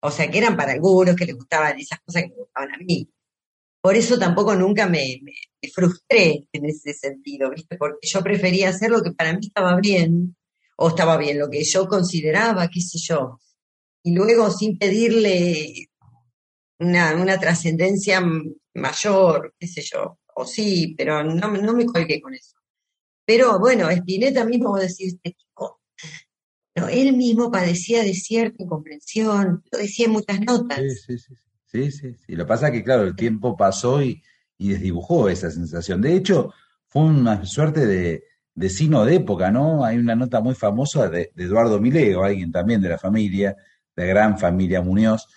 O 0.00 0.10
sea, 0.10 0.30
que 0.30 0.38
eran 0.38 0.56
para 0.56 0.72
algunos 0.72 1.16
que 1.16 1.24
les 1.24 1.34
gustaban 1.34 1.78
esas 1.78 1.98
cosas 2.00 2.22
que 2.22 2.28
me 2.28 2.36
gustaban 2.36 2.74
a 2.74 2.78
mí. 2.78 3.10
Por 3.80 3.96
eso 3.96 4.18
tampoco 4.18 4.54
nunca 4.54 4.86
me, 4.86 5.18
me 5.22 5.70
frustré 5.70 6.46
en 6.52 6.66
ese 6.66 6.92
sentido, 6.92 7.50
¿viste? 7.50 7.76
Porque 7.76 8.06
yo 8.06 8.22
prefería 8.22 8.68
hacer 8.68 8.90
lo 8.90 9.02
que 9.02 9.12
para 9.12 9.32
mí 9.32 9.46
estaba 9.46 9.76
bien, 9.80 10.36
o 10.76 10.88
estaba 10.88 11.16
bien, 11.16 11.38
lo 11.38 11.50
que 11.50 11.64
yo 11.64 11.88
consideraba, 11.88 12.68
qué 12.68 12.80
sé 12.80 12.98
yo. 12.98 13.40
Y 14.04 14.12
luego 14.12 14.50
sin 14.50 14.78
pedirle 14.78 15.88
una, 16.78 17.14
una 17.16 17.38
trascendencia 17.38 18.22
mayor, 18.74 19.54
qué 19.58 19.66
sé 19.66 19.82
yo, 19.82 20.18
o 20.38 20.46
sí, 20.46 20.94
pero 20.96 21.22
no, 21.22 21.50
no 21.50 21.72
me 21.74 21.86
colgué 21.86 22.20
con 22.20 22.34
eso. 22.34 22.56
Pero 23.24 23.58
bueno, 23.58 23.90
Spinetta 23.90 24.44
mismo, 24.44 24.70
vos 24.70 24.80
decís, 24.80 25.14
este 25.14 25.32
chico, 25.32 25.80
no, 26.76 26.88
él 26.88 27.16
mismo 27.16 27.50
padecía 27.50 28.02
de 28.02 28.14
cierta 28.14 28.62
incomprensión, 28.62 29.62
lo 29.70 29.78
decía 29.78 30.06
en 30.06 30.12
muchas 30.12 30.40
notas. 30.40 30.78
Sí, 30.78 31.18
sí, 31.18 31.18
sí. 31.18 31.34
Sí, 31.70 31.90
sí, 31.90 32.14
sí. 32.14 32.34
Lo 32.34 32.44
que 32.44 32.48
pasa 32.48 32.68
es 32.68 32.72
que, 32.72 32.82
claro, 32.82 33.02
el 33.02 33.14
tiempo 33.14 33.54
pasó 33.54 34.02
y, 34.02 34.22
y 34.56 34.70
desdibujó 34.70 35.28
esa 35.28 35.50
sensación. 35.50 36.00
De 36.00 36.14
hecho, 36.14 36.54
fue 36.86 37.02
una 37.02 37.44
suerte 37.44 37.84
de, 37.84 38.24
de 38.58 38.70
signo 38.70 39.04
de 39.04 39.16
época, 39.16 39.50
¿no? 39.50 39.84
Hay 39.84 39.98
una 39.98 40.16
nota 40.16 40.40
muy 40.40 40.54
famosa 40.54 41.08
de, 41.08 41.30
Eduardo 41.36 41.78
Mileo, 41.80 42.24
alguien 42.24 42.50
también 42.50 42.80
de 42.80 42.88
la 42.88 42.98
familia, 42.98 43.54
de 43.94 44.06
la 44.06 44.08
gran 44.08 44.38
familia 44.38 44.82
Muñoz, 44.82 45.28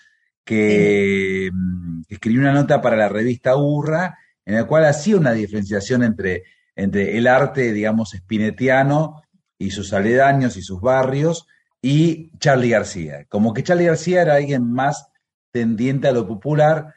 que 0.44 1.50
mm, 1.52 2.02
escribió 2.08 2.40
una 2.40 2.52
nota 2.52 2.80
para 2.80 2.96
la 2.96 3.08
revista 3.08 3.56
Urra, 3.56 4.18
en 4.44 4.54
la 4.54 4.64
cual 4.66 4.84
hacía 4.84 5.16
una 5.16 5.32
diferenciación 5.32 6.02
entre, 6.02 6.44
entre 6.74 7.16
el 7.16 7.26
arte, 7.26 7.72
digamos, 7.72 8.14
espinetiano 8.14 9.22
y 9.58 9.70
sus 9.70 9.92
aledaños 9.92 10.56
y 10.56 10.62
sus 10.62 10.80
barrios, 10.80 11.46
y 11.80 12.30
Charlie 12.38 12.70
García. 12.70 13.26
Como 13.28 13.52
que 13.52 13.62
Charlie 13.62 13.86
García 13.86 14.22
era 14.22 14.36
alguien 14.36 14.72
más 14.72 15.08
tendiente 15.50 16.08
a 16.08 16.12
lo 16.12 16.26
popular, 16.26 16.94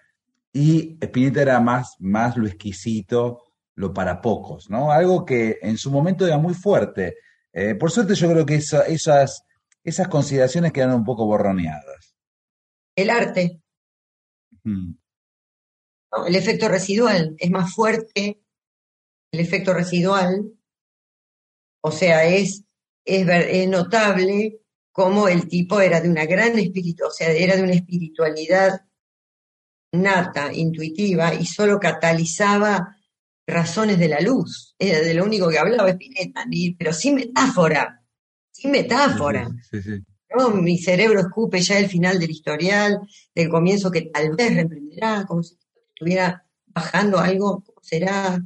y 0.56 0.98
Spinetta 1.02 1.42
era 1.42 1.60
más, 1.60 1.96
más 2.00 2.38
lo 2.38 2.48
exquisito, 2.48 3.44
lo 3.76 3.94
para 3.94 4.22
pocos, 4.22 4.70
¿no? 4.70 4.90
Algo 4.90 5.26
que 5.26 5.60
en 5.62 5.78
su 5.78 5.92
momento 5.92 6.26
era 6.26 6.38
muy 6.38 6.54
fuerte. 6.54 7.18
Eh, 7.52 7.76
por 7.76 7.92
suerte 7.92 8.16
yo 8.16 8.30
creo 8.32 8.46
que 8.46 8.56
esas, 8.56 9.44
esas 9.84 10.08
consideraciones 10.08 10.72
quedaron 10.72 10.96
un 10.96 11.04
poco 11.04 11.26
borroneadas. 11.26 12.16
El 12.96 13.10
arte. 13.10 13.60
El 16.28 16.36
efecto 16.36 16.68
residual 16.68 17.36
es 17.38 17.52
más 17.52 17.74
fuerte, 17.74 18.40
el 19.32 19.40
efecto 19.40 19.74
residual, 19.74 20.52
o 21.82 21.92
sea, 21.92 22.26
es, 22.26 22.64
es, 23.04 23.28
es 23.28 23.68
notable 23.68 24.62
cómo 24.92 25.28
el 25.28 25.48
tipo 25.48 25.82
era 25.82 26.00
de 26.02 26.10
una 26.10 26.26
gran 26.26 26.58
espíritu, 26.58 27.06
o 27.06 27.12
sea, 27.12 27.30
era 27.32 27.56
de 27.56 27.64
una 27.64 27.74
espiritualidad 27.74 28.82
nata, 29.92 30.54
intuitiva, 30.54 31.34
y 31.34 31.46
solo 31.46 31.80
catalizaba 31.80 32.98
razones 33.48 34.00
de 34.00 34.08
la 34.08 34.20
luz. 34.20 34.76
Era 34.80 35.02
de 35.02 35.14
lo 35.14 35.24
único 35.24 35.50
que 35.50 35.60
hablaba 35.60 35.90
Spinetta, 35.90 36.46
pero 36.78 36.94
sin 36.94 37.16
metáfora, 37.16 38.04
sin 38.52 38.72
metáfora. 38.72 39.50
Mi 40.54 40.78
cerebro 40.78 41.22
escupe 41.22 41.62
ya 41.62 41.80
el 41.80 41.88
final 41.88 42.20
del 42.20 42.32
historial, 42.32 43.00
del 43.34 43.50
comienzo 43.50 43.90
que 43.90 44.04
tal 44.04 44.36
vez 44.36 44.54
reprenderá, 44.54 45.26
como 45.26 45.44
si 45.44 45.56
estuviera 45.96 46.46
bajando 46.68 47.20
algo, 47.20 47.64
¿cómo 47.66 47.80
será? 47.82 48.44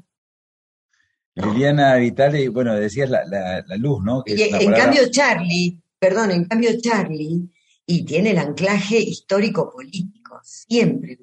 Liliana 1.33 1.95
Vitale, 1.95 2.49
bueno, 2.49 2.75
decías 2.75 3.09
la, 3.09 3.63
luz, 3.77 4.03
¿no? 4.03 4.23
en 4.25 4.71
cambio 4.73 5.09
Charlie, 5.09 5.81
perdón, 5.97 6.31
en 6.31 6.45
cambio 6.45 6.71
Charlie, 6.79 7.49
y 7.85 8.03
tiene 8.03 8.31
el 8.31 8.37
anclaje 8.37 8.99
histórico 8.99 9.71
político, 9.71 10.39
siempre 10.43 11.17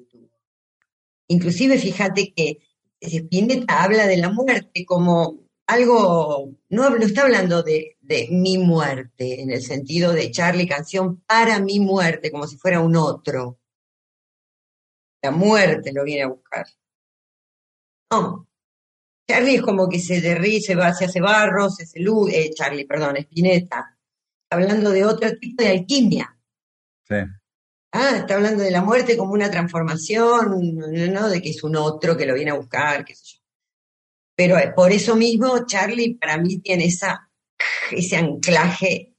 Inclusive 1.29 1.77
fíjate 1.77 2.33
que 2.33 2.59
Spinetta 3.01 3.83
habla 3.83 4.07
de 4.07 4.17
la 4.17 4.29
muerte 4.29 4.85
como 4.85 5.39
algo, 5.67 6.53
no, 6.69 6.89
no 6.89 7.05
está 7.05 7.23
hablando 7.23 7.63
de, 7.63 7.97
de, 7.99 8.29
mi 8.31 8.57
muerte, 8.57 9.41
en 9.41 9.51
el 9.51 9.61
sentido 9.61 10.13
de 10.13 10.31
Charlie 10.31 10.67
canción 10.67 11.21
para 11.27 11.59
mi 11.59 11.81
muerte, 11.81 12.31
como 12.31 12.47
si 12.47 12.55
fuera 12.55 12.79
un 12.79 12.95
otro. 12.95 13.59
La 15.21 15.31
muerte 15.31 15.91
lo 15.93 16.03
viene 16.03 16.23
a 16.23 16.27
buscar. 16.27 16.65
No. 18.11 18.47
Charlie 19.29 19.55
es 19.55 19.61
como 19.61 19.89
que 19.89 19.99
se 19.99 20.21
derrite, 20.21 20.61
se, 20.61 20.75
va, 20.75 20.93
se 20.93 21.05
hace 21.05 21.19
barro, 21.19 21.69
se 21.69 21.83
hace 21.83 21.99
luz, 21.99 22.31
eh, 22.31 22.51
Charlie, 22.53 22.85
perdón, 22.85 23.17
Spinetta. 23.17 23.97
Hablando 24.49 24.91
de 24.91 25.03
otro 25.03 25.37
tipo 25.37 25.63
de 25.63 25.69
alquimia. 25.69 26.37
Sí. 27.03 27.15
Ah, 27.91 28.17
está 28.17 28.35
hablando 28.35 28.63
de 28.63 28.71
la 28.71 28.81
muerte 28.81 29.17
como 29.17 29.33
una 29.33 29.51
transformación, 29.51 30.75
¿no? 31.11 31.29
De 31.29 31.41
que 31.41 31.49
es 31.49 31.63
un 31.63 31.75
otro 31.75 32.15
que 32.15 32.25
lo 32.25 32.35
viene 32.35 32.51
a 32.51 32.55
buscar, 32.55 33.03
qué 33.03 33.15
sé 33.15 33.25
yo. 33.25 33.39
Pero 34.35 34.57
eh, 34.57 34.71
por 34.73 34.91
eso 34.91 35.15
mismo, 35.15 35.65
Charlie 35.65 36.15
para 36.15 36.37
mí 36.37 36.59
tiene 36.59 36.85
esa, 36.85 37.29
ese 37.91 38.17
anclaje 38.17 39.15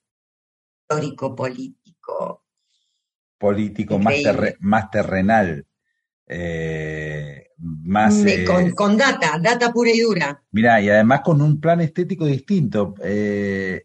histórico, 0.80 1.34
político. 1.34 2.44
Político, 3.36 3.99
más, 3.99 4.14
más 4.61 4.90
terrenal. 4.90 5.66
Eh, 6.28 7.48
más... 7.58 8.14
Me- 8.16 8.44
con, 8.44 8.70
con 8.72 8.96
data, 8.96 9.38
data 9.40 9.72
pura 9.72 9.90
y 9.92 10.00
dura. 10.00 10.42
Mirá, 10.52 10.80
y 10.80 10.90
además 10.90 11.22
con 11.22 11.40
un 11.40 11.60
plan 11.60 11.80
estético 11.80 12.26
distinto. 12.26 12.94
Eh, 13.02 13.84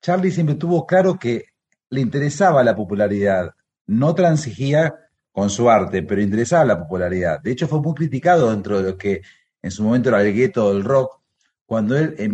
Charlie 0.00 0.30
siempre 0.30 0.54
tuvo 0.56 0.86
claro 0.86 1.18
que 1.18 1.46
le 1.90 2.00
interesaba 2.00 2.62
la 2.62 2.76
popularidad, 2.76 3.50
no 3.86 4.14
transigía 4.14 4.94
con 5.32 5.50
su 5.50 5.68
arte, 5.70 6.02
pero 6.02 6.20
interesaba 6.22 6.64
la 6.64 6.78
popularidad. 6.78 7.40
De 7.40 7.52
hecho, 7.52 7.66
fue 7.66 7.80
muy 7.80 7.94
criticado 7.94 8.50
dentro 8.50 8.78
de 8.82 8.90
lo 8.90 8.98
que 8.98 9.22
en 9.62 9.70
su 9.70 9.82
momento 9.82 10.08
era 10.10 10.22
el 10.22 10.34
gueto 10.34 10.72
del 10.72 10.84
rock, 10.84 11.20
cuando 11.66 11.96
él 11.96 12.14
en 12.18 12.32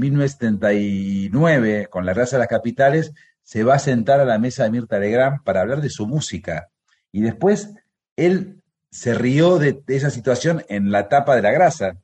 1979, 0.70 1.88
con 1.90 2.06
la 2.06 2.14
raza 2.14 2.36
de 2.36 2.40
las 2.40 2.48
capitales, 2.48 3.12
se 3.42 3.64
va 3.64 3.74
a 3.74 3.78
sentar 3.78 4.20
a 4.20 4.24
la 4.24 4.38
mesa 4.38 4.64
de 4.64 4.70
Mirta 4.70 4.98
Legrand 4.98 5.42
para 5.44 5.60
hablar 5.60 5.80
de 5.80 5.90
su 5.90 6.06
música. 6.06 6.68
Y 7.12 7.20
después 7.20 7.70
él 8.16 8.55
se 8.96 9.12
rió 9.12 9.58
de, 9.58 9.82
esa 9.88 10.08
situación 10.08 10.64
en 10.70 10.90
la 10.90 11.06
tapa 11.10 11.36
de 11.36 11.42
la 11.42 11.52
grasa. 11.52 11.98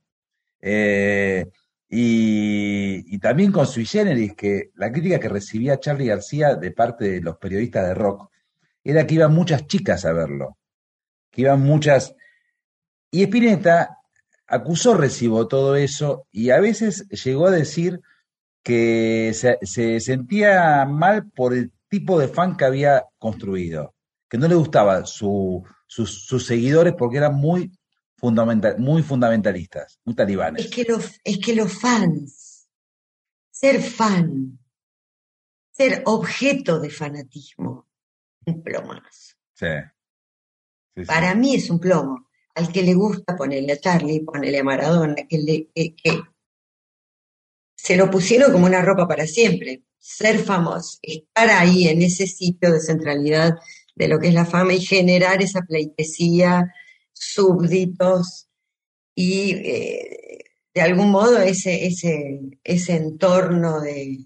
Eh, 0.60 1.46
y, 1.88 3.18
también 3.18 3.50
con 3.50 3.66
Sui 3.66 3.86
Generis, 3.86 4.34
que 4.34 4.72
la 4.74 4.92
crítica 4.92 5.18
que 5.18 5.30
recibía 5.30 5.80
Charlie 5.80 6.08
García 6.08 6.54
de 6.54 6.70
parte 6.70 7.10
de 7.10 7.20
los 7.22 7.38
periodistas 7.38 7.86
de 7.86 7.94
rock 7.94 8.30
era 8.84 9.06
que 9.06 9.14
iban 9.14 9.32
muchas 9.32 9.66
chicas 9.66 10.04
a 10.04 10.12
verlo, 10.12 10.58
que 11.30 11.42
iban 11.42 11.62
muchas... 11.62 12.14
Y 13.10 13.22
Spinetta 13.22 13.98
acusó 14.46 14.94
recibo 14.94 15.48
todo 15.48 15.76
eso 15.76 16.26
y 16.30 16.50
a 16.50 16.60
veces 16.60 17.08
llegó 17.08 17.46
a 17.46 17.52
decir 17.52 18.00
que 18.62 19.32
se 19.34 20.00
sentía 20.00 20.84
mal 20.84 21.30
por 21.30 21.54
el 21.54 21.72
tipo 21.88 22.18
de 22.18 22.28
fan 22.28 22.56
que 22.56 22.66
había 22.66 23.04
construido, 23.18 23.94
que 24.28 24.38
no 24.38 24.46
le 24.48 24.54
gustaba 24.54 25.04
su, 25.04 25.64
sus, 25.92 26.24
sus 26.24 26.46
seguidores 26.46 26.94
porque 26.96 27.18
eran 27.18 27.34
muy, 27.34 27.70
fundamental, 28.16 28.78
muy 28.78 29.02
fundamentalistas, 29.02 30.00
muy 30.04 30.14
talibanes. 30.14 30.64
Es 30.64 30.70
que, 30.70 30.84
los, 30.84 31.20
es 31.22 31.38
que 31.38 31.54
los 31.54 31.78
fans, 31.78 32.66
ser 33.50 33.82
fan, 33.82 34.58
ser 35.70 36.02
objeto 36.06 36.80
de 36.80 36.88
fanatismo, 36.88 37.88
un 38.46 38.62
plomazo. 38.62 39.34
Sí. 39.52 39.66
Sí, 40.94 41.02
sí. 41.02 41.04
Para 41.04 41.34
mí 41.34 41.56
es 41.56 41.68
un 41.68 41.78
plomo. 41.78 42.30
Al 42.54 42.72
que 42.72 42.82
le 42.82 42.94
gusta 42.94 43.36
ponerle 43.36 43.74
a 43.74 43.80
Charlie, 43.80 44.20
ponerle 44.20 44.60
a 44.60 44.64
Maradona, 44.64 45.26
que, 45.28 45.38
le, 45.38 45.70
que, 45.74 45.94
que 45.94 46.22
se 47.76 47.96
lo 47.96 48.10
pusieron 48.10 48.50
como 48.50 48.64
una 48.64 48.80
ropa 48.80 49.06
para 49.06 49.26
siempre. 49.26 49.82
Ser 49.98 50.38
famoso, 50.38 50.98
estar 51.02 51.50
ahí 51.50 51.86
en 51.86 52.02
ese 52.02 52.26
sitio 52.26 52.72
de 52.72 52.80
centralidad 52.80 53.58
de 53.94 54.08
lo 54.08 54.18
que 54.18 54.28
es 54.28 54.34
la 54.34 54.46
fama 54.46 54.74
y 54.74 54.80
generar 54.80 55.42
esa 55.42 55.62
pleitesía, 55.62 56.72
súbditos 57.12 58.48
y 59.14 59.52
eh, 59.52 60.38
de 60.74 60.80
algún 60.80 61.10
modo 61.10 61.38
ese, 61.38 61.86
ese, 61.86 62.40
ese 62.64 62.96
entorno 62.96 63.80
de, 63.80 64.18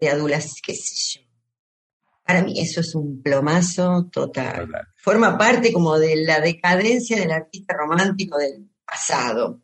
de 0.00 0.08
adulación, 0.08 0.54
qué 0.62 0.74
sé 0.74 1.20
yo. 1.20 1.28
Para 2.22 2.42
mí 2.42 2.60
eso 2.60 2.80
es 2.80 2.94
un 2.94 3.22
plomazo 3.22 4.08
total. 4.12 4.66
Total. 4.66 4.88
Forma 4.96 5.38
parte 5.38 5.72
como 5.72 5.98
de 5.98 6.24
la 6.24 6.40
decadencia 6.40 7.16
del 7.18 7.32
artista 7.32 7.74
romántico 7.74 8.36
del 8.38 8.68
pasado. 8.84 9.62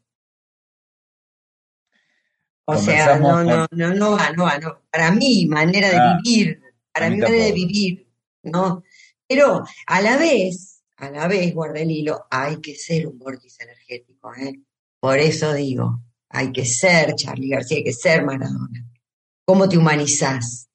O 2.66 2.76
sea, 2.76 3.18
no, 3.18 3.44
no, 3.44 3.66
no, 3.70 3.94
no 3.94 4.12
va, 4.12 4.32
no 4.32 4.44
va, 4.44 4.58
no. 4.58 4.80
Para 4.90 5.10
mí, 5.10 5.46
manera 5.46 5.90
de 5.90 5.96
Ah, 5.98 6.18
vivir, 6.22 6.62
para 6.90 7.10
mí 7.10 7.18
manera 7.18 7.44
de 7.44 7.52
vivir, 7.52 8.03
¿no? 8.44 8.82
Pero 9.26 9.64
a 9.86 10.00
la 10.00 10.16
vez, 10.16 10.82
a 10.96 11.10
la 11.10 11.28
vez, 11.28 11.54
guarda 11.54 11.80
el 11.80 11.90
hilo, 11.90 12.26
hay 12.30 12.60
que 12.60 12.74
ser 12.74 13.06
un 13.06 13.18
vórtice 13.18 13.64
energético, 13.64 14.34
¿eh? 14.34 14.60
Por 15.00 15.18
eso 15.18 15.52
digo, 15.52 16.00
hay 16.28 16.52
que 16.52 16.64
ser 16.64 17.14
Charlie 17.14 17.50
García, 17.50 17.78
hay 17.78 17.84
que 17.84 17.92
ser 17.92 18.24
Maradona. 18.24 18.86
¿Cómo 19.44 19.68
te 19.68 19.76
humanizás? 19.76 20.68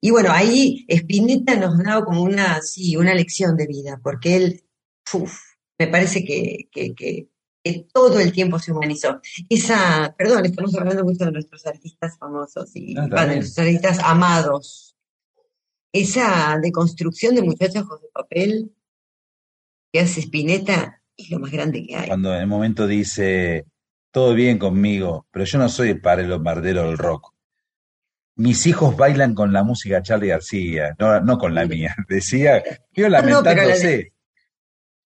Y 0.00 0.10
bueno, 0.10 0.30
ahí 0.32 0.86
Spinetta 0.88 1.56
nos 1.56 1.78
da 1.78 2.04
como 2.04 2.22
una, 2.22 2.62
sí, 2.62 2.96
una 2.96 3.14
lección 3.14 3.56
de 3.56 3.66
vida, 3.66 4.00
porque 4.02 4.36
él, 4.36 4.64
uf, 5.12 5.38
me 5.78 5.88
parece 5.88 6.24
que, 6.24 6.68
que, 6.72 6.94
que, 6.94 7.28
que 7.62 7.86
todo 7.92 8.20
el 8.20 8.32
tiempo 8.32 8.58
se 8.58 8.72
humanizó. 8.72 9.20
Esa, 9.48 10.14
perdón, 10.16 10.46
estamos 10.46 10.74
hablando 10.74 11.04
mucho 11.04 11.24
de 11.24 11.32
nuestros 11.32 11.66
artistas 11.66 12.16
famosos 12.18 12.70
y 12.74 12.94
bueno, 12.94 13.26
de 13.26 13.36
nuestros 13.36 13.58
artistas 13.58 13.98
amados. 13.98 14.89
Esa 15.92 16.58
deconstrucción 16.62 17.34
de 17.34 17.42
muchachos 17.42 17.84
de 18.00 18.08
papel 18.12 18.72
que 19.92 20.00
hace 20.00 20.20
Spinetta 20.20 21.02
es 21.16 21.30
lo 21.30 21.38
más 21.40 21.50
grande 21.50 21.84
que 21.84 21.96
hay. 21.96 22.08
Cuando 22.08 22.34
en 22.34 22.40
el 22.40 22.46
momento 22.46 22.86
dice, 22.86 23.66
todo 24.10 24.34
bien 24.34 24.58
conmigo, 24.58 25.26
pero 25.30 25.44
yo 25.44 25.58
no 25.58 25.68
soy 25.68 25.90
el 25.90 26.00
padre 26.00 26.28
bombardero 26.28 26.84
del 26.84 26.98
rock. 26.98 27.32
Mis 28.36 28.66
hijos 28.66 28.96
bailan 28.96 29.34
con 29.34 29.52
la 29.52 29.64
música 29.64 30.02
Charlie 30.02 30.28
García, 30.28 30.94
no, 30.98 31.20
no 31.20 31.38
con 31.38 31.54
la 31.54 31.66
mía. 31.66 31.94
Decía, 32.08 32.62
yo 32.92 33.08
No, 33.08 33.08
no, 33.08 33.10
la 33.10 33.20
lamentándose. 33.22 34.12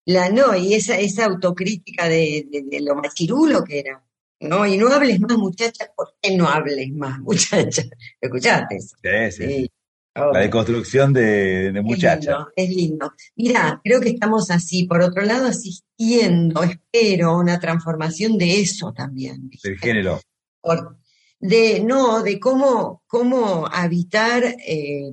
La 0.06 0.28
no, 0.28 0.54
y 0.54 0.74
esa, 0.74 0.98
esa 0.98 1.24
autocrítica 1.24 2.08
de, 2.08 2.46
de, 2.50 2.62
de 2.64 2.80
lo 2.82 2.94
machirulo 2.94 3.64
que 3.64 3.80
era. 3.80 4.04
No, 4.40 4.66
y 4.66 4.76
no 4.76 4.88
hables 4.88 5.20
más, 5.20 5.38
muchacha, 5.38 5.86
¿por 5.96 6.14
qué 6.20 6.36
no 6.36 6.48
hables 6.48 6.92
más, 6.92 7.18
muchacha? 7.20 7.82
¿Escuchaste 8.20 8.76
eso? 8.76 8.96
Sí, 9.02 9.32
sí. 9.32 9.48
Sí, 9.48 9.70
La 10.14 10.28
obvio. 10.30 10.40
deconstrucción 10.42 11.12
de, 11.12 11.72
de 11.72 11.80
Es 11.80 11.84
lindo, 11.86 12.48
es 12.54 12.70
lindo. 12.70 13.12
Mira, 13.34 13.80
creo 13.82 14.00
que 14.00 14.10
estamos 14.10 14.50
así, 14.50 14.84
por 14.84 15.02
otro 15.02 15.22
lado, 15.22 15.48
asistiendo, 15.48 16.62
espero, 16.62 17.30
a 17.30 17.38
una 17.38 17.58
transformación 17.58 18.38
de 18.38 18.60
eso 18.60 18.92
también, 18.92 19.40
del 19.40 19.48
¿viste? 19.48 19.76
género. 19.76 20.20
Por- 20.60 20.98
de, 21.40 21.80
no, 21.84 22.22
de 22.22 22.38
cómo, 22.40 23.02
cómo 23.06 23.66
habitar 23.66 24.44
eh, 24.44 25.12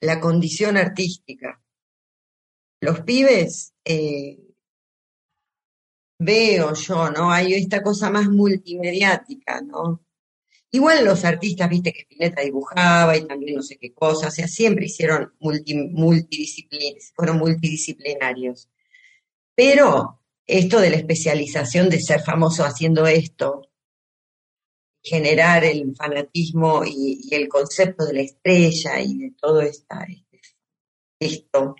la 0.00 0.18
condición 0.18 0.76
artística. 0.76 1.62
Los 2.80 3.00
pibes, 3.00 3.74
eh, 3.84 4.38
veo 6.18 6.72
yo, 6.74 7.10
¿no? 7.10 7.30
Hay 7.30 7.52
esta 7.54 7.82
cosa 7.82 8.10
más 8.10 8.28
multimediática, 8.28 9.60
¿no? 9.60 10.05
Igual 10.76 11.04
los 11.06 11.24
artistas, 11.24 11.70
viste 11.70 11.90
que 11.90 12.02
Spinetta 12.02 12.42
dibujaba 12.42 13.16
y 13.16 13.26
también 13.26 13.54
no 13.54 13.62
sé 13.62 13.78
qué 13.78 13.94
cosas, 13.94 14.28
o 14.28 14.36
sea, 14.36 14.46
siempre 14.46 14.84
hicieron 14.84 15.32
multi, 15.38 15.74
multidisciplinarios. 15.74 18.68
Pero 19.54 20.20
esto 20.46 20.78
de 20.78 20.90
la 20.90 20.96
especialización 20.96 21.88
de 21.88 21.98
ser 21.98 22.20
famoso 22.20 22.62
haciendo 22.62 23.06
esto, 23.06 23.70
generar 25.02 25.64
el 25.64 25.96
fanatismo 25.96 26.84
y, 26.84 27.26
el 27.30 27.48
concepto 27.48 28.04
de 28.04 28.12
la 28.12 28.20
estrella 28.20 29.00
y 29.00 29.16
de 29.16 29.32
todo 29.40 29.62
este- 29.62 30.26
esto, 31.18 31.74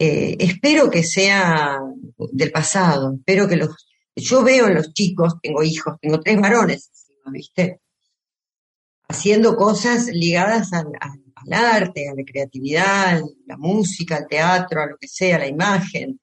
eh, 0.00 0.36
espero 0.40 0.90
que 0.90 1.04
sea 1.04 1.78
del 2.32 2.50
pasado, 2.50 3.14
espero 3.14 3.46
que 3.46 3.54
los... 3.54 3.86
Yo 4.16 4.42
veo 4.42 4.66
en 4.66 4.74
los 4.74 4.92
chicos, 4.92 5.34
tengo 5.40 5.62
hijos, 5.62 5.94
tengo 6.00 6.20
tres 6.20 6.40
varones, 6.40 6.90
¿viste? 7.30 7.80
Haciendo 9.08 9.56
cosas 9.56 10.06
ligadas 10.06 10.72
al, 10.72 10.86
arte, 11.50 12.08
a 12.08 12.14
la 12.14 12.24
creatividad, 12.24 13.22
la 13.46 13.56
música, 13.56 14.16
al 14.16 14.28
teatro, 14.28 14.82
a 14.82 14.86
lo 14.86 14.96
que 14.98 15.08
sea, 15.08 15.36
a 15.36 15.40
la 15.40 15.46
imagen. 15.46 16.20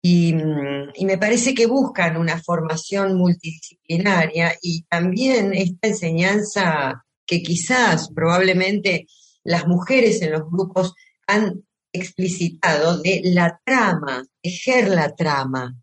Y, 0.00 0.32
mm, 0.32 0.90
y 0.94 1.04
me 1.06 1.18
parece 1.18 1.54
que 1.54 1.66
buscan 1.66 2.16
una 2.16 2.40
formación 2.40 3.16
multidisciplinaria 3.16 4.56
y 4.62 4.82
también 4.82 5.52
esta 5.54 5.88
enseñanza 5.88 7.04
que 7.26 7.42
quizás 7.42 8.10
probablemente 8.14 9.06
las 9.42 9.66
mujeres 9.66 10.22
en 10.22 10.32
los 10.32 10.42
grupos 10.50 10.94
han 11.26 11.64
explicitado 11.92 12.98
de 12.98 13.20
la 13.24 13.60
trama, 13.64 14.24
tejer 14.42 14.88
la 14.88 15.14
trama, 15.14 15.74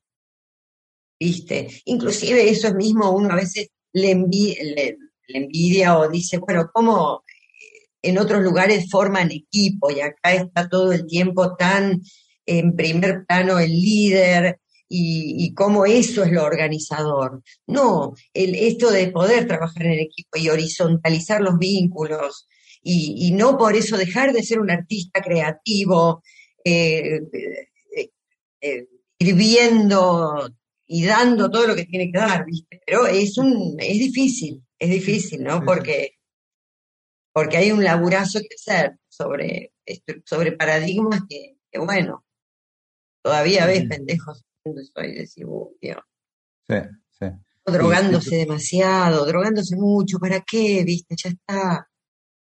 ¿viste? 1.20 1.82
Inclusive 1.86 2.50
eso 2.50 2.74
mismo 2.74 3.12
uno 3.12 3.32
a 3.32 3.36
veces 3.36 3.70
le, 3.96 4.12
envi- 4.12 4.58
le- 4.62 4.98
envidia 5.28 5.98
o 5.98 6.10
dice, 6.10 6.38
bueno, 6.38 6.70
¿cómo 6.74 7.24
en 8.02 8.18
otros 8.18 8.44
lugares 8.44 8.90
forman 8.92 9.32
equipo 9.32 9.90
y 9.90 10.02
acá 10.02 10.34
está 10.34 10.70
todo 10.70 10.92
el 10.92 11.08
tiempo 11.08 11.56
tan 11.56 12.02
en 12.46 12.76
primer 12.76 13.26
plano 13.26 13.58
el 13.58 13.72
líder 13.72 14.60
y, 14.88 15.54
cómo 15.56 15.86
eso 15.86 16.24
es 16.24 16.32
lo 16.32 16.44
organizador? 16.44 17.42
No, 17.68 18.14
el, 18.34 18.54
esto 18.56 18.92
de 18.92 19.08
poder 19.12 19.48
trabajar 19.48 19.86
en 19.88 20.00
equipo 20.00 20.38
y 20.38 20.50
horizontalizar 20.50 21.42
los 21.42 21.58
vínculos 21.58 22.48
y, 22.84 23.32
no 23.32 23.58
por 23.58 23.76
eso 23.76 23.98
dejar 23.98 24.32
de 24.34 24.44
ser 24.44 24.60
un 24.60 24.70
artista 24.70 25.22
creativo, 25.22 26.22
eh, 26.64 27.22
eh, 27.96 28.10
eh, 28.62 28.88
y 30.88 31.06
dando 31.06 31.50
todo 31.50 31.68
lo 31.68 31.76
que 31.76 31.86
tiene 31.86 32.12
que 32.12 32.18
dar, 32.18 32.46
¿viste? 32.46 32.82
Pero 32.86 33.08
es 33.08 33.38
un, 33.38 33.76
es 33.80 33.98
difícil, 34.00 34.64
es 34.80 34.90
difícil, 34.90 35.44
¿no? 35.44 35.54
Sí, 35.54 35.60
sí. 35.60 35.66
Porque, 35.66 36.12
porque 37.34 37.58
hay 37.58 37.72
un 37.72 37.84
laburazo 37.84 38.40
que 38.40 38.56
hacer 38.56 38.98
sobre, 39.10 39.74
sobre 40.26 40.52
paradigmas 40.54 41.22
que, 41.28 41.58
que, 41.72 41.80
bueno, 41.80 42.26
todavía 43.24 43.66
ves 43.66 43.82
Sí. 43.82 43.88
pendejos 43.88 44.44
eso 44.64 45.04
y 45.04 45.14
decís. 45.14 45.46
Sí, 46.68 46.76
sí. 47.20 47.26
Drogándose 47.66 48.36
demasiado, 48.36 49.26
drogándose 49.26 49.76
mucho, 49.76 50.18
¿para 50.20 50.42
qué? 50.42 50.84
¿Viste? 50.84 51.16
Ya 51.24 51.30
está. 51.30 51.90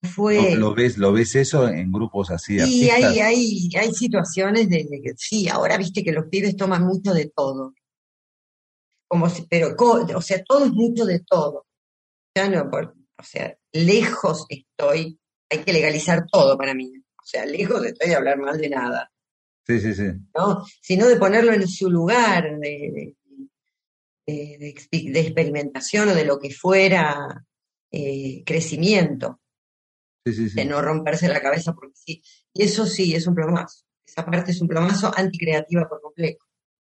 Fue. 0.03 0.55
¿Lo, 0.55 0.69
lo 0.71 0.75
ves, 0.75 0.97
¿Lo 0.97 1.13
ves 1.13 1.35
eso 1.35 1.69
en 1.69 1.91
grupos 1.91 2.31
así 2.31 2.61
artistas? 2.61 3.03
hay, 3.03 3.19
hay, 3.19 3.69
hay 3.77 3.93
situaciones 3.93 4.69
de, 4.69 4.87
de 4.89 5.01
que 5.03 5.13
sí, 5.17 5.49
ahora 5.49 5.77
viste 5.77 6.05
que 6.05 6.13
los 6.13 6.27
pibes 6.27 6.57
toman 6.57 6.85
mucho 6.87 7.13
de 7.13 7.31
todo. 7.35 7.75
Como 9.09 9.29
si, 9.31 9.47
pero, 9.49 9.75
o 9.79 10.23
sea, 10.23 10.43
todo 10.45 10.67
es 10.67 10.71
mucho 10.73 11.05
de 11.07 11.21
todo. 11.21 11.67
Ya 12.37 12.49
no, 12.49 12.71
por- 12.71 12.95
o 13.19 13.23
sea, 13.23 13.57
lejos 13.73 14.45
estoy, 14.49 15.19
hay 15.51 15.59
que 15.65 15.73
legalizar 15.73 16.27
todo 16.31 16.57
para 16.59 16.75
mí. 16.75 16.93
O 16.97 17.25
sea, 17.27 17.45
lejos 17.47 17.85
estoy 17.85 18.11
de 18.11 18.15
hablar 18.17 18.39
mal 18.39 18.59
de 18.59 18.69
nada, 18.69 19.11
Sí, 19.67 19.81
sí, 19.81 19.93
sí. 19.95 20.05
¿no? 20.35 20.65
Sino 20.81 21.07
de 21.09 21.17
ponerlo 21.17 21.53
en 21.53 21.67
su 21.69 21.91
lugar, 21.91 22.59
de, 22.59 23.15
de, 24.27 24.75
de- 24.91 25.21
experimentación 25.21 26.09
o 26.09 26.15
de 26.15 26.25
lo 26.25 26.39
que 26.39 26.51
fuera 26.51 27.45
eh, 27.91 28.43
crecimiento. 28.47 29.41
Sí, 30.25 30.33
sí, 30.35 30.49
sí. 30.51 30.57
de 30.57 30.65
no 30.67 30.81
romperse 30.83 31.29
la 31.29 31.41
cabeza 31.41 31.73
porque 31.75 31.95
sí. 31.97 32.23
Y 32.53 32.63
eso 32.65 32.87
sí, 32.87 33.15
es 33.15 33.27
un 33.27 33.35
plomazo. 33.35 33.85
Esa 34.07 34.25
parte 34.25 34.51
es 34.53 34.61
un 34.61 34.69
plomazo 34.69 35.11
anticreativa 35.17 35.89
por 35.89 36.01
completo. 36.01 36.45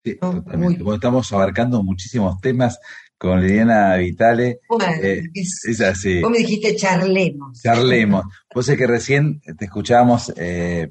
Sí, 0.04 0.16
totalmente. 0.18 0.82
Bueno, 0.84 0.96
estamos 0.96 1.32
abarcando 1.32 1.84
muchísimos 1.84 2.40
temas 2.42 2.80
con 3.18 3.40
Liliana 3.42 3.96
Vitale. 3.98 4.60
Bueno, 4.68 4.86
Eh, 5.02 5.24
es- 5.34 5.64
Es 5.66 5.82
así. 5.82 6.22
vos 6.22 6.32
me 6.32 6.40
dijiste 6.40 6.76
charlemos. 6.76 7.62
Charlemos. 7.62 8.26
Vos 8.54 8.66
sé 8.66 8.76
que 8.78 8.88
recién 8.88 9.42
te 9.58 9.66
escuchábamos 9.66 10.34
eh, 10.38 10.90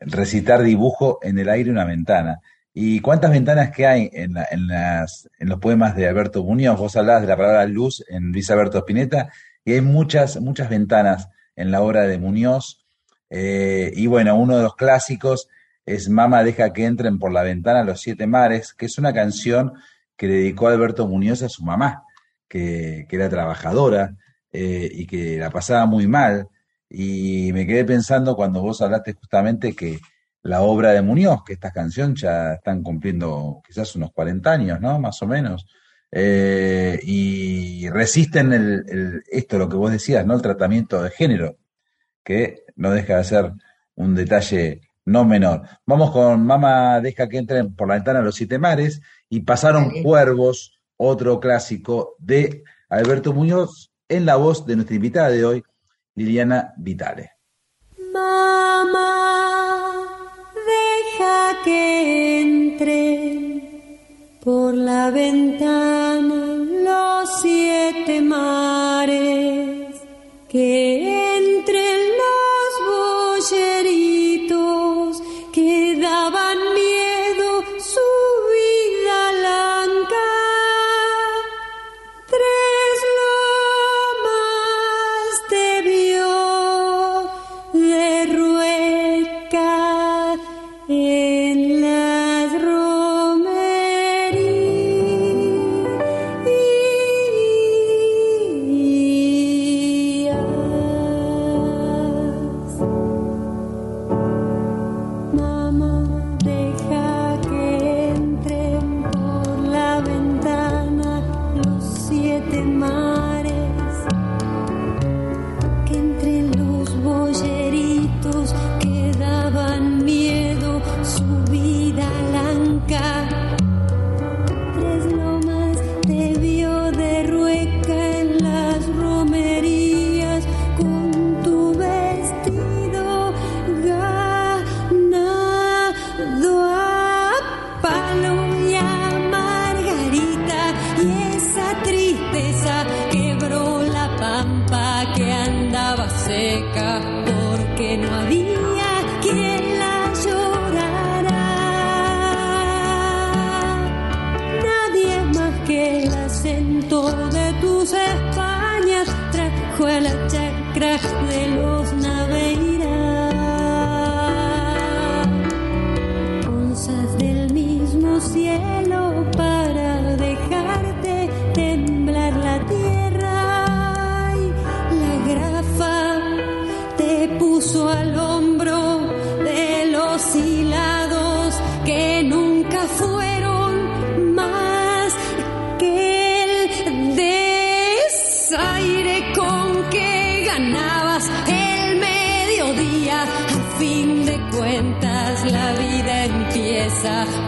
recitar 0.00 0.62
dibujo 0.62 1.18
en 1.22 1.38
el 1.38 1.48
aire 1.48 1.70
una 1.70 1.84
ventana. 1.84 2.38
¿Y 2.72 3.00
cuántas 3.00 3.30
ventanas 3.30 3.72
que 3.72 3.86
hay 3.86 4.08
en, 4.12 4.34
la- 4.34 4.46
en 4.50 4.68
las, 4.68 5.28
en 5.38 5.48
los 5.48 5.58
poemas 5.58 5.96
de 5.96 6.08
Alberto 6.08 6.44
Muñoz? 6.44 6.78
Vos 6.78 6.96
hablabas 6.96 7.22
de 7.22 7.28
la 7.28 7.36
palabra 7.36 7.66
luz 7.66 8.04
en 8.08 8.30
Luis 8.32 8.50
Alberto 8.50 8.78
Spinetta 8.78 9.30
y 9.64 9.72
hay 9.72 9.80
muchas, 9.80 10.40
muchas 10.40 10.70
ventanas 10.70 11.28
en 11.56 11.70
la 11.72 11.82
obra 11.82 12.02
de 12.02 12.18
Muñoz. 12.18 12.86
Eh, 13.30 13.92
y 13.94 14.06
bueno, 14.06 14.36
uno 14.36 14.56
de 14.56 14.62
los 14.62 14.76
clásicos 14.76 15.48
es 15.94 16.08
Mama 16.08 16.42
deja 16.44 16.72
que 16.72 16.84
entren 16.84 17.18
por 17.18 17.32
la 17.32 17.42
ventana 17.42 17.82
los 17.84 18.00
siete 18.00 18.26
mares, 18.26 18.72
que 18.74 18.86
es 18.86 18.98
una 18.98 19.12
canción 19.12 19.72
que 20.16 20.26
dedicó 20.28 20.68
Alberto 20.68 21.06
Muñoz 21.06 21.42
a 21.42 21.48
su 21.48 21.64
mamá, 21.64 22.02
que, 22.48 23.06
que 23.08 23.16
era 23.16 23.28
trabajadora 23.28 24.16
eh, 24.52 24.88
y 24.92 25.06
que 25.06 25.38
la 25.38 25.50
pasaba 25.50 25.86
muy 25.86 26.06
mal. 26.06 26.48
Y 26.90 27.50
me 27.52 27.66
quedé 27.66 27.84
pensando 27.84 28.34
cuando 28.34 28.62
vos 28.62 28.80
hablaste 28.82 29.12
justamente 29.12 29.74
que 29.76 29.98
la 30.42 30.62
obra 30.62 30.92
de 30.92 31.02
Muñoz, 31.02 31.42
que 31.44 31.52
estas 31.54 31.72
canciones 31.72 32.20
ya 32.20 32.54
están 32.54 32.82
cumpliendo 32.82 33.60
quizás 33.66 33.94
unos 33.96 34.12
40 34.12 34.50
años, 34.50 34.80
¿no? 34.80 34.98
Más 34.98 35.20
o 35.22 35.26
menos. 35.26 35.66
Eh, 36.10 36.98
y 37.02 37.88
resisten 37.90 38.52
el- 38.52 39.22
esto, 39.30 39.58
lo 39.58 39.68
que 39.68 39.76
vos 39.76 39.92
decías, 39.92 40.24
¿no? 40.26 40.34
El 40.34 40.42
tratamiento 40.42 41.02
de 41.02 41.10
género, 41.10 41.58
que 42.24 42.64
no 42.76 42.90
deja 42.92 43.18
de 43.18 43.24
ser 43.24 43.52
un 43.96 44.14
detalle 44.14 44.80
no 45.08 45.24
menor. 45.24 45.62
Vamos 45.86 46.10
con 46.10 46.44
Mama 46.44 47.00
deja 47.00 47.28
que 47.28 47.38
entren 47.38 47.74
por 47.74 47.88
la 47.88 47.94
ventana 47.94 48.20
los 48.20 48.34
siete 48.34 48.58
mares 48.58 49.00
y 49.28 49.40
pasaron 49.40 49.88
Dale. 49.88 50.02
cuervos, 50.02 50.78
otro 50.96 51.40
clásico 51.40 52.14
de 52.18 52.62
Alberto 52.88 53.32
Muñoz, 53.32 53.90
en 54.08 54.26
la 54.26 54.36
voz 54.36 54.66
de 54.66 54.76
nuestra 54.76 54.96
invitada 54.96 55.30
de 55.30 55.44
hoy, 55.44 55.62
Liliana 56.14 56.74
Vitale. 56.76 57.32
Mamá, 58.12 60.08
deja 60.54 61.62
que 61.64 62.40
entre 62.40 63.18
por 64.44 64.74
la 64.74 65.10
ventana 65.10 66.56
los 66.84 67.40
siete 67.40 68.20
mares, 68.20 69.96
que 70.48 71.27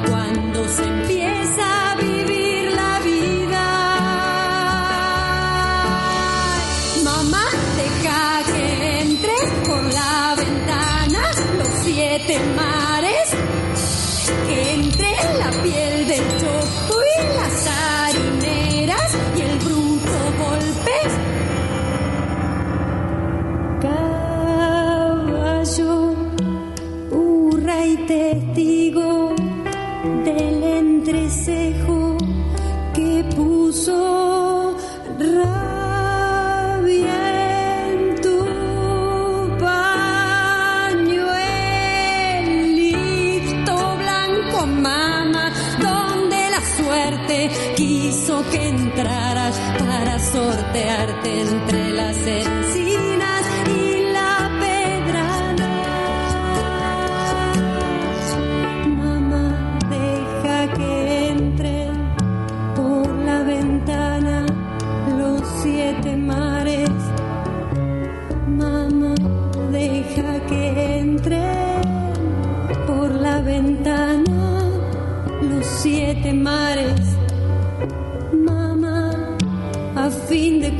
cuando 0.08 0.68
se 0.68 0.82
empieza 0.84 1.92
a 1.92 1.96
vivir 1.96 2.39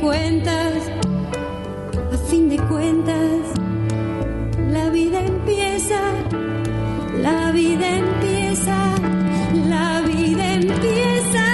cuentas, 0.01 0.91
a 2.11 2.17
fin 2.29 2.49
de 2.49 2.57
cuentas, 2.57 3.39
la 4.69 4.89
vida 4.89 5.19
empieza, 5.23 6.01
la 7.21 7.51
vida 7.51 7.87
empieza, 7.97 8.95
la 9.69 10.01
vida 10.01 10.53
empieza 10.55 11.45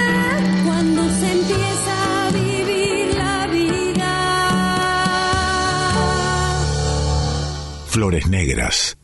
cuando 0.64 1.02
se 1.10 1.32
empieza 1.32 2.26
a 2.26 2.30
vivir 2.30 3.14
la 3.16 3.46
vida. 3.48 4.12
Flores 7.88 8.28
Negras. 8.28 8.97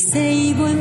Mi 0.00 0.06
ceibo 0.06 0.66
en 0.66 0.79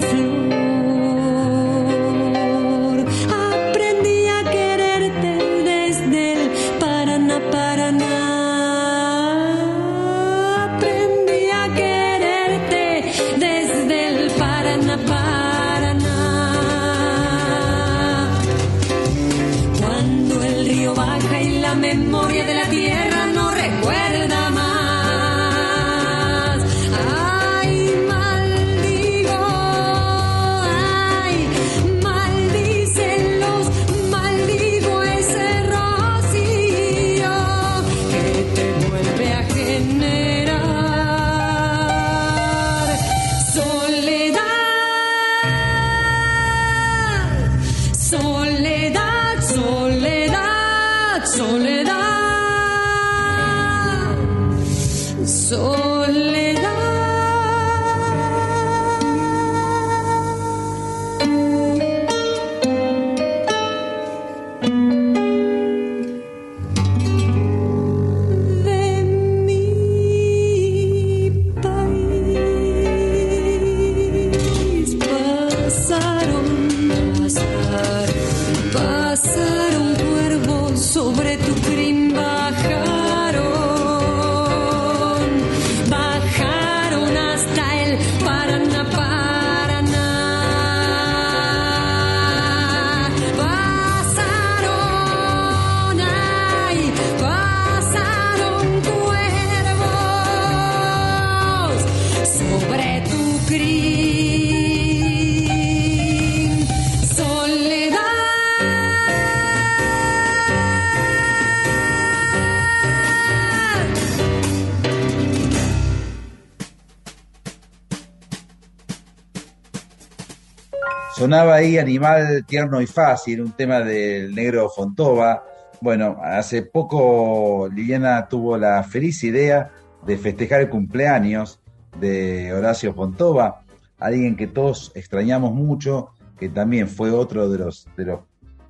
Sonaba 121.30 121.54
ahí 121.58 121.78
Animal 121.78 122.44
Tierno 122.48 122.82
y 122.82 122.88
Fácil, 122.88 123.42
un 123.42 123.52
tema 123.52 123.82
del 123.82 124.34
negro 124.34 124.68
Fontova. 124.68 125.44
Bueno, 125.80 126.18
hace 126.24 126.64
poco 126.64 127.70
Liliana 127.72 128.28
tuvo 128.28 128.58
la 128.58 128.82
feliz 128.82 129.24
idea 129.24 129.70
de 130.08 130.18
festejar 130.18 130.62
el 130.62 130.70
cumpleaños 130.70 131.60
de 132.00 132.52
Horacio 132.52 132.96
Fontova, 132.96 133.62
alguien 134.00 134.36
que 134.36 134.48
todos 134.48 134.92
extrañamos 134.96 135.54
mucho, 135.54 136.10
que 136.40 136.50
también 136.50 136.88
fue 136.88 137.12
otro 137.12 137.48
de 137.48 137.60
los, 137.60 137.88
de 137.96 138.06
los, 138.06 138.22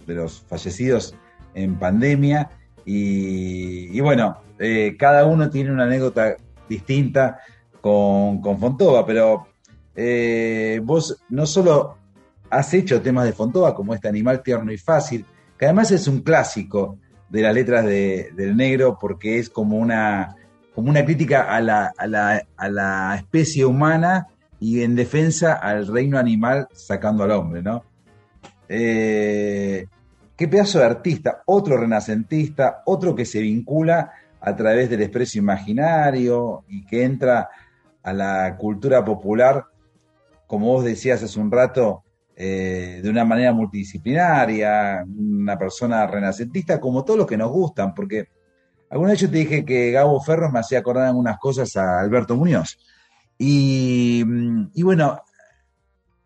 de 0.05 0.16
los 0.16 0.41
fallecidos 0.41 1.16
en 1.53 1.80
pandemia. 1.80 2.49
Y, 2.84 3.97
bueno, 4.01 4.41
eh, 4.60 4.97
cada 4.99 5.26
uno 5.26 5.49
tiene 5.49 5.72
una 5.72 5.86
anécdota 5.86 6.36
distinta 6.68 7.39
con, 7.80 8.41
con 8.41 8.60
Fontova, 8.60 9.05
pero 9.05 9.47
eh, 9.95 10.82
vos 10.84 11.24
no 11.30 11.45
solo 11.45 11.98
has 12.49 12.73
hecho 12.73 13.01
temas 13.01 13.25
de 13.25 13.33
Fontova 13.33 13.75
como 13.75 13.93
este 13.93 14.07
animal 14.07 14.41
tierno 14.43 14.71
y 14.71 14.77
fácil, 14.77 15.25
que 15.57 15.65
además 15.65 15.91
es 15.91 16.07
un 16.07 16.21
clásico 16.21 16.97
de 17.29 17.41
las 17.41 17.53
letras 17.53 17.85
de- 17.85 18.31
del 18.35 18.55
negro 18.57 18.97
porque 18.99 19.37
es 19.39 19.49
como 19.49 19.77
una, 19.77 20.35
como 20.73 20.89
una 20.89 21.03
crítica 21.05 21.43
a 21.55 21.61
la, 21.61 21.93
a, 21.97 22.07
la, 22.07 22.41
a 22.57 22.69
la 22.69 23.15
especie 23.15 23.65
humana 23.65 24.27
y 24.59 24.81
en 24.81 24.95
defensa 24.95 25.53
al 25.53 25.87
reino 25.87 26.17
animal 26.17 26.67
sacando 26.73 27.23
al 27.23 27.31
hombre, 27.31 27.61
¿no? 27.61 27.83
Eh, 28.67 29.87
qué 30.35 30.47
pedazo 30.47 30.79
de 30.79 30.85
artista, 30.85 31.41
otro 31.45 31.77
renacentista, 31.77 32.81
otro 32.85 33.15
que 33.15 33.25
se 33.25 33.41
vincula 33.41 34.11
a 34.41 34.55
través 34.55 34.89
del 34.89 35.01
expreso 35.01 35.37
imaginario 35.37 36.63
y 36.67 36.85
que 36.85 37.03
entra 37.03 37.49
a 38.03 38.13
la 38.13 38.55
cultura 38.57 39.03
popular, 39.03 39.65
como 40.47 40.67
vos 40.67 40.85
decías 40.85 41.21
hace 41.23 41.39
un 41.39 41.51
rato, 41.51 42.03
eh, 42.41 43.01
de 43.03 43.09
una 43.09 43.25
manera 43.25 43.51
multidisciplinaria, 43.51 45.03
una 45.05 45.59
persona 45.59 46.07
renacentista, 46.07 46.79
como 46.79 47.03
todos 47.03 47.19
los 47.19 47.27
que 47.27 47.35
nos 47.35 47.51
gustan, 47.51 47.93
porque 47.93 48.29
alguna 48.89 49.11
vez 49.11 49.19
yo 49.19 49.29
te 49.29 49.39
dije 49.39 49.65
que 49.65 49.91
Gabo 49.91 50.21
Ferro 50.21 50.49
me 50.49 50.59
hacía 50.59 50.79
acordar 50.79 51.07
algunas 51.07 51.37
cosas 51.37 51.75
a 51.75 51.99
Alberto 51.99 52.37
Muñoz. 52.37 52.79
Y, 53.37 54.23
mm, 54.25 54.71
y 54.73 54.83
bueno, 54.83 55.21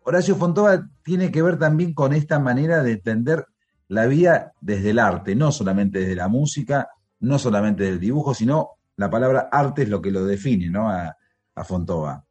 Horacio 0.04 0.36
Fontova 0.36 0.88
tiene 1.02 1.32
que 1.32 1.42
ver 1.42 1.58
también 1.58 1.92
con 1.94 2.12
esta 2.12 2.38
manera 2.38 2.84
de 2.84 2.92
entender 2.92 3.46
la 3.88 4.06
vida 4.06 4.52
desde 4.60 4.90
el 4.90 5.00
arte, 5.00 5.34
no 5.34 5.50
solamente 5.50 5.98
desde 5.98 6.14
la 6.14 6.28
música, 6.28 6.90
no 7.18 7.40
solamente 7.40 7.82
del 7.82 7.98
dibujo, 7.98 8.34
sino 8.34 8.70
la 8.94 9.10
palabra 9.10 9.48
arte 9.50 9.82
es 9.82 9.88
lo 9.88 10.00
que 10.00 10.12
lo 10.12 10.24
define, 10.24 10.70
¿no? 10.70 10.88
A, 10.88 11.16
a 11.56 11.64
Fontova. 11.64 12.23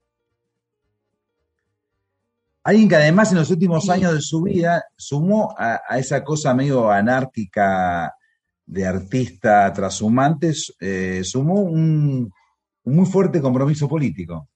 Alguien 2.63 2.87
que 2.87 2.95
además 2.95 3.31
en 3.31 3.39
los 3.39 3.49
últimos 3.51 3.89
años 3.89 4.13
de 4.13 4.21
su 4.21 4.41
vida 4.43 4.83
sumó 4.97 5.53
a, 5.57 5.81
a 5.87 5.99
esa 5.99 6.23
cosa 6.23 6.53
medio 6.53 6.89
anárquica 6.89 8.13
de 8.65 8.85
artista 8.85 9.71
trashumante, 9.73 10.53
eh, 10.79 11.21
sumó 11.23 11.55
un, 11.61 12.31
un 12.83 12.95
muy 12.95 13.05
fuerte 13.05 13.41
compromiso 13.41 13.87
político. 13.89 14.47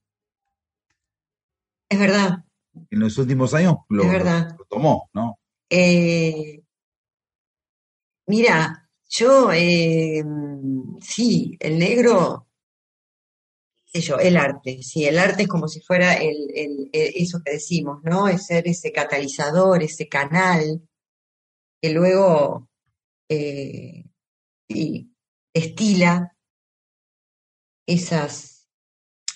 Es 1.90 2.00
verdad. 2.00 2.44
En 2.90 3.00
los 3.00 3.18
últimos 3.18 3.54
años 3.54 3.76
lo, 3.90 4.04
Es 4.04 4.12
verdad. 4.12 4.56
lo 4.58 4.66
tomó, 4.66 5.10
¿no? 5.14 5.40
Eh, 5.70 6.62
mira, 8.28 8.90
yo, 9.10 9.52
eh, 9.52 10.24
sí, 11.02 11.58
el 11.60 11.80
negro, 11.80 12.47
el 13.94 14.38
arte, 14.38 14.82
sí, 14.84 15.06
el 15.06 15.18
arte 15.18 15.44
es 15.44 15.48
como 15.50 15.68
si 15.68 15.82
fuera 15.82 16.14
el, 16.14 16.38
el- 16.56 16.90
eso 16.94 17.40
que 17.44 17.54
decimos, 17.54 18.00
¿no? 18.04 18.28
Es 18.28 18.46
ser 18.48 18.68
ese 18.68 18.92
catalizador, 18.92 19.82
ese 19.84 20.08
canal 20.08 20.82
que 21.82 21.90
luego 21.92 22.70
eh, 23.30 24.06
destila 25.54 26.14
esas, 27.86 28.68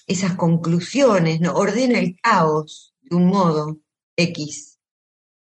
esas 0.07 0.35
conclusiones, 0.35 1.41
¿no? 1.41 1.53
Ordena 1.55 1.99
el 1.99 2.17
caos 2.21 2.95
de 3.01 3.15
un 3.15 3.27
modo 3.27 3.79
X. 4.17 4.79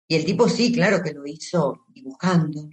Y 0.10 0.16
el 0.16 0.26
tipo 0.26 0.50
sí, 0.50 0.74
claro 0.74 1.02
que 1.04 1.14
lo 1.14 1.26
hizo 1.28 1.86
dibujando, 1.90 2.70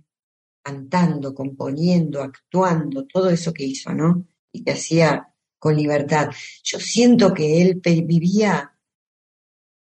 cantando, 0.62 1.34
componiendo, 1.34 2.22
actuando, 2.22 3.06
todo 3.06 3.30
eso 3.30 3.52
que 3.54 3.64
hizo, 3.64 3.94
¿no? 3.94 4.26
Y 4.52 4.64
que 4.64 4.72
hacía 4.72 5.30
con 5.61 5.76
libertad. 5.76 6.30
Yo 6.64 6.80
siento 6.80 7.32
que 7.32 7.62
él 7.62 7.80
vivía, 7.84 8.76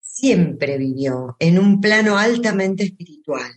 siempre 0.02 0.78
vivió, 0.78 1.38
en 1.40 1.60
un 1.60 1.80
plano 1.80 2.18
altamente 2.18 2.84
espiritual, 2.84 3.54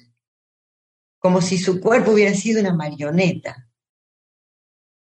como 1.19 1.41
si 1.41 1.59
su 1.59 1.81
cuerpo 1.81 2.13
hubiera 2.13 2.35
sido 2.35 2.61
una 2.61 2.75
marioneta, 2.75 3.69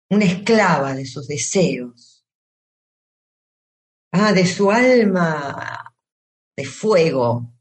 una 0.10 0.26
esclava 0.26 0.96
de 0.96 1.06
sus 1.06 1.28
deseos, 1.28 2.26
ah, 4.14 4.32
de 4.32 4.48
su 4.48 4.72
alma 4.72 5.94
de 6.56 6.66
fuego, 6.66 7.54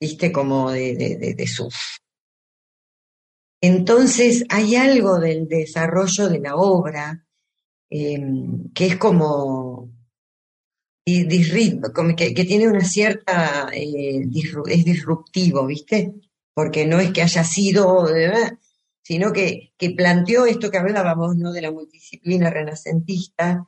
viste, 0.00 0.32
como 0.32 0.72
de, 0.72 0.96
de, 0.96 1.16
de. 1.16 1.48
Entonces 3.60 4.44
hay 4.48 4.76
algo 4.76 5.18
del 5.18 5.48
desarrollo 5.48 6.28
de 6.28 6.40
la 6.40 6.56
obra 6.56 7.25
eh, 7.90 8.20
que 8.74 8.86
es 8.86 8.96
como, 8.96 9.90
que, 11.04 12.34
que 12.34 12.44
tiene 12.44 12.68
una 12.68 12.84
cierta, 12.84 13.68
eh, 13.72 14.26
es 14.66 14.84
disruptivo, 14.84 15.66
¿viste? 15.66 16.14
Porque 16.54 16.86
no 16.86 16.98
es 17.00 17.12
que 17.12 17.22
haya 17.22 17.44
sido, 17.44 18.08
sino 19.02 19.32
que, 19.32 19.72
que 19.78 19.90
planteó 19.90 20.46
esto 20.46 20.70
que 20.70 20.78
hablábamos, 20.78 21.36
¿no? 21.36 21.52
De 21.52 21.62
la 21.62 21.70
multidisciplina 21.70 22.50
renacentista 22.50 23.66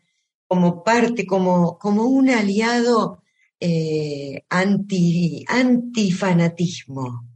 como 0.49 0.83
parte, 0.83 1.27
como, 1.27 1.79
como 1.79 2.05
un 2.05 2.31
aliado 2.31 3.23
eh, 3.61 4.45
anti, 4.49 5.45
antifanatismo. 5.47 7.29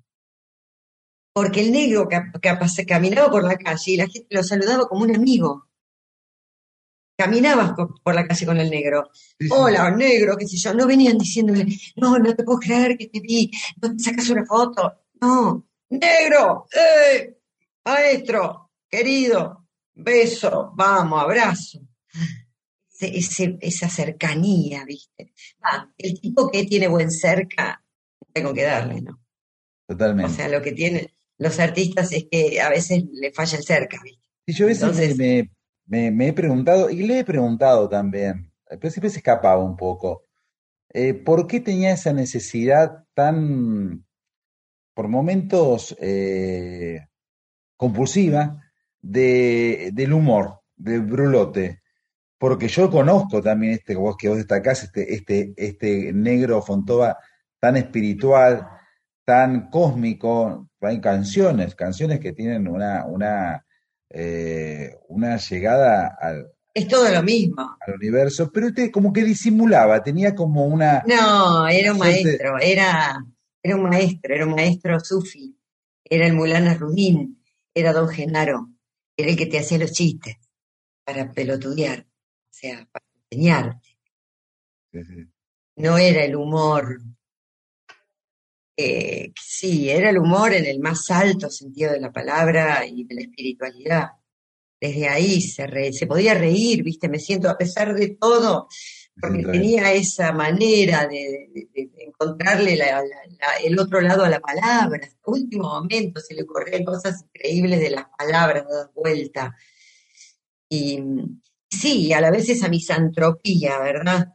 Porque 1.35 1.61
el 1.61 1.73
negro 1.73 2.09
capaz 2.09 2.77
caminaba 2.87 3.31
por 3.31 3.45
la 3.45 3.57
calle 3.57 3.93
y 3.93 3.97
la 3.97 4.09
gente 4.09 4.35
lo 4.35 4.43
saludaba 4.43 4.89
como 4.89 5.05
un 5.05 5.15
amigo. 5.15 5.69
Caminabas 7.25 7.73
por 8.03 8.15
la 8.15 8.27
calle 8.27 8.47
con 8.47 8.59
el 8.59 8.71
negro. 8.71 9.11
Sí, 9.15 9.47
sí. 9.47 9.49
Hola, 9.51 9.91
negro, 9.91 10.37
qué 10.37 10.47
sé 10.49 10.57
yo. 10.57 10.75
No 10.75 10.87
venían 10.87 11.19
diciéndole, 11.19 11.67
no, 11.97 12.19
no 12.19 12.35
te 12.35 12.43
puedo 12.45 12.59
creer 12.59 12.97
que 12.99 13.07
te 13.09 13.21
vi, 13.21 13.51
no 13.81 13.95
te 13.97 14.03
sacas 14.03 14.29
una 14.31 14.45
foto. 14.45 14.93
No, 15.21 15.67
negro, 15.91 16.67
¡eh! 16.75 17.39
maestro, 17.85 18.71
querido, 18.89 19.69
beso, 19.95 20.73
vamos, 20.75 21.23
abrazo. 21.23 21.81
Ese- 23.01 23.59
esa 23.61 23.89
cercanía, 23.89 24.85
¿viste? 24.85 25.33
Ah, 25.63 25.89
el 25.99 26.21
tipo 26.21 26.49
que 26.51 26.65
tiene 26.65 26.87
buen 26.87 27.11
cerca, 27.11 27.85
tengo 28.33 28.55
que 28.55 28.63
darle, 28.63 29.01
¿no? 29.01 29.13
O 29.89 29.93
Totalmente. 29.95 30.33
sea, 30.35 30.49
lo 30.49 30.63
que 30.63 30.71
tienen 30.73 31.11
los 31.39 31.59
artistas 31.59 32.13
es 32.13 32.27
que 32.31 32.61
a 32.61 32.69
veces 32.71 33.03
le 33.13 33.33
falla 33.33 33.59
el 33.59 33.65
cerca, 33.65 33.99
¿viste? 34.05 34.23
Y 34.47 34.53
yo 34.55 34.67
a 34.67 34.69
veces 34.69 34.83
Entonces- 34.83 35.17
me, 35.17 35.51
me- 35.87 36.29
he 36.29 36.33
preguntado, 36.33 36.91
y 36.91 37.03
le 37.07 37.21
he 37.21 37.25
preguntado 37.25 37.89
también, 37.89 38.51
pero 38.69 38.91
siempre 38.91 39.11
se 39.11 39.19
escapaba 39.19 39.63
un 39.65 39.77
poco, 39.77 40.25
eh, 40.91 41.15
¿por 41.15 41.47
qué 41.47 41.61
tenía 41.61 41.93
esa 41.93 42.13
necesidad 42.13 43.05
tan, 43.15 44.05
por 44.95 45.09
momentos, 45.09 45.97
eh, 46.01 47.01
compulsiva 47.77 48.63
de, 49.01 49.91
del 49.95 50.13
humor, 50.13 50.61
del 50.77 51.03
brulote? 51.03 51.83
Porque 52.39 52.69
yo 52.69 52.91
conozco 52.91 53.43
también 53.43 53.75
este, 53.75 53.97
vos 53.97 54.17
que 54.19 54.29
vos 54.29 54.39
destacás, 54.39 54.85
este, 54.85 55.15
este, 55.15 55.55
este 55.57 56.13
negro 56.13 56.63
Fontova 56.63 57.19
tan 57.61 57.77
espiritual, 57.77 58.67
tan 59.25 59.71
cósmico, 59.71 60.69
hay 60.81 61.01
canciones, 61.01 61.75
canciones 61.77 62.21
que 62.21 62.33
tienen 62.33 62.69
una, 62.69 63.07
una, 63.07 63.65
eh, 64.13 64.99
una 65.09 65.39
llegada 65.39 66.17
al, 66.21 66.53
Es 66.75 66.87
todo 66.87 67.09
lo 67.11 67.23
mismo. 67.23 67.77
al 67.81 67.95
universo, 67.95 68.51
pero 68.53 68.69
este 68.69 68.91
como 68.91 69.13
que 69.13 69.25
disimulaba, 69.25 70.03
tenía 70.03 70.35
como 70.35 70.67
una... 70.67 71.03
No, 71.07 71.67
era 71.67 71.93
un 71.93 71.99
maestro, 71.99 72.59
era, 72.61 73.25
era 73.63 73.77
un 73.77 73.83
maestro, 73.83 74.35
era 74.35 74.47
un 74.47 74.55
maestro 74.55 75.01
sufi, 75.01 75.57
era 76.05 76.27
el 76.27 76.35
Mulana 76.35 76.75
Rudín, 76.75 77.43
era 77.75 77.93
don 77.93 78.09
Genaro, 78.09 78.71
era 79.17 79.31
el 79.31 79.37
que 79.37 79.47
te 79.47 79.59
hacía 79.59 79.79
los 79.79 79.93
chistes 79.93 80.37
para 81.05 81.33
pelotudear, 81.33 82.01
o 82.01 82.51
sea, 82.51 82.87
para 82.93 83.05
enseñarte. 83.31 83.99
No 85.77 85.97
era 85.97 86.23
el 86.25 86.37
humor, 86.37 87.01
eh, 88.77 89.33
sí, 89.41 89.91
era 89.91 90.11
el 90.11 90.19
humor 90.19 90.55
en 90.55 90.67
el 90.67 90.81
más 90.81 91.11
alto 91.11 91.51
sentido 91.51 91.93
de 91.93 92.01
la 92.01 92.11
palabra 92.13 92.85
y 92.87 93.05
de 93.05 93.15
la 93.15 93.21
espiritualidad. 93.23 94.09
Desde 94.81 95.09
ahí 95.09 95.41
se, 95.41 95.67
re- 95.67 95.93
se 95.93 96.07
podía 96.07 96.35
reír, 96.35 96.83
viste, 96.83 97.09
me 97.09 97.19
siento 97.21 97.49
a 97.49 97.57
pesar 97.57 97.95
de 97.95 98.17
todo, 98.21 98.67
porque 99.21 99.43
tenía 99.53 99.93
esa 99.93 100.33
manera 100.33 101.07
de, 101.07 101.49
de- 101.55 101.69
de- 101.73 101.87
de 101.95 102.05
encontrarle 102.05 102.77
la- 102.77 102.87
la- 102.87 103.03
la- 103.03 103.57
el 103.65 103.79
otro 103.79 104.01
lado 104.01 104.25
a 104.25 104.29
la 104.29 104.41
palabra. 104.41 105.01
Hasta 105.07 105.19
último 105.31 105.69
momento 105.69 106.21
se 106.21 106.35
le 106.35 106.43
ocurrían 106.43 106.85
cosas 106.85 107.23
increíbles 107.33 107.79
de 107.79 107.91
las 107.91 108.07
palabras 108.19 108.65
dadas 108.69 108.91
vuelta. 108.95 109.55
Y 110.69 110.99
sí, 111.71 112.13
a 112.13 112.21
la 112.21 112.31
vez 112.31 112.49
esa 112.49 112.69
misantropía, 112.69 113.79
¿verdad? 113.79 114.29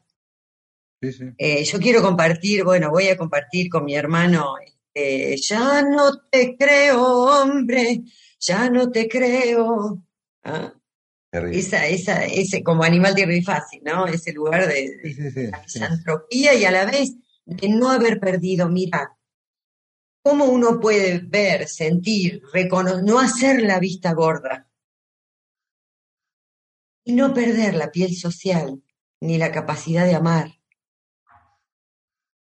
Sí, 1.02 1.12
sí. 1.12 1.26
Eh, 1.38 1.64
yo 1.64 1.80
quiero 1.80 2.02
compartir, 2.02 2.64
bueno, 2.64 2.90
voy 2.90 3.08
a 3.08 3.18
compartir 3.18 3.70
con 3.70 3.86
mi 3.86 3.96
hermano, 3.96 4.56
este, 4.58 5.38
ya 5.38 5.84
no 5.84 6.22
te 6.30 6.56
creo, 6.58 7.04
hombre, 7.04 8.02
ya 8.40 8.70
no 8.70 8.90
te 8.92 9.08
creo. 9.08 10.04
¿Ah? 10.44 10.74
Esa, 11.32 11.86
esa, 11.88 12.26
ese 12.26 12.64
como 12.64 12.84
animal 12.84 13.14
y 13.18 13.42
fácil, 13.42 13.82
¿no? 13.84 14.08
Ese 14.08 14.32
lugar 14.34 14.68
de, 14.68 14.98
de 15.04 15.14
Sí, 15.14 15.48
la 15.52 15.62
misantropía 15.62 16.54
y 16.56 16.66
a 16.66 16.72
la 16.72 16.86
vez 16.86 17.14
de 17.46 17.70
no 17.70 17.92
haber 17.92 18.20
perdido, 18.20 18.70
mira, 18.70 19.18
cómo 20.24 20.46
uno 20.46 20.80
puede 20.80 21.20
ver, 21.20 21.68
sentir, 21.68 22.42
reconocer, 22.52 23.04
no 23.04 23.20
hacer 23.20 23.62
la 23.62 23.80
vista 23.80 24.14
gorda 24.14 24.68
y 27.06 27.14
no 27.14 27.34
perder 27.34 27.76
la 27.76 27.92
piel 27.92 28.16
social 28.16 28.82
ni 29.22 29.38
la 29.38 29.52
capacidad 29.52 30.06
de 30.06 30.16
amar. 30.16 30.57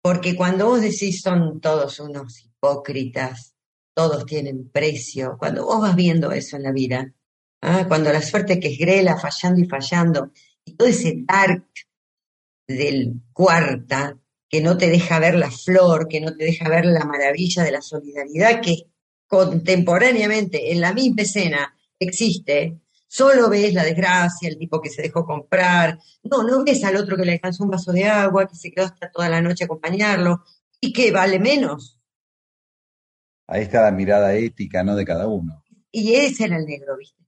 Porque 0.02 0.34
cuando 0.34 0.66
vos 0.66 0.80
decís 0.80 1.20
son 1.20 1.60
todos 1.60 2.00
unos 2.00 2.40
hipócritas, 2.44 3.54
todos 3.94 4.24
tienen 4.24 4.70
precio, 4.70 5.36
cuando 5.38 5.66
vos 5.66 5.80
vas 5.80 5.96
viendo 5.96 6.32
eso 6.32 6.56
en 6.56 6.62
la 6.62 6.72
vida, 6.72 7.12
¿ah? 7.60 7.84
cuando 7.86 8.12
la 8.12 8.22
suerte 8.22 8.58
que 8.58 8.68
es 8.68 8.78
grela, 8.78 9.18
fallando 9.18 9.60
y 9.60 9.66
fallando, 9.66 10.32
y 10.64 10.74
todo 10.74 10.88
ese 10.88 11.24
dark 11.26 11.66
del 12.66 13.20
cuarta, 13.32 14.18
que 14.48 14.60
no 14.60 14.76
te 14.76 14.88
deja 14.88 15.18
ver 15.18 15.36
la 15.36 15.50
flor, 15.50 16.08
que 16.08 16.20
no 16.20 16.36
te 16.36 16.44
deja 16.44 16.68
ver 16.68 16.84
la 16.86 17.04
maravilla 17.04 17.62
de 17.62 17.72
la 17.72 17.82
solidaridad 17.82 18.60
que 18.60 18.88
contemporáneamente 19.26 20.72
en 20.72 20.80
la 20.80 20.92
misma 20.92 21.22
escena 21.22 21.74
existe, 21.98 22.80
solo 23.12 23.48
ves 23.50 23.74
la 23.74 23.82
desgracia, 23.82 24.48
el 24.48 24.56
tipo 24.56 24.80
que 24.80 24.88
se 24.88 25.02
dejó 25.02 25.26
comprar, 25.26 25.98
no, 26.22 26.44
no 26.44 26.62
ves 26.64 26.84
al 26.84 26.94
otro 26.94 27.16
que 27.16 27.24
le 27.24 27.32
alcanzó 27.32 27.64
un 27.64 27.70
vaso 27.70 27.90
de 27.92 28.04
agua, 28.04 28.46
que 28.46 28.54
se 28.54 28.70
quedó 28.70 28.84
hasta 28.84 29.10
toda 29.10 29.28
la 29.28 29.40
noche 29.40 29.64
a 29.64 29.66
acompañarlo, 29.66 30.44
y 30.80 30.92
que 30.92 31.10
vale 31.10 31.40
menos. 31.40 32.00
Ahí 33.48 33.62
está 33.62 33.82
la 33.82 33.90
mirada 33.90 34.32
ética, 34.34 34.84
¿no? 34.84 34.94
De 34.94 35.04
cada 35.04 35.26
uno. 35.26 35.64
Y 35.90 36.14
ese 36.14 36.44
era 36.44 36.56
el 36.56 36.66
negro, 36.66 36.96
¿viste? 36.96 37.20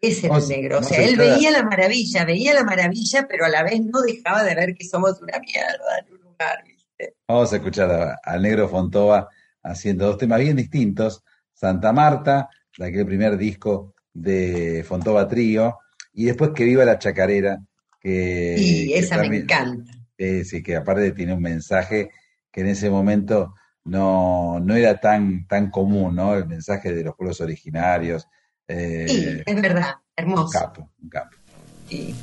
Ese 0.00 0.26
era 0.26 0.36
No 0.36 0.42
el 0.42 0.48
negro. 0.48 0.78
O 0.78 0.80
no 0.80 0.86
sea, 0.86 0.96
se 0.98 1.04
él 1.04 1.16
trata- 1.16 1.34
veía 1.34 1.50
la 1.50 1.62
maravilla, 1.64 2.24
veía 2.24 2.54
la 2.54 2.64
maravilla, 2.64 3.26
pero 3.28 3.44
a 3.44 3.48
la 3.50 3.62
vez 3.62 3.80
no 3.82 4.00
dejaba 4.00 4.42
de 4.42 4.54
ver 4.54 4.74
que 4.74 4.86
somos 4.88 5.20
una 5.20 5.38
mierda 5.38 5.98
en 5.98 6.14
un 6.14 6.20
lugar, 6.22 6.64
¿viste? 6.66 7.14
Vamos 7.28 7.52
a 7.52 7.56
escuchar 7.56 7.90
a- 7.90 8.18
al 8.22 8.40
negro 8.42 8.68
Fontova 8.70 9.28
haciendo 9.62 10.06
dos 10.06 10.16
temas 10.18 10.40
bien 10.40 10.56
distintos. 10.56 11.22
Santa 11.52 11.92
Marta, 11.92 12.48
de 12.78 12.86
aquel 12.86 13.04
primer 13.06 13.36
disco 13.36 13.93
de 14.14 14.84
Fontova 14.88 15.28
Trío, 15.28 15.78
y 16.12 16.24
después 16.26 16.52
Que 16.54 16.64
Viva 16.64 16.84
la 16.84 16.98
Chacarera, 16.98 17.58
que, 18.00 18.54
Y 18.58 18.88
que 18.88 18.98
esa 18.98 19.18
me 19.18 19.36
encanta. 19.38 19.92
eh, 20.16 20.44
sí, 20.44 20.62
que 20.62 20.76
aparte 20.76 21.12
tiene 21.12 21.34
un 21.34 21.42
mensaje 21.42 22.10
que 22.52 22.60
en 22.62 22.68
ese 22.68 22.88
momento 22.88 23.54
no, 23.84 24.60
no 24.60 24.74
era 24.76 24.98
tan, 25.00 25.46
tan 25.48 25.70
común, 25.70 26.14
¿no? 26.14 26.34
El 26.36 26.46
mensaje 26.46 26.94
de 26.94 27.02
los 27.04 27.14
pueblos 27.16 27.40
originarios. 27.40 28.26
eh, 28.68 29.06
Sí, 29.08 29.42
es 29.44 29.60
verdad, 29.62 29.96
un 29.96 30.02
hermoso. 30.16 30.58
capo, 30.58 30.90
un 31.02 31.08
capo. 31.10 31.36
Sí. 31.88 32.14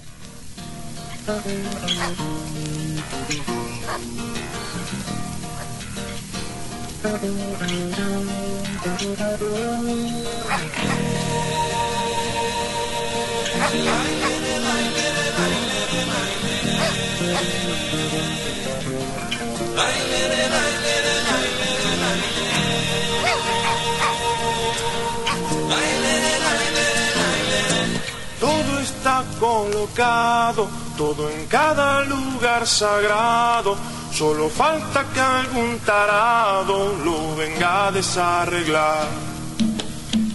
Todo 28.40 28.80
está 28.80 29.24
colocado, 29.40 30.68
todo 30.98 31.30
en 31.30 31.48
cada 31.48 32.04
lugar 32.04 32.68
sagrado. 32.68 33.78
Solo 34.12 34.50
falta 34.50 35.06
que 35.14 35.20
algún 35.22 35.80
tarado 35.80 36.94
lo 37.06 37.36
venga 37.38 37.88
a 37.88 37.92
desarreglar. 37.92 39.31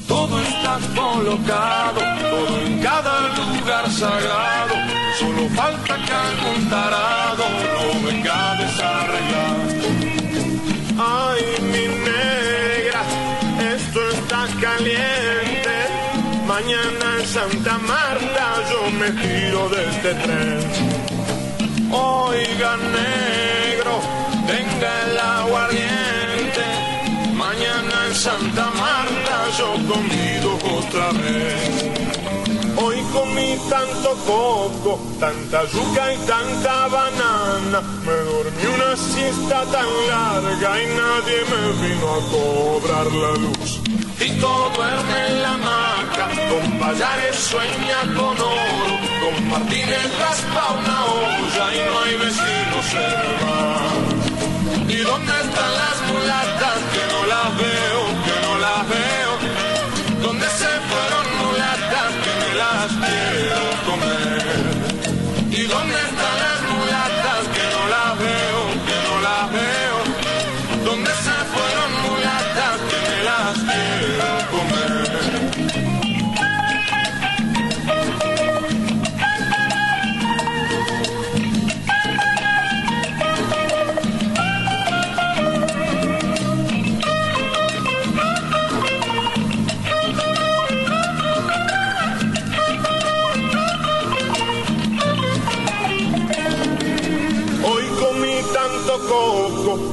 Todo 0.07 0.41
está 0.43 0.79
colocado, 0.95 2.01
todo 2.21 2.61
en 2.65 2.79
cada 2.81 3.21
lugar 3.37 3.91
sagrado. 3.91 4.75
Solo 5.19 5.49
falta 5.51 5.97
que 6.05 6.13
algún 6.13 6.69
tarado 6.69 7.45
lo 7.75 8.07
venga 8.07 8.51
a 8.51 8.55
desarreglar. 8.57 9.57
Ay, 10.99 11.43
mi 11.73 11.87
negra, 12.09 13.03
esto 13.75 14.01
está 14.11 14.47
caliente. 14.61 15.77
Mañana 16.47 17.07
en 17.19 17.27
Santa 17.27 17.79
Marta 17.79 18.45
yo 18.71 18.91
me 19.01 19.11
tiro 19.11 19.69
de 19.69 19.89
este 19.91 20.15
tren. 20.15 20.61
Oiga, 21.91 22.77
negro, 22.77 24.01
tenga 24.47 24.91
el 25.05 25.19
aguardiente. 25.19 26.65
Mañana 27.35 28.07
en 28.09 28.15
Santa 28.15 28.65
Marta 28.65 28.76
yo 29.59 29.73
convido 29.89 30.55
otra 30.79 31.13
vez. 31.13 31.85
Hoy 32.77 32.97
comí 33.13 33.57
tanto 33.71 34.11
coco, 34.27 35.01
tanta 35.19 35.65
yuca 35.65 36.13
y 36.13 36.17
tanta 36.27 36.89
banana. 36.89 37.81
Me 38.05 38.13
dormí 38.13 38.65
una 38.75 38.97
siesta 38.97 39.65
tan 39.75 39.89
larga 40.09 40.83
y 40.83 40.87
nadie 41.03 41.39
me 41.53 41.89
vino 41.89 42.07
a 42.15 42.21
cobrar 42.33 43.07
la 43.07 43.33
luz. 43.45 43.81
Tito 44.19 44.73
duerme 44.75 45.19
en 45.29 45.43
la 45.43 45.53
hamaca, 45.55 46.27
con 46.51 46.79
Payares 46.79 47.37
sueña 47.37 48.01
con 48.17 48.37
oro, 48.39 48.95
con 49.23 49.49
Martínez 49.49 50.19
raspa 50.19 50.65
una 50.79 51.05
olla 51.05 51.65
y 51.75 51.79
no 51.89 51.95
hay 52.01 52.15
vecinos 52.17 52.87
en 52.93 53.11
el 53.23 53.31
mar. 53.45 53.77
¿Y 54.89 54.97
dónde 54.99 55.33
están 55.45 55.73
las 55.83 55.99
mulatas 56.11 56.79
que 56.93 57.03
no 57.13 57.21
las 57.27 57.49
veo, 57.59 57.86
quiero 63.99 64.26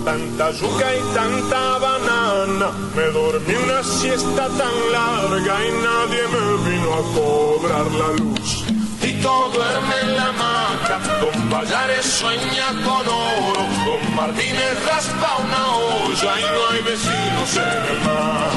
tanta 0.04 0.52
yuca 0.52 0.96
y 0.96 1.02
tanta 1.14 1.78
banana. 1.78 2.72
Me 2.96 3.04
dormí 3.04 3.56
una 3.56 3.84
siesta 3.84 4.48
tan 4.60 4.76
larga 4.92 5.56
y 5.66 5.72
nadie 5.88 6.24
me 6.34 6.70
vino 6.70 6.94
a 6.94 7.04
cobrar 7.16 7.86
la 7.92 8.10
luz. 8.20 8.66
Tito 9.02 9.52
duerme 9.54 9.96
en 10.04 10.16
la 10.18 10.28
hamaca, 10.30 11.00
con 11.20 11.50
Payares 11.50 12.06
sueña 12.06 12.68
con 12.86 13.08
oro, 13.08 13.64
con 13.86 14.16
Martínez 14.16 14.76
raspa 14.86 15.38
una 15.46 15.76
olla 15.76 16.40
y 16.40 16.44
no 16.54 16.62
hay 16.70 16.82
vecinos 16.82 17.52
en 17.56 17.82
el 17.92 18.00
mar. 18.08 18.52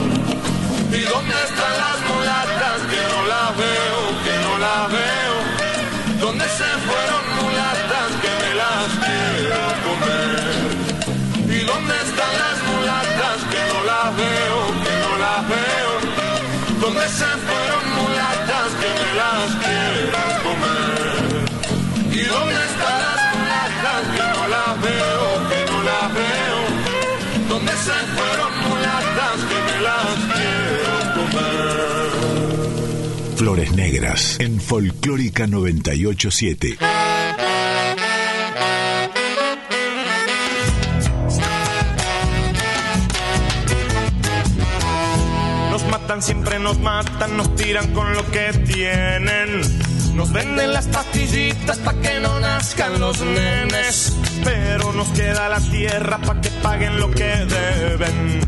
¿Y 0.93 1.01
dónde 1.13 1.35
están 1.49 1.75
las 1.85 1.99
mulatas 2.11 2.79
que 2.91 3.01
no 3.13 3.27
las 3.27 3.57
veo, 3.57 4.01
que 4.25 4.35
no 4.47 4.59
las 4.59 4.93
veo? 4.93 5.37
¿Dónde 6.21 6.45
se 6.45 6.71
fueron 6.87 7.23
mulatas 7.43 8.09
que 8.23 8.31
me 8.43 8.55
las 8.55 8.89
quiero 9.05 9.61
comer? 9.85 10.76
Veo, 14.15 14.59
que 14.85 14.95
no 15.05 15.13
las 15.19 15.49
veo? 15.49 15.93
¿Dónde 16.81 17.09
se 17.09 17.25
fueron 17.47 17.83
mulatas 17.97 18.69
que 18.81 18.89
me 19.01 19.11
las 19.21 19.49
quiero 19.65 20.23
comer? 20.47 21.17
¿Y 22.13 22.23
dónde 22.25 22.61
están 22.71 22.99
las 23.07 23.21
mulatas 23.35 24.03
que 24.15 24.25
no 24.39 24.45
las 24.49 24.73
veo, 24.83 25.25
que 25.51 25.61
no 25.73 25.79
las 25.83 26.07
veo? 26.15 26.59
¿Dónde 27.49 27.73
se 27.73 27.97
fueron 28.17 28.51
mulatas 28.69 29.37
que 29.49 29.59
me 29.69 29.77
las 29.89 30.17
quiero 30.35 30.95
comer? 31.15 31.77
Flores 33.37 33.71
Negras 33.73 34.37
en 34.41 34.61
Folclórica 34.61 35.47
987. 35.47 36.79
Siempre 46.23 46.59
nos 46.59 46.79
matan, 46.79 47.37
nos 47.37 47.55
tiran 47.57 47.93
con 47.93 48.15
lo 48.15 48.25
que 48.31 48.53
tienen. 48.67 49.61
Nos 50.15 50.33
venden 50.33 50.73
las 50.73 50.87
pastillitas 50.87 51.77
pa' 51.79 51.95
que 51.95 52.21
no 52.21 52.41
nazcan 52.41 53.01
los 53.01 53.21
nenes, 53.21 54.17
pero 54.43 54.93
nos 54.93 55.09
queda 55.09 55.49
la 55.49 55.61
tierra 55.61 56.19
pa' 56.19 56.41
que 56.41 56.51
paguen 56.63 56.99
lo 56.99 57.11
que 57.11 57.25
deben. 57.25 58.41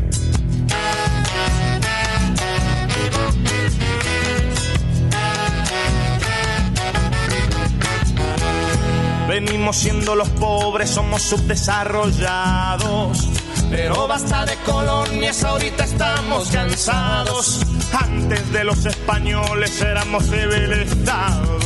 Venimos 9.27 9.77
siendo 9.77 10.15
los 10.15 10.29
pobres, 10.29 10.89
somos 10.89 11.21
subdesarrollados. 11.21 13.38
Pero 13.69 14.07
basta 14.07 14.45
de 14.45 14.55
colonias, 14.65 15.43
ahorita 15.43 15.83
estamos 15.83 16.49
cansados. 16.49 17.61
Antes 17.93 18.51
de 18.51 18.63
los 18.63 18.85
españoles 18.85 19.81
éramos 19.81 20.23
civilizados. 20.25 21.65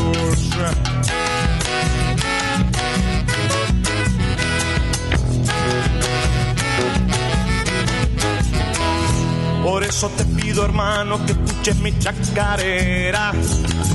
Por 9.64 9.84
eso 9.84 10.10
te 10.10 10.26
pido, 10.26 10.66
hermano, 10.66 11.26
que 11.26 11.32
escuches 11.32 11.78
mi 11.78 11.98
chacarera. 11.98 13.32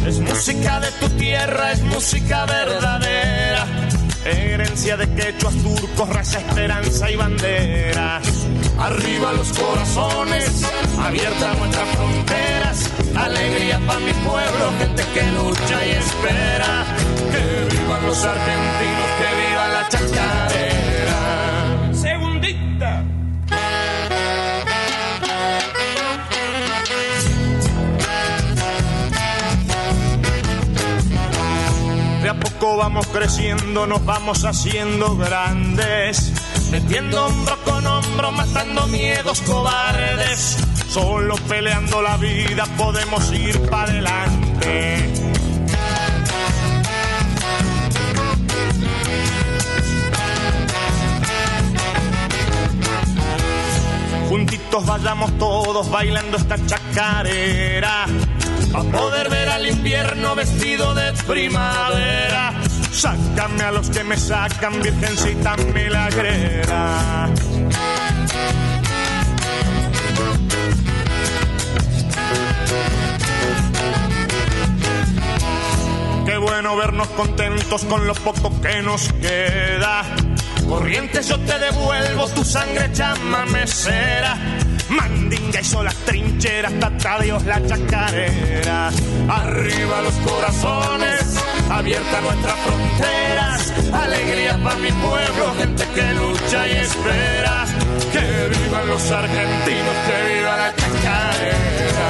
Es 0.07 0.19
música 0.19 0.81
de 0.81 0.91
tu 0.93 1.09
tierra, 1.11 1.73
es 1.73 1.83
música 1.83 2.47
verdadera. 2.47 3.67
Herencia 4.25 4.97
de 4.97 5.09
quechuas, 5.15 5.55
turcos, 5.63 6.09
raza, 6.09 6.39
esperanza 6.39 7.11
y 7.11 7.17
bandera. 7.17 8.21
Arriba 8.79 9.33
los 9.33 9.53
corazones, 9.53 10.65
abiertas 11.01 11.59
nuestras 11.59 11.89
fronteras. 11.97 12.91
Alegría 13.17 13.81
para 13.87 14.01
mi 14.01 14.13
pueblo, 14.13 14.73
gente 14.79 15.03
que 15.15 15.23
lucha 15.33 15.87
y 15.87 15.91
espera. 15.91 16.85
Que 17.31 17.77
vivan 17.77 18.07
los 18.07 18.25
argentinos, 18.25 19.09
que 19.19 19.49
viva 19.49 19.69
la 19.69 19.89
chacarera. 19.89 20.68
Creciendo, 33.19 33.87
nos 33.87 34.05
vamos 34.05 34.45
haciendo 34.45 35.17
grandes. 35.17 36.33
Metiendo 36.71 37.27
hombro 37.27 37.57
con 37.65 37.85
hombro, 37.85 38.31
matando 38.31 38.87
miedos 38.87 39.41
cobardes. 39.41 40.57
Solo 40.89 41.35
peleando 41.49 42.01
la 42.01 42.17
vida 42.17 42.65
podemos 42.77 43.33
ir 43.33 43.61
para 43.69 43.91
adelante. 43.91 45.13
Juntitos 54.29 54.87
vayamos 54.87 55.37
todos 55.39 55.91
bailando 55.91 56.37
esta 56.37 56.57
chacarera. 56.67 58.07
Pa' 58.73 58.85
poder 58.85 59.29
ver 59.29 59.49
al 59.49 59.67
invierno 59.67 60.37
vestido 60.37 60.95
de 60.95 61.13
primavera. 61.27 62.68
Sácame 62.93 63.63
a 63.63 63.73
los 63.73 63.91
que 63.91 64.05
me 64.05 64.17
sacan, 64.17 64.83
virgencita 64.83 65.57
milagrera. 65.75 67.29
Qué 76.27 76.37
bueno 76.37 76.77
vernos 76.77 77.09
contentos 77.09 77.85
con 77.85 78.07
lo 78.07 78.15
poco 78.15 78.61
que 78.61 78.83
nos 78.83 79.13
queda. 79.15 80.03
Corrientes 80.69 81.29
yo 81.29 81.39
te 81.41 81.59
devuelvo 81.59 82.29
tu 82.29 82.45
sangre 82.45 82.93
chama 82.93 83.47
mesera. 83.47 84.37
Mandinga 84.91 85.61
y 85.61 85.65
solas 85.65 85.95
trincheras, 86.05 86.73
tata 86.79 87.21
Dios 87.21 87.45
la 87.45 87.65
chacarera. 87.67 88.91
Arriba 89.29 90.03
los 90.03 90.15
corazones, 90.15 91.43
abiertas 91.71 92.23
nuestras 92.23 92.57
fronteras. 92.61 93.73
Alegría 93.93 94.59
para 94.63 94.77
mi 94.77 94.91
pueblo, 94.93 95.55
gente 95.59 95.85
que 95.95 96.15
lucha 96.15 96.67
y 96.69 96.73
espera. 96.73 97.65
Que 98.13 98.59
vivan 98.59 98.87
los 98.89 99.11
argentinos, 99.11 99.97
que 100.07 100.35
viva 100.35 100.57
la 100.57 100.75
chacarera. 100.75 102.09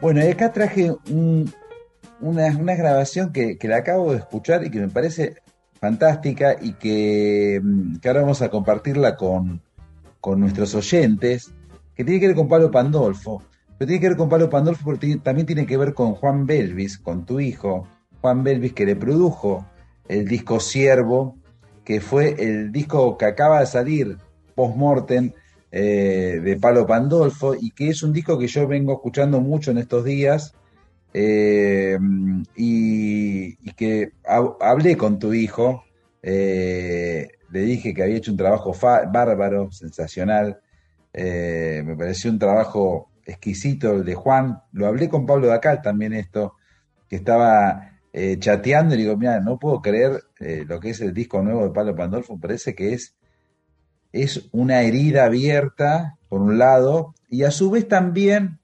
Bueno, 0.00 0.20
y 0.24 0.28
acá 0.28 0.52
traje 0.52 0.90
un- 1.10 1.52
una, 2.20 2.50
grabación 2.74 3.32
que, 3.32 3.56
que 3.58 3.68
la 3.68 3.78
acabo 3.78 4.12
de 4.12 4.18
escuchar 4.18 4.64
y 4.64 4.70
que 4.70 4.80
me 4.80 4.88
parece 4.88 5.36
fantástica 5.80 6.56
y 6.60 6.72
que, 6.74 7.60
mm, 7.62 7.96
que 7.98 8.08
ahora 8.08 8.22
vamos 8.22 8.42
a 8.42 8.48
compartirla 8.48 9.16
con, 9.16 9.60
con 10.20 10.40
nuestros 10.40 10.74
oyentes, 10.74 11.52
que 11.94 12.04
tiene 12.04 12.20
que 12.20 12.28
ver 12.28 12.36
con 12.36 12.48
Pablo 12.48 12.70
Pandolfo. 12.70 13.42
Pero 13.78 13.86
tiene 13.88 14.00
que 14.00 14.08
ver 14.08 14.16
con 14.16 14.28
Pablo 14.28 14.48
Pandolfo 14.48 14.84
porque 14.84 15.16
también 15.16 15.46
tiene 15.46 15.66
que 15.66 15.76
ver 15.76 15.92
con 15.94 16.14
Juan 16.14 16.46
Belvis, 16.46 16.98
con 16.98 17.24
tu 17.26 17.40
hijo, 17.40 17.86
Juan 18.20 18.44
Belvis, 18.44 18.72
que 18.72 18.86
le 18.86 18.96
produjo 18.96 19.66
el 20.08 20.26
disco 20.28 20.60
Siervo, 20.60 21.36
que 21.84 22.00
fue 22.00 22.36
el 22.38 22.70
disco 22.70 23.16
que 23.18 23.24
acaba 23.24 23.60
de 23.60 23.66
salir 23.66 24.16
post-mortem 24.54 25.32
eh, 25.72 26.40
de 26.44 26.56
Palo 26.56 26.86
Pandolfo 26.86 27.54
y 27.54 27.70
que 27.70 27.88
es 27.88 28.02
un 28.02 28.12
disco 28.12 28.38
que 28.38 28.46
yo 28.46 28.68
vengo 28.68 28.92
escuchando 28.92 29.40
mucho 29.40 29.70
en 29.70 29.78
estos 29.78 30.04
días 30.04 30.54
eh, 31.14 31.98
y, 32.54 33.56
que 33.74 34.12
hab- 34.24 34.56
hablé 34.60 34.96
con 34.96 35.18
tu 35.18 35.32
hijo, 35.34 35.84
eh, 36.22 37.28
le 37.50 37.60
dije 37.62 37.92
que 37.94 38.02
había 38.02 38.16
hecho 38.16 38.30
un 38.30 38.36
trabajo 38.36 38.74
bárbaro, 38.80 39.72
sensacional, 39.72 40.60
eh, 41.12 41.82
me 41.84 41.96
pareció 41.96 42.30
un 42.30 42.38
trabajo 42.38 43.10
exquisito 43.24 43.92
el 43.92 44.04
de 44.04 44.14
Juan, 44.14 44.62
lo 44.72 44.86
hablé 44.86 45.08
con 45.08 45.26
Pablo 45.26 45.46
Dacal 45.46 45.82
también 45.82 46.12
esto, 46.12 46.54
que 47.08 47.16
estaba 47.16 48.00
eh, 48.12 48.38
chateando 48.38 48.94
y 48.94 48.98
digo, 48.98 49.16
mira, 49.16 49.40
no 49.40 49.58
puedo 49.58 49.80
creer 49.80 50.22
eh, 50.40 50.64
lo 50.66 50.80
que 50.80 50.90
es 50.90 51.00
el 51.00 51.12
disco 51.12 51.42
nuevo 51.42 51.64
de 51.64 51.70
Pablo 51.70 51.94
Pandolfo, 51.94 52.38
parece 52.38 52.74
que 52.74 52.94
es 52.94 53.14
es 54.12 54.50
una 54.52 54.82
herida 54.82 55.24
abierta, 55.24 56.18
por 56.28 56.42
un 56.42 56.58
lado, 56.58 57.14
y 57.30 57.44
a 57.44 57.50
su 57.50 57.70
vez 57.70 57.88
también 57.88 58.58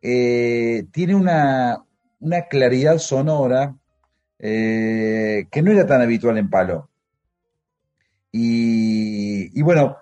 tiene 0.00 1.16
una, 1.16 1.84
una 2.20 2.42
claridad 2.42 2.98
sonora 2.98 3.74
que 4.38 5.62
no 5.64 5.72
era 5.72 5.84
tan 5.84 6.00
habitual 6.00 6.38
en 6.38 6.48
Palo. 6.48 6.90
Y 8.30 9.60
bueno, 9.62 9.96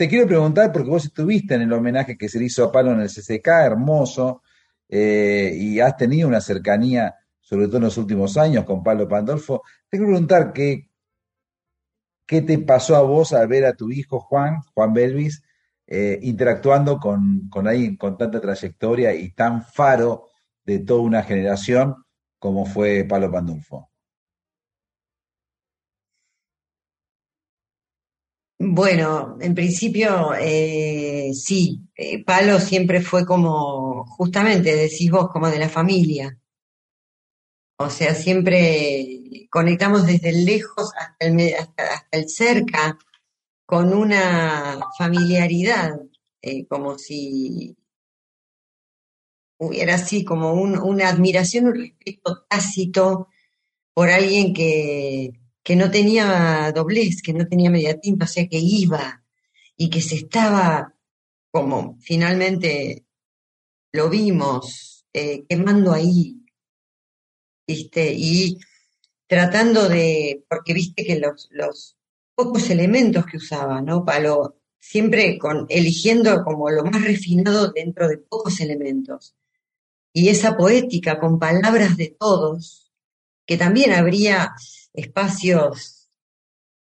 te 0.00 0.08
quiero 0.08 0.26
preguntar, 0.26 0.72
porque 0.72 0.88
vos 0.88 1.04
estuviste 1.04 1.56
en 1.56 1.60
el 1.60 1.72
homenaje 1.74 2.16
que 2.16 2.26
se 2.26 2.38
le 2.38 2.46
hizo 2.46 2.64
a 2.64 2.72
Palo 2.72 2.92
en 2.92 3.00
el 3.02 3.10
CCK, 3.10 3.46
hermoso, 3.48 4.40
eh, 4.88 5.52
y 5.54 5.78
has 5.78 5.94
tenido 5.94 6.26
una 6.26 6.40
cercanía, 6.40 7.16
sobre 7.38 7.66
todo 7.66 7.76
en 7.76 7.82
los 7.82 7.98
últimos 7.98 8.38
años, 8.38 8.64
con 8.64 8.82
Palo 8.82 9.06
Pandolfo. 9.06 9.60
Te 9.90 9.98
quiero 9.98 10.06
preguntar 10.06 10.54
qué, 10.54 10.88
¿Qué 12.26 12.40
te 12.40 12.58
pasó 12.60 12.96
a 12.96 13.02
vos 13.02 13.34
al 13.34 13.46
ver 13.46 13.66
a 13.66 13.74
tu 13.74 13.90
hijo 13.90 14.20
Juan, 14.20 14.62
Juan 14.72 14.94
Belvis, 14.94 15.42
eh, 15.86 16.18
interactuando 16.22 16.98
con, 16.98 17.50
con 17.50 17.68
alguien 17.68 17.98
con 17.98 18.16
tanta 18.16 18.40
trayectoria 18.40 19.14
y 19.14 19.32
tan 19.32 19.62
faro 19.62 20.28
de 20.64 20.78
toda 20.78 21.02
una 21.02 21.22
generación 21.22 21.94
como 22.38 22.64
fue 22.64 23.04
Palo 23.04 23.30
Pandulfo? 23.30 23.89
Bueno, 28.62 29.38
en 29.40 29.54
principio 29.56 30.34
eh, 30.38 31.32
sí, 31.34 31.80
eh, 31.96 32.22
Palo 32.24 32.60
siempre 32.60 33.00
fue 33.00 33.24
como, 33.26 34.04
justamente 34.06 34.76
decís 34.76 35.10
vos, 35.10 35.30
como 35.32 35.48
de 35.50 35.58
la 35.58 35.68
familia. 35.68 36.38
O 37.78 37.90
sea, 37.90 38.14
siempre 38.14 39.46
conectamos 39.50 40.06
desde 40.06 40.32
lejos 40.32 40.92
hasta 40.96 41.26
el, 41.26 41.54
hasta, 41.54 42.06
el 42.12 42.28
cerca, 42.28 42.96
con 43.66 43.94
una 43.94 44.80
familiaridad, 44.98 46.00
eh, 46.42 46.66
como 46.66 46.98
si 46.98 47.76
hubiera 49.58 49.94
así 49.94 50.24
como 50.24 50.54
un- 50.54 50.78
una 50.78 51.08
admiración, 51.08 51.66
un 51.66 51.74
respeto 51.76 52.44
tácito 52.48 53.28
por 53.94 54.10
alguien 54.10 54.54
que, 54.54 55.32
que 55.62 55.76
no 55.76 55.90
tenía 55.90 56.72
doblez, 56.74 57.22
que 57.22 57.32
no 57.32 57.46
tenía 57.46 57.70
media 57.70 57.98
tinta, 57.98 58.24
o 58.24 58.28
sea, 58.28 58.48
que 58.48 58.58
iba 58.58 59.24
y 59.76 59.90
que 59.90 60.00
se 60.00 60.16
estaba, 60.16 60.94
como 61.50 61.98
finalmente 62.00 63.04
lo 63.92 64.08
vimos, 64.08 65.06
eh, 65.12 65.44
quemando 65.48 65.92
ahí. 65.92 66.36
Y 67.66 68.58
tratando 69.28 69.88
de, 69.88 70.44
porque 70.48 70.74
viste 70.74 71.04
que 71.04 71.18
los, 71.18 71.48
los 71.52 71.96
pocos 72.34 72.68
elementos 72.68 73.24
que 73.26 73.36
usaba, 73.36 73.80
¿no? 73.80 74.04
Palo 74.04 74.60
siempre 74.80 75.38
con, 75.38 75.66
eligiendo 75.68 76.42
como 76.42 76.70
lo 76.70 76.84
más 76.84 77.04
refinado 77.04 77.70
dentro 77.70 78.08
de 78.08 78.18
pocos 78.18 78.60
elementos. 78.60 79.36
Y 80.12 80.30
esa 80.30 80.56
poética 80.56 81.20
con 81.20 81.38
palabras 81.38 81.96
de 81.96 82.16
todos, 82.18 82.90
que 83.46 83.56
también 83.56 83.92
habría 83.92 84.52
espacios 84.92 86.10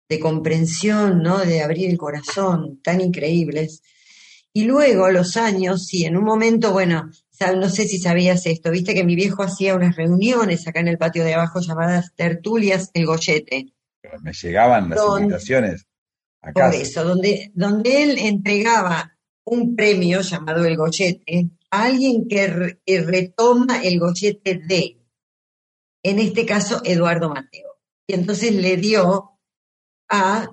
de 0.09 0.19
comprensión, 0.19 1.23
¿no? 1.23 1.39
De 1.39 1.61
abrir 1.61 1.89
el 1.89 1.97
corazón, 1.97 2.79
tan 2.83 3.01
increíbles. 3.01 3.81
Y 4.53 4.63
luego 4.63 5.09
los 5.09 5.35
años, 5.35 5.85
sí, 5.85 6.05
en 6.05 6.15
un 6.15 6.23
momento, 6.23 6.71
bueno, 6.71 7.11
no 7.57 7.69
sé 7.69 7.87
si 7.87 7.99
sabías 7.99 8.45
esto, 8.45 8.71
viste 8.71 8.93
que 8.93 9.03
mi 9.03 9.15
viejo 9.15 9.43
hacía 9.43 9.75
unas 9.75 9.95
reuniones 9.95 10.67
acá 10.67 10.79
en 10.79 10.87
el 10.87 10.97
patio 10.97 11.23
de 11.23 11.33
abajo 11.33 11.59
llamadas 11.59 12.13
tertulias 12.15 12.89
el 12.93 13.05
gollete. 13.05 13.73
Me 14.21 14.31
llegaban 14.31 14.89
las 14.89 14.99
invitaciones 15.19 15.85
a 16.41 16.51
Por 16.51 16.75
eso, 16.75 17.03
donde, 17.03 17.51
donde 17.53 18.03
él 18.03 18.17
entregaba 18.19 19.17
un 19.43 19.75
premio 19.75 20.21
llamado 20.21 20.63
el 20.65 20.77
gollete 20.77 21.49
a 21.71 21.83
alguien 21.83 22.27
que, 22.27 22.79
que 22.85 23.01
retoma 23.01 23.83
el 23.83 23.99
gollete 23.99 24.61
de, 24.65 24.97
en 26.03 26.19
este 26.19 26.45
caso, 26.45 26.81
Eduardo 26.85 27.29
Mateo. 27.29 27.64
Y 28.07 28.13
entonces 28.13 28.53
le 28.53 28.77
dio 28.77 29.31
a 30.09 30.49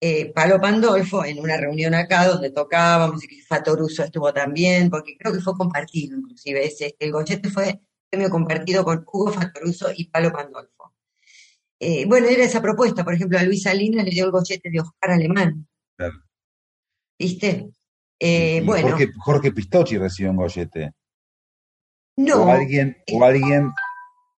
eh, 0.00 0.32
Palo 0.32 0.60
Pandolfo 0.60 1.24
en 1.24 1.38
una 1.38 1.56
reunión 1.56 1.94
acá 1.94 2.26
donde 2.26 2.50
tocábamos, 2.50 3.24
y 3.24 3.40
Fatoruso 3.40 4.04
estuvo 4.04 4.32
también, 4.32 4.90
porque 4.90 5.16
creo 5.18 5.32
que 5.32 5.40
fue 5.40 5.56
compartido 5.56 6.18
inclusive, 6.18 6.66
ese, 6.66 6.94
el 6.98 7.12
gollete 7.12 7.48
fue 7.48 7.80
premio 8.10 8.28
compartido 8.30 8.84
con 8.84 9.04
Hugo 9.06 9.32
Fatoruso 9.32 9.88
y 9.96 10.08
Palo 10.08 10.30
Pandolfo. 10.32 10.94
Eh, 11.80 12.06
bueno, 12.06 12.28
era 12.28 12.44
esa 12.44 12.62
propuesta, 12.62 13.04
por 13.04 13.14
ejemplo, 13.14 13.38
a 13.38 13.42
Luis 13.42 13.62
Salinas 13.62 14.04
le 14.04 14.10
dio 14.10 14.26
el 14.26 14.30
gollete 14.30 14.70
de 14.70 14.80
Oscar 14.80 15.12
Alemán. 15.12 15.66
Claro. 15.96 16.14
¿Viste? 17.18 17.70
Eh, 18.18 18.62
bueno, 18.64 18.90
Jorge, 18.90 19.12
Jorge 19.18 19.52
Pistocchi 19.52 19.98
recibió 19.98 20.30
un 20.30 20.38
gollete. 20.38 20.92
no, 22.16 22.44
O 22.44 22.50
alguien, 22.50 22.96
o 23.12 23.24
alguien 23.24 23.72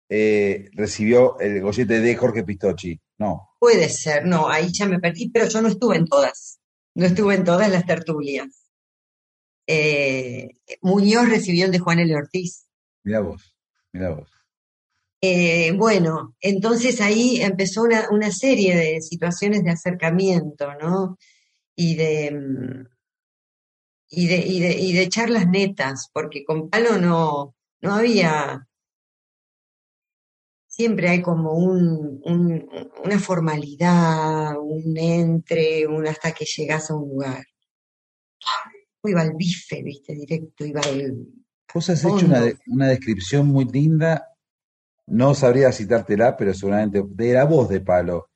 eh, 0.09 0.71
recibió 0.73 1.39
el 1.39 1.61
gollete 1.61 2.01
de 2.01 2.17
Jorge 2.17 2.45
Pistocchi. 2.45 3.01
No. 3.19 3.51
puede 3.59 3.89
ser, 3.89 4.25
no, 4.27 4.49
ahí 4.49 4.71
ya 4.73 4.87
me 4.87 5.01
perdí, 5.01 5.29
pero 5.29 5.49
yo 5.49 5.61
no 5.61 5.69
estuve 5.69 5.97
en 5.97 6.07
todas, 6.07 6.61
no 6.95 7.05
estuve 7.07 7.35
en 7.35 7.43
todas 7.43 7.69
las 7.69 7.85
tertulias. 7.85 8.69
Eh, 9.67 10.57
Muñoz 10.83 11.29
recibió 11.29 11.65
el 11.65 11.73
de 11.73 11.81
Juan 11.81 11.99
L. 11.99 12.15
Ortiz. 12.15 12.67
Mira 13.03 13.21
vos, 13.21 13.57
mira 13.93 14.11
vos. 14.11 14.31
Eh, 15.21 15.73
bueno, 15.73 16.37
entonces 16.41 17.01
ahí 17.01 17.43
empezó 17.43 17.83
una, 17.83 18.09
una 18.11 18.31
serie 18.31 18.77
de 18.77 19.03
situaciones 19.03 19.65
de 19.65 19.71
acercamiento, 19.71 20.75
¿no? 20.81 21.19
Y 21.75 21.97
de, 21.97 22.31
mm, 22.31 22.87
y 24.11 24.27
de, 24.29 24.37
y 24.37 24.61
de, 24.61 24.73
y 24.79 24.93
de 24.93 25.09
charlas 25.09 25.49
netas, 25.49 26.09
porque 26.13 26.45
con 26.45 26.71
Palo 26.71 26.99
no, 26.99 27.57
no 27.81 27.95
había, 27.95 28.68
siempre 30.79 31.09
hay 31.09 31.21
como 31.23 31.55
un, 31.55 32.21
un- 32.25 32.71
una 33.05 33.19
formalidad, 33.19 34.57
un 34.61 34.97
entre, 34.97 35.87
un 35.89 36.07
hasta 36.07 36.31
que 36.31 36.45
llegas 36.45 36.89
a 36.91 36.95
un 36.95 37.09
lugar. 37.09 37.45
Iba 39.03 39.23
al 39.23 39.33
bife, 39.37 39.83
viste, 39.83 40.15
directo, 40.15 40.65
iba 40.65 40.81
al... 40.81 41.17
Vos 41.75 41.91
has 41.91 42.05
hecho 42.05 42.25
una, 42.27 42.43
una 42.69 42.89
descripción 42.89 43.47
muy 43.49 43.65
linda, 43.65 44.29
no 45.07 45.35
sabría 45.35 45.73
citártela, 45.73 46.37
pero 46.37 46.55
seguramente 46.55 47.03
de 47.07 47.33
la 47.33 47.45
voz 47.45 47.69
de 47.69 47.81
Palo. 47.81 48.29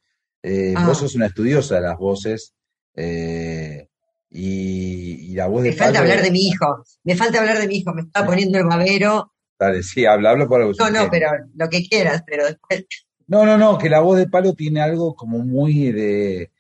Eh, 0.43 0.75
Ah. 0.77 0.87
Vos 0.87 0.99
sos 0.99 1.15
una 1.15 1.27
estudiosa 1.27 1.77
de 1.77 1.81
las 1.83 1.97
voces 1.97 2.55
eh, 2.97 3.87
y, 4.31 5.31
y 5.31 5.35
la 5.35 5.47
voz 5.47 5.63
de 5.63 5.71
Me 5.71 5.77
falta 5.77 6.01
hablar 6.01 6.23
de 6.23 6.31
mi 6.33 6.41
hijo, 6.49 6.85
me 7.05 7.15
falta 7.15 7.39
hablar 7.41 7.59
de 7.61 7.69
mi 7.69 7.77
hijo, 7.77 7.95
me 7.95 8.03
estaba 8.03 8.27
poniendo 8.27 8.59
el 8.59 8.65
babero. 8.67 9.32
Dale, 9.63 9.85
sí, 9.85 10.05
habla, 10.05 10.31
habla 10.31 10.49
por 10.49 10.61
algo. 10.61 10.73
No, 10.77 10.91
no, 10.91 11.09
pero 11.09 11.29
lo 11.55 11.69
que 11.69 11.87
quieras, 11.87 12.25
pero 12.27 12.47
después 12.47 12.85
No, 13.29 13.47
no, 13.47 13.57
no, 13.57 13.79
que 13.79 13.89
la 13.89 14.01
voz 14.01 14.19
de 14.19 14.27
Palo 14.29 14.55
tiene 14.55 14.81
algo 14.81 15.15
como 15.15 15.39
muy 15.39 15.93
de, 15.93 16.51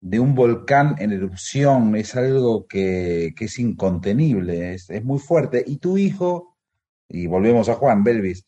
de 0.00 0.18
un 0.18 0.34
volcán 0.34 0.96
en 0.98 1.12
erupción, 1.12 1.94
es 1.94 2.16
algo 2.16 2.66
que, 2.66 3.32
que 3.36 3.44
es 3.44 3.60
incontenible, 3.60 4.74
es, 4.74 4.90
es 4.90 5.04
muy 5.04 5.20
fuerte. 5.20 5.62
Y 5.64 5.76
tu 5.76 5.96
hijo, 5.96 6.56
y 7.08 7.28
volvemos 7.28 7.68
a 7.68 7.74
Juan 7.74 8.02
Belvis, 8.02 8.44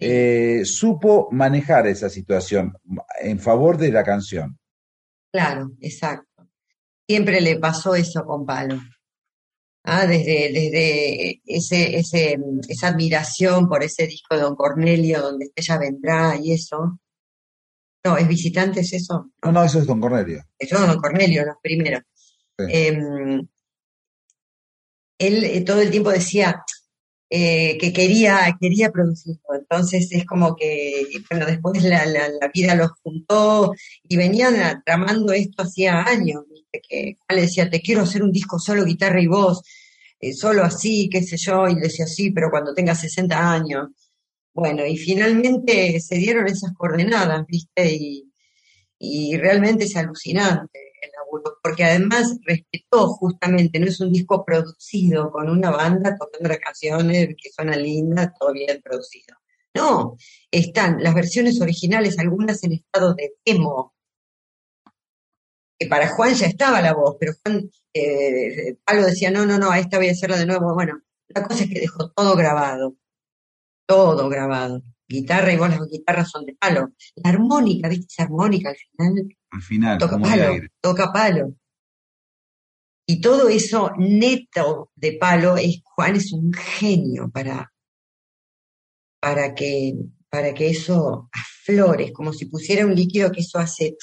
eh, 0.00 0.62
supo 0.64 1.28
manejar 1.30 1.86
esa 1.86 2.10
situación 2.10 2.76
en 3.20 3.38
favor 3.38 3.78
de 3.78 3.92
la 3.92 4.02
canción. 4.02 4.58
Claro, 5.30 5.70
exacto. 5.80 6.48
Siempre 7.06 7.40
le 7.40 7.60
pasó 7.60 7.94
eso 7.94 8.24
con 8.24 8.44
Palo. 8.44 8.80
Ah, 9.88 10.04
desde, 10.04 10.50
desde 10.52 11.40
ese, 11.46 11.96
ese, 11.96 12.36
esa 12.68 12.88
admiración 12.88 13.68
por 13.68 13.84
ese 13.84 14.08
disco 14.08 14.34
de 14.34 14.42
Don 14.42 14.56
Cornelio, 14.56 15.22
donde 15.22 15.50
ella 15.54 15.78
vendrá 15.78 16.36
y 16.42 16.52
eso. 16.52 16.98
No, 18.04 18.16
¿es 18.16 18.26
visitante 18.26 18.80
es 18.80 18.92
eso? 18.92 19.30
No, 19.44 19.52
no, 19.52 19.62
eso 19.62 19.78
es 19.78 19.86
Don 19.86 20.00
Cornelio. 20.00 20.44
Eso 20.58 20.84
Don 20.84 21.00
Cornelio, 21.00 21.46
los 21.46 21.56
primeros. 21.62 22.02
Sí. 22.58 22.64
Em, 22.68 23.46
él 25.18 25.44
eh, 25.44 25.60
todo 25.60 25.80
el 25.80 25.90
tiempo 25.90 26.10
decía 26.10 26.64
eh, 27.30 27.76
que 27.78 27.92
quería, 27.92 28.56
quería 28.60 28.90
producirlo. 28.90 29.54
Entonces 29.58 30.08
es 30.12 30.24
como 30.24 30.54
que, 30.56 31.06
bueno, 31.30 31.46
después 31.46 31.82
la, 31.82 32.06
la, 32.06 32.48
vida 32.54 32.74
los 32.74 32.92
juntó 33.02 33.72
y 34.04 34.16
venían 34.16 34.82
tramando 34.84 35.32
esto 35.32 35.62
hacía 35.64 36.02
años, 36.02 36.44
¿viste? 36.48 36.80
Que 36.88 37.16
le 37.34 37.40
decía, 37.42 37.68
te 37.70 37.80
quiero 37.80 38.02
hacer 38.02 38.22
un 38.22 38.32
disco 38.32 38.58
solo 38.58 38.84
guitarra 38.84 39.20
y 39.20 39.26
voz, 39.26 39.62
eh, 40.20 40.32
solo 40.32 40.62
así, 40.64 41.08
qué 41.10 41.22
sé 41.22 41.36
yo, 41.36 41.66
y 41.68 41.74
le 41.74 41.82
decía, 41.82 42.06
sí, 42.06 42.30
pero 42.30 42.50
cuando 42.50 42.74
tengas 42.74 43.00
60 43.00 43.52
años. 43.52 43.88
Bueno, 44.54 44.86
y 44.86 44.96
finalmente 44.96 46.00
se 46.00 46.16
dieron 46.16 46.46
esas 46.46 46.72
coordenadas, 46.74 47.46
¿viste? 47.46 47.92
Y, 47.94 48.32
y 48.98 49.36
realmente 49.36 49.84
es 49.84 49.96
alucinante 49.96 50.85
el 51.00 51.10
laburo, 51.12 51.58
porque 51.62 51.84
además 51.84 52.38
respetó 52.44 53.08
justamente, 53.08 53.78
no 53.78 53.86
es 53.86 54.00
un 54.00 54.12
disco 54.12 54.44
producido 54.44 55.30
con 55.30 55.48
una 55.48 55.70
banda 55.70 56.16
tocando 56.18 56.48
las 56.48 56.58
canciones 56.58 57.28
que 57.40 57.50
suenan 57.50 57.82
lindas, 57.82 58.32
todo 58.38 58.52
bien 58.52 58.80
producido. 58.82 59.36
No, 59.74 60.16
están 60.50 61.02
las 61.02 61.14
versiones 61.14 61.60
originales, 61.60 62.18
algunas 62.18 62.64
en 62.64 62.72
estado 62.72 63.14
de 63.14 63.34
demo, 63.44 63.94
que 65.78 65.86
para 65.86 66.08
Juan 66.08 66.34
ya 66.34 66.46
estaba 66.46 66.80
la 66.80 66.94
voz, 66.94 67.16
pero 67.20 67.32
Juan, 67.42 67.70
eh, 67.92 68.76
Palo 68.84 69.04
decía, 69.04 69.30
no, 69.30 69.44
no, 69.46 69.58
no, 69.58 69.70
a 69.70 69.78
esta 69.78 69.98
voy 69.98 70.08
a 70.08 70.12
hacerla 70.12 70.38
de 70.38 70.46
nuevo. 70.46 70.74
Bueno, 70.74 71.00
la 71.28 71.42
cosa 71.42 71.64
es 71.64 71.70
que 71.70 71.80
dejó 71.80 72.10
todo 72.12 72.34
grabado, 72.36 72.96
todo 73.86 74.28
grabado. 74.28 74.82
Guitarra 75.08 75.52
y 75.52 75.56
voz, 75.56 75.70
las 75.70 75.88
guitarras 75.88 76.30
son 76.30 76.44
de 76.46 76.54
Palo. 76.54 76.92
La 77.16 77.30
armónica, 77.30 77.88
¿viste 77.88 78.06
esa 78.08 78.24
armónica 78.24 78.70
al 78.70 78.76
final? 78.76 79.36
Al 79.56 79.62
final, 79.62 79.96
toca 79.98 80.12
como 80.12 80.26
palo, 80.26 80.48
aire. 80.52 80.68
toca 80.82 81.12
palo. 81.12 81.54
Y 83.08 83.20
todo 83.22 83.48
eso 83.48 83.90
neto 83.96 84.90
de 84.94 85.12
palo, 85.12 85.56
es, 85.56 85.80
Juan 85.84 86.16
es 86.16 86.32
un 86.32 86.52
genio 86.52 87.30
para, 87.30 87.72
para 89.18 89.54
que, 89.54 89.94
para 90.28 90.52
que 90.52 90.68
eso 90.68 91.30
aflore, 91.32 92.12
como 92.12 92.34
si 92.34 92.46
pusiera 92.46 92.84
un 92.84 92.94
líquido 92.94 93.32
que 93.32 93.40
eso 93.40 93.58
hace, 93.58 93.96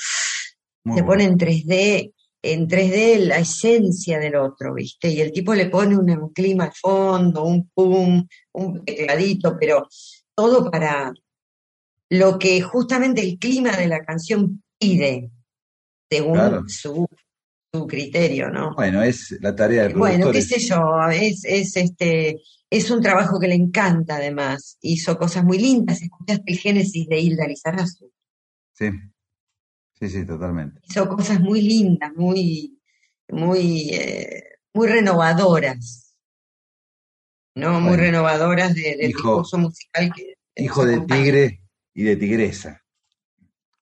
Muy 0.83 0.97
se 0.97 1.03
bueno. 1.03 1.07
pone 1.07 1.23
en 1.25 1.37
3D, 1.37 2.13
en 2.41 2.67
3D 2.67 3.19
la 3.27 3.37
esencia 3.37 4.17
del 4.17 4.35
otro, 4.37 4.73
¿viste? 4.73 5.09
Y 5.11 5.21
el 5.21 5.31
tipo 5.31 5.53
le 5.53 5.69
pone 5.69 5.95
un, 5.95 6.09
un 6.09 6.33
clima 6.33 6.63
al 6.63 6.73
fondo, 6.73 7.43
un 7.43 7.69
pum, 7.69 8.25
un 8.53 8.85
tecladito, 8.85 9.55
pero 9.59 9.87
todo 10.35 10.71
para 10.71 11.13
lo 12.09 12.39
que 12.39 12.61
justamente 12.61 13.21
el 13.21 13.37
clima 13.37 13.77
de 13.77 13.87
la 13.87 14.03
canción 14.03 14.63
pide, 14.79 15.29
según 16.15 16.33
Claro. 16.33 16.63
su, 16.67 17.07
su 17.73 17.87
criterio, 17.87 18.49
¿no? 18.49 18.73
Bueno, 18.75 19.01
es 19.03 19.35
la 19.41 19.55
tarea 19.55 19.83
del 19.83 19.95
Bueno, 19.95 20.31
qué 20.31 20.41
sé 20.41 20.59
yo, 20.59 20.79
es, 21.11 21.43
es 21.45 21.75
este, 21.77 22.41
es 22.69 22.89
un 22.91 23.01
trabajo 23.01 23.39
que 23.39 23.47
le 23.47 23.55
encanta 23.55 24.17
además. 24.17 24.77
Hizo 24.81 25.17
cosas 25.17 25.43
muy 25.43 25.57
lindas, 25.59 26.01
escuchaste 26.01 26.43
el 26.51 26.57
Génesis 26.59 27.07
de 27.07 27.19
Hilda 27.19 27.47
Lizarazu. 27.47 28.11
Sí, 28.73 28.89
sí, 29.99 30.09
sí, 30.09 30.25
totalmente. 30.25 30.81
Hizo 30.89 31.07
cosas 31.07 31.39
muy 31.39 31.61
lindas, 31.61 32.11
muy, 32.15 32.79
muy, 33.29 33.89
eh, 33.93 34.43
muy 34.73 34.87
renovadoras. 34.87 36.15
¿No? 37.55 37.79
Muy 37.79 37.97
renovadoras 37.97 38.73
de- 38.73 38.95
del 38.97 39.09
Hijo- 39.11 39.29
discurso 39.41 39.57
musical 39.59 40.11
que 40.15 40.33
Hijo 40.55 40.85
de 40.85 40.95
acompaña. 40.95 41.23
tigre 41.23 41.61
y 41.93 42.03
de 42.03 42.15
tigresa. 42.15 42.82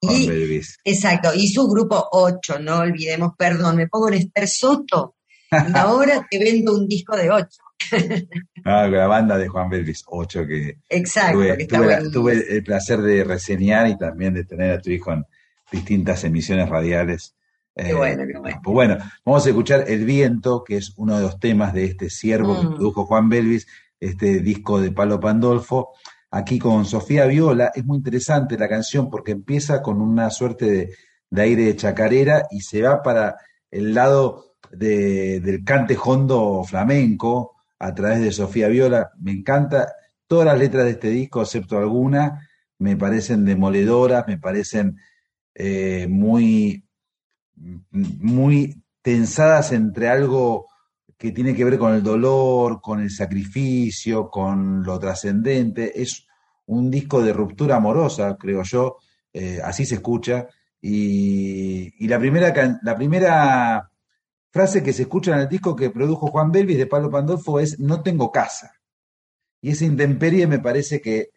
Juan 0.02 0.16
Y, 0.22 0.28
Belvis. 0.28 0.80
exacto, 0.84 1.30
y 1.36 1.48
su 1.50 1.68
grupo 1.68 2.08
8, 2.12 2.60
no 2.60 2.80
olvidemos, 2.80 3.34
perdón, 3.38 3.78
me 3.78 3.88
pongo 3.88 4.08
en 4.10 4.16
Esther 4.16 4.48
Soto 4.48 5.16
y 5.52 5.56
ahora 5.78 6.26
te 6.30 6.40
vendo 6.40 6.74
un 6.76 6.88
disco 6.88 7.16
de 7.16 7.30
8. 7.30 7.48
Ah, 8.66 8.88
la 8.88 9.08
banda 9.08 9.38
de 9.38 9.48
Juan 9.48 9.70
Belvis, 9.70 10.04
ocho 10.08 10.46
que 10.46 10.78
Exacto, 10.90 11.40
tuve, 11.40 11.58
que 11.58 11.64
está 11.64 11.78
tuve 11.78 11.88
la- 11.88 11.94
buenísimo. 11.98 12.14
tuve 12.24 12.56
el 12.58 12.64
placer 12.64 13.02
de 13.02 13.24
reseñar 13.24 13.88
y 13.88 13.98
también 13.98 14.34
de 14.34 14.44
tener 14.46 14.72
a 14.72 14.82
tu 14.82 14.90
hijo 14.92 15.12
en 15.14 15.26
distintas 15.72 16.24
emisiones 16.24 16.70
radiales. 16.70 17.36
Eh, 17.76 17.94
bueno, 17.94 18.24
qué 18.28 18.38
bueno. 18.40 18.60
Pues 18.64 18.74
bueno, 18.74 18.98
vamos 19.26 19.46
a 19.46 19.50
escuchar 19.50 19.86
El 19.88 20.06
Viento, 20.06 20.64
que 20.64 20.78
es 20.78 20.94
uno 20.98 21.18
de 21.18 21.24
los 21.24 21.40
temas 21.40 21.74
de 21.74 21.86
este 21.86 22.10
ciervo 22.10 22.60
que 22.60 22.68
Mm. 22.68 22.76
produjo 22.76 23.06
Juan 23.06 23.30
Belvis, 23.30 23.68
este 24.00 24.40
disco 24.42 24.80
de 24.82 24.92
Palo 24.92 25.20
Pandolfo. 25.20 25.90
Aquí 26.32 26.60
con 26.60 26.86
Sofía 26.86 27.26
Viola, 27.26 27.72
es 27.76 27.86
muy 27.86 27.98
interesante 27.98 28.58
la 28.58 28.70
canción 28.70 29.10
porque 29.10 29.34
empieza 29.34 29.82
con 29.82 30.02
una 30.02 30.30
suerte 30.30 30.96
de, 31.30 31.42
aire 31.42 31.66
de 31.66 31.76
chacarera 31.76 32.48
y 32.52 32.62
se 32.62 32.82
va 32.82 33.04
para 33.04 33.36
el 33.70 33.94
lado 33.94 34.56
de- 34.72 35.42
del 35.42 35.64
cante 35.66 35.98
hondo 36.02 36.64
flamenco 36.64 37.56
a 37.80 37.94
través 37.94 38.22
de 38.22 38.32
Sofía 38.32 38.68
Viola. 38.70 39.12
Me 39.20 39.32
encanta. 39.32 39.94
Todas 40.28 40.46
las 40.46 40.58
letras 40.60 40.86
de 40.86 40.92
este 40.92 41.10
disco, 41.10 41.42
excepto 41.42 41.78
alguna, 41.78 42.48
me 42.80 42.96
parecen 42.96 43.44
demoledoras, 43.44 44.26
me 44.28 44.38
parecen 44.38 44.98
eh, 45.54 46.08
muy, 46.10 46.86
muy 47.92 48.82
tensadas 49.02 49.74
entre 49.74 50.08
algo 50.08 50.68
que 51.22 51.32
tiene 51.32 51.54
que 51.54 51.64
ver 51.64 51.78
con 51.78 51.94
el 51.94 52.02
dolor, 52.02 52.82
con 52.82 53.00
el 53.00 53.12
sacrificio, 53.12 54.28
con 54.28 54.82
lo 54.82 54.98
trascendente. 54.98 56.02
Es 56.02 56.26
un 56.66 56.90
disco 56.90 57.22
de 57.22 57.32
ruptura 57.32 57.76
amorosa, 57.76 58.36
creo 58.40 58.64
yo, 58.64 58.98
eh, 59.32 59.60
así 59.64 59.86
se 59.86 59.96
escucha. 59.96 60.48
Y, 60.82 62.04
y 62.04 62.08
la, 62.08 62.18
primera, 62.18 62.80
la 62.82 62.96
primera 62.96 63.88
frase 64.50 64.82
que 64.82 64.94
se 64.94 65.04
escucha 65.04 65.34
en 65.34 65.42
el 65.42 65.48
disco 65.48 65.76
que 65.76 65.92
produjo 65.92 66.26
Juan 66.26 66.52
Belvis 66.52 66.80
de 66.80 66.88
Pablo 66.88 67.12
Pandolfo 67.12 67.60
es 67.60 67.80
no 67.80 68.02
tengo 68.02 68.32
casa. 68.32 68.72
Y 69.62 69.70
esa 69.70 69.86
intemperie 69.86 70.48
me 70.48 70.58
parece 70.58 71.02
que, 71.02 71.30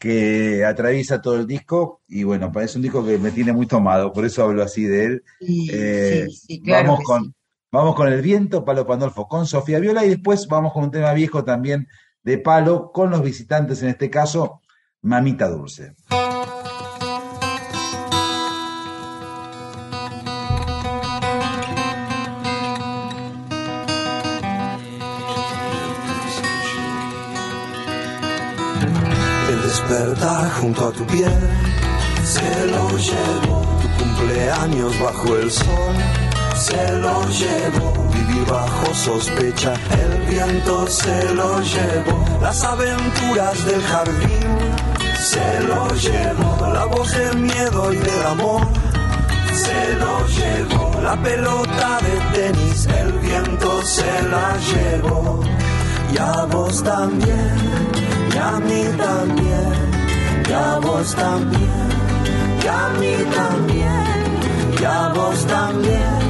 que 0.00 0.64
atraviesa 0.64 1.22
todo 1.22 1.36
el 1.36 1.46
disco 1.46 2.00
y 2.08 2.24
bueno, 2.24 2.50
parece 2.50 2.76
un 2.78 2.82
disco 2.82 3.06
que 3.06 3.18
me 3.18 3.30
tiene 3.30 3.52
muy 3.52 3.68
tomado, 3.68 4.12
por 4.12 4.24
eso 4.24 4.42
hablo 4.42 4.64
así 4.64 4.82
de 4.82 5.04
él. 5.04 5.22
Sí, 5.38 5.70
Eh, 5.72 6.26
sí, 6.28 6.36
sí, 6.36 6.60
claro 6.60 6.88
vamos, 6.88 7.04
con. 7.04 7.32
Vamos 7.72 7.96
con 7.96 8.12
El 8.12 8.20
Viento, 8.20 8.64
Palo 8.64 8.86
Pandolfo, 8.86 9.26
con 9.26 9.46
Sofía 9.46 9.80
Viola 9.80 10.04
y 10.04 10.10
después 10.10 10.46
vamos 10.46 10.74
con 10.74 10.84
un 10.84 10.90
tema 10.90 11.12
viejo 11.14 11.42
también 11.42 11.88
de 12.22 12.38
Palo, 12.38 12.92
con 12.92 13.10
los 13.10 13.22
visitantes, 13.22 13.82
en 13.82 13.88
este 13.88 14.10
caso, 14.10 14.60
Mamita 15.00 15.48
Dulce. 15.48 15.94
Despertar 29.64 30.50
junto 30.50 30.88
a 30.88 30.92
tu 30.92 31.06
piel 31.06 31.32
se 32.22 32.66
lo. 32.66 32.88
Tu 32.88 34.04
cumpleaños 34.04 35.00
bajo 35.00 35.36
el 35.36 35.50
sol 35.50 36.31
se 36.54 36.92
lo 36.98 37.26
llevó. 37.28 37.92
Vivir 38.12 38.46
bajo 38.46 38.94
sospecha, 38.94 39.74
el 40.02 40.22
viento 40.22 40.86
se 40.86 41.34
lo 41.34 41.60
llevó. 41.60 42.40
Las 42.40 42.62
aventuras 42.64 43.64
del 43.64 43.82
jardín 43.82 44.58
se 45.18 45.60
lo 45.62 45.88
llevó. 45.94 46.72
La 46.72 46.84
voz 46.86 47.10
del 47.12 47.38
miedo 47.38 47.92
y 47.92 47.96
del 47.96 48.26
amor 48.26 48.66
se 49.54 49.94
lo 49.94 50.26
llevó. 50.26 51.00
La 51.02 51.16
pelota 51.22 51.98
de 52.00 52.38
tenis, 52.38 52.86
el 52.86 53.12
viento 53.18 53.82
se 53.82 54.22
la 54.30 54.56
llevó. 54.58 55.40
Y 56.12 56.18
a 56.18 56.44
vos 56.44 56.82
también, 56.82 57.56
y 58.34 58.36
a 58.36 58.52
mí 58.60 58.84
también, 58.98 60.44
y 60.48 60.52
a 60.52 60.78
vos 60.78 61.14
también, 61.14 61.88
y 62.62 62.66
a 62.66 62.88
mí 63.00 63.14
también, 63.34 64.78
y 64.78 64.84
a 64.84 65.08
vos 65.14 65.46
también, 65.46 66.21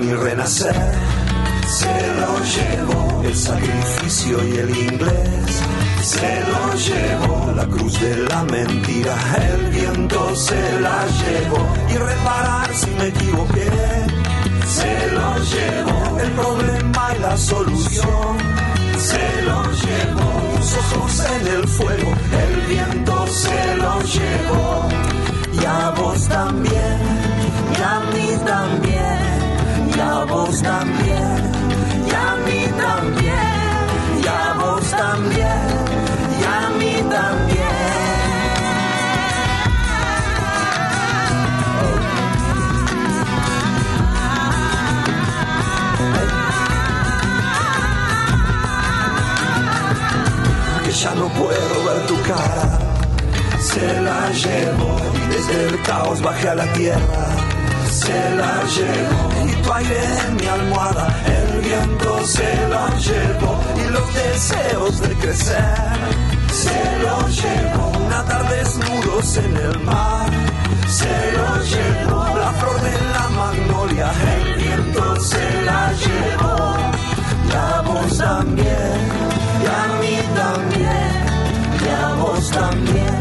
Ni 0.00 0.14
renacer 0.14 0.92
se 1.66 2.14
lo 2.20 2.38
llevó 2.44 3.22
el 3.24 3.34
sacrificio 3.34 4.38
y 4.46 4.56
el 4.56 4.70
inglés. 4.70 5.62
Se 6.02 6.40
lo 6.42 6.74
llevó 6.74 7.52
la 7.56 7.66
cruz 7.66 8.00
de 8.00 8.16
la 8.16 8.44
mentira, 8.44 9.16
el 9.36 9.70
viento 9.70 10.36
se 10.36 10.80
la 10.80 11.04
llevó. 11.06 11.66
Y 11.88 11.96
reparar 11.96 12.74
si 12.74 12.90
me 12.90 13.08
equivoqué, 13.08 13.70
se 14.70 15.10
lo 15.16 15.36
llevó. 15.52 16.18
El 16.20 16.30
problema 16.32 17.02
y 17.16 17.18
la 17.20 17.36
solución. 17.36 18.32
Se 18.98 19.42
lo 19.42 19.58
llevó. 19.82 20.30
Tus 20.58 20.74
ojos 20.76 21.26
en 21.34 21.46
el 21.56 21.68
fuego, 21.68 22.12
el 22.44 22.60
viento 22.68 23.26
se 23.26 23.76
lo 23.76 24.00
llevó. 24.02 24.88
Y 25.60 25.64
a 25.64 25.90
vos 25.90 26.28
también, 26.28 26.98
y 27.78 27.82
a 27.82 27.96
mí 28.12 28.28
también, 28.46 29.92
y 29.96 30.00
a 30.00 30.24
vos 30.24 30.62
también. 30.62 31.40
Y 32.08 32.12
a 32.26 32.30
mí 32.44 32.60
también, 32.86 34.22
y 34.22 34.26
a 34.26 34.54
vos 34.60 34.90
también, 34.90 35.68
y 36.40 36.44
a 36.44 36.70
mí 36.78 36.94
también. 37.10 38.09
Ya 50.92 51.14
no 51.14 51.28
puedo 51.28 51.84
ver 51.84 52.06
tu 52.08 52.20
cara, 52.22 52.78
se 53.60 54.02
la 54.02 54.28
llevo 54.30 54.96
y 55.14 55.32
desde 55.32 55.68
el 55.68 55.82
caos 55.82 56.20
bajé 56.20 56.48
a 56.48 56.54
la 56.56 56.72
tierra. 56.72 57.26
Se 57.88 58.12
la 58.12 58.62
llevó 58.64 59.48
y 59.48 59.62
tu 59.62 59.72
aire 59.72 60.00
en 60.26 60.36
mi 60.36 60.46
almohada, 60.46 61.06
el 61.26 61.60
viento 61.60 62.26
se 62.26 62.68
la 62.68 62.88
llevó 62.98 63.60
y 63.76 63.92
los 63.92 64.14
deseos 64.14 65.00
de 65.00 65.14
crecer. 65.14 65.74
Se 66.52 66.98
lo 67.04 67.28
llevó, 67.28 68.08
nadar 68.10 68.48
desnudos 68.50 69.36
en 69.36 69.56
el 69.56 69.80
mar. 69.80 70.30
Se 70.88 71.32
lo 71.36 71.62
llevó, 71.62 72.36
la 72.36 72.52
flor 72.52 72.80
de 72.82 72.96
la 73.14 73.28
magnolia, 73.30 74.10
el 74.34 74.54
viento 74.56 75.20
se 75.20 75.62
la 75.62 75.92
llevó 75.92 76.74
y 77.48 77.52
a 77.54 77.80
vos 77.82 78.18
también, 78.18 79.30
y 79.62 79.66
a 79.66 79.82
mí 80.00 80.16
también, 80.42 81.12
y 81.84 81.88
a 82.02 82.14
vos 82.20 82.50
también, 82.50 83.20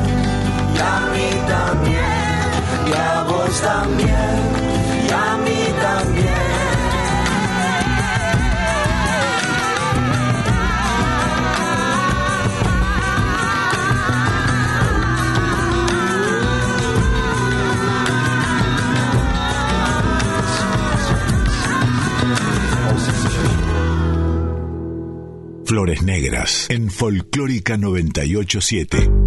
y 0.75 0.79
a 0.79 0.99
mí 1.13 1.29
también, 1.47 2.49
y 2.87 2.93
a 2.93 3.23
vos 3.23 3.61
también 3.61 4.69
y 5.09 5.11
a 5.11 5.37
mí 5.37 5.73
también. 5.81 6.48
En 26.69 26.89
Folclórica 26.89 27.77
987. 27.77 29.18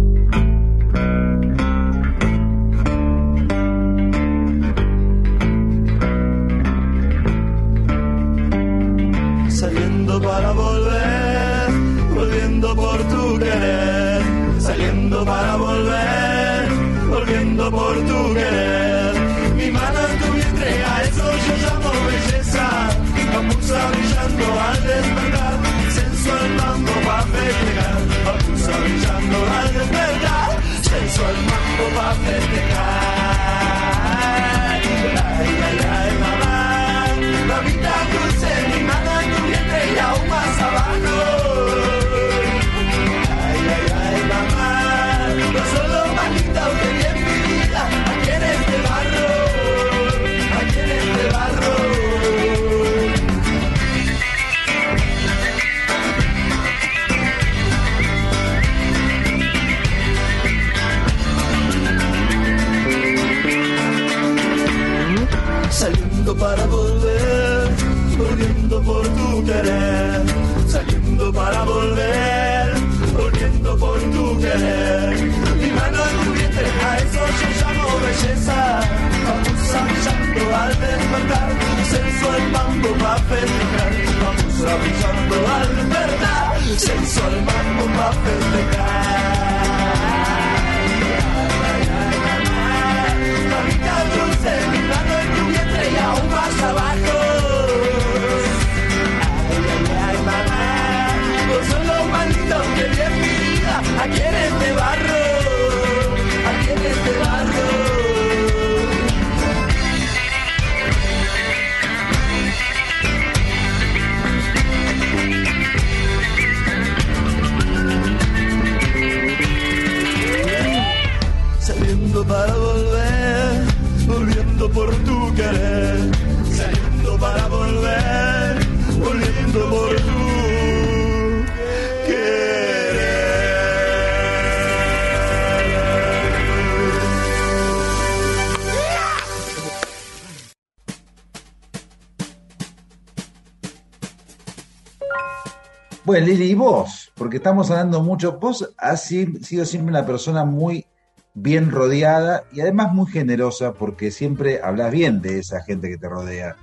Bueno, 146.13 146.27
Lili, 146.27 146.51
¿y 146.51 146.53
vos? 146.53 147.11
Porque 147.15 147.37
estamos 147.37 147.71
hablando 147.71 148.03
mucho. 148.03 148.37
Vos 148.37 148.71
has 148.77 149.01
si- 149.01 149.43
sido 149.43 149.65
siempre 149.65 149.89
una 149.89 150.05
persona 150.05 150.45
muy 150.45 150.85
bien 151.33 151.71
rodeada 151.71 152.43
y 152.51 152.61
además 152.61 152.93
muy 152.93 153.09
generosa 153.09 153.73
porque 153.73 154.11
siempre 154.11 154.61
hablas 154.63 154.91
bien 154.91 155.23
de 155.23 155.39
esa 155.39 155.63
gente 155.63 155.89
que 155.89 155.97
te 155.97 156.07
rodea, 156.07 156.55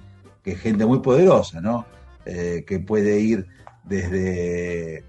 que 0.45 0.53
es 0.53 0.61
gente 0.61 0.87
muy 0.87 1.01
poderosa, 1.01 1.61
¿no? 1.61 1.85
Eh, 2.27 2.63
que 2.65 2.79
puede 2.79 3.19
ir 3.19 3.49
desde, 3.83 5.03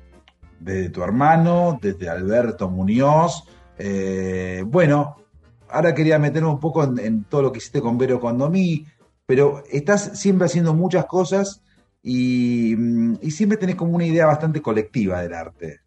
tu 0.91 1.03
hermano, 1.03 1.77
desde 1.79 2.09
Alberto 2.09 2.67
Muñoz. 2.67 3.43
eh, 3.77 4.63
bueno, 4.65 5.17
ahora 5.69 5.93
quería 5.93 6.17
meterme 6.17 6.49
un 6.49 6.59
poco 6.59 6.83
en, 6.83 6.97
en 6.97 7.23
todo 7.25 7.43
lo 7.43 7.51
que 7.51 7.59
hiciste 7.59 7.79
con 7.79 7.95
Vero 7.95 8.19
Condomí, 8.19 8.87
pero 9.23 9.61
estás 9.71 10.17
siempre 10.19 10.47
haciendo 10.47 10.73
muchas 10.73 11.05
cosas 11.05 11.61
y, 12.03 12.75
mm, 12.75 13.19
y 13.21 13.31
siempre 13.31 13.57
tenés 13.57 13.75
como 13.75 13.95
una 13.95 14.05
idea 14.05 14.25
bastante 14.25 14.61
colectiva 14.61 15.21
del 15.21 15.33
arte. 15.33 15.81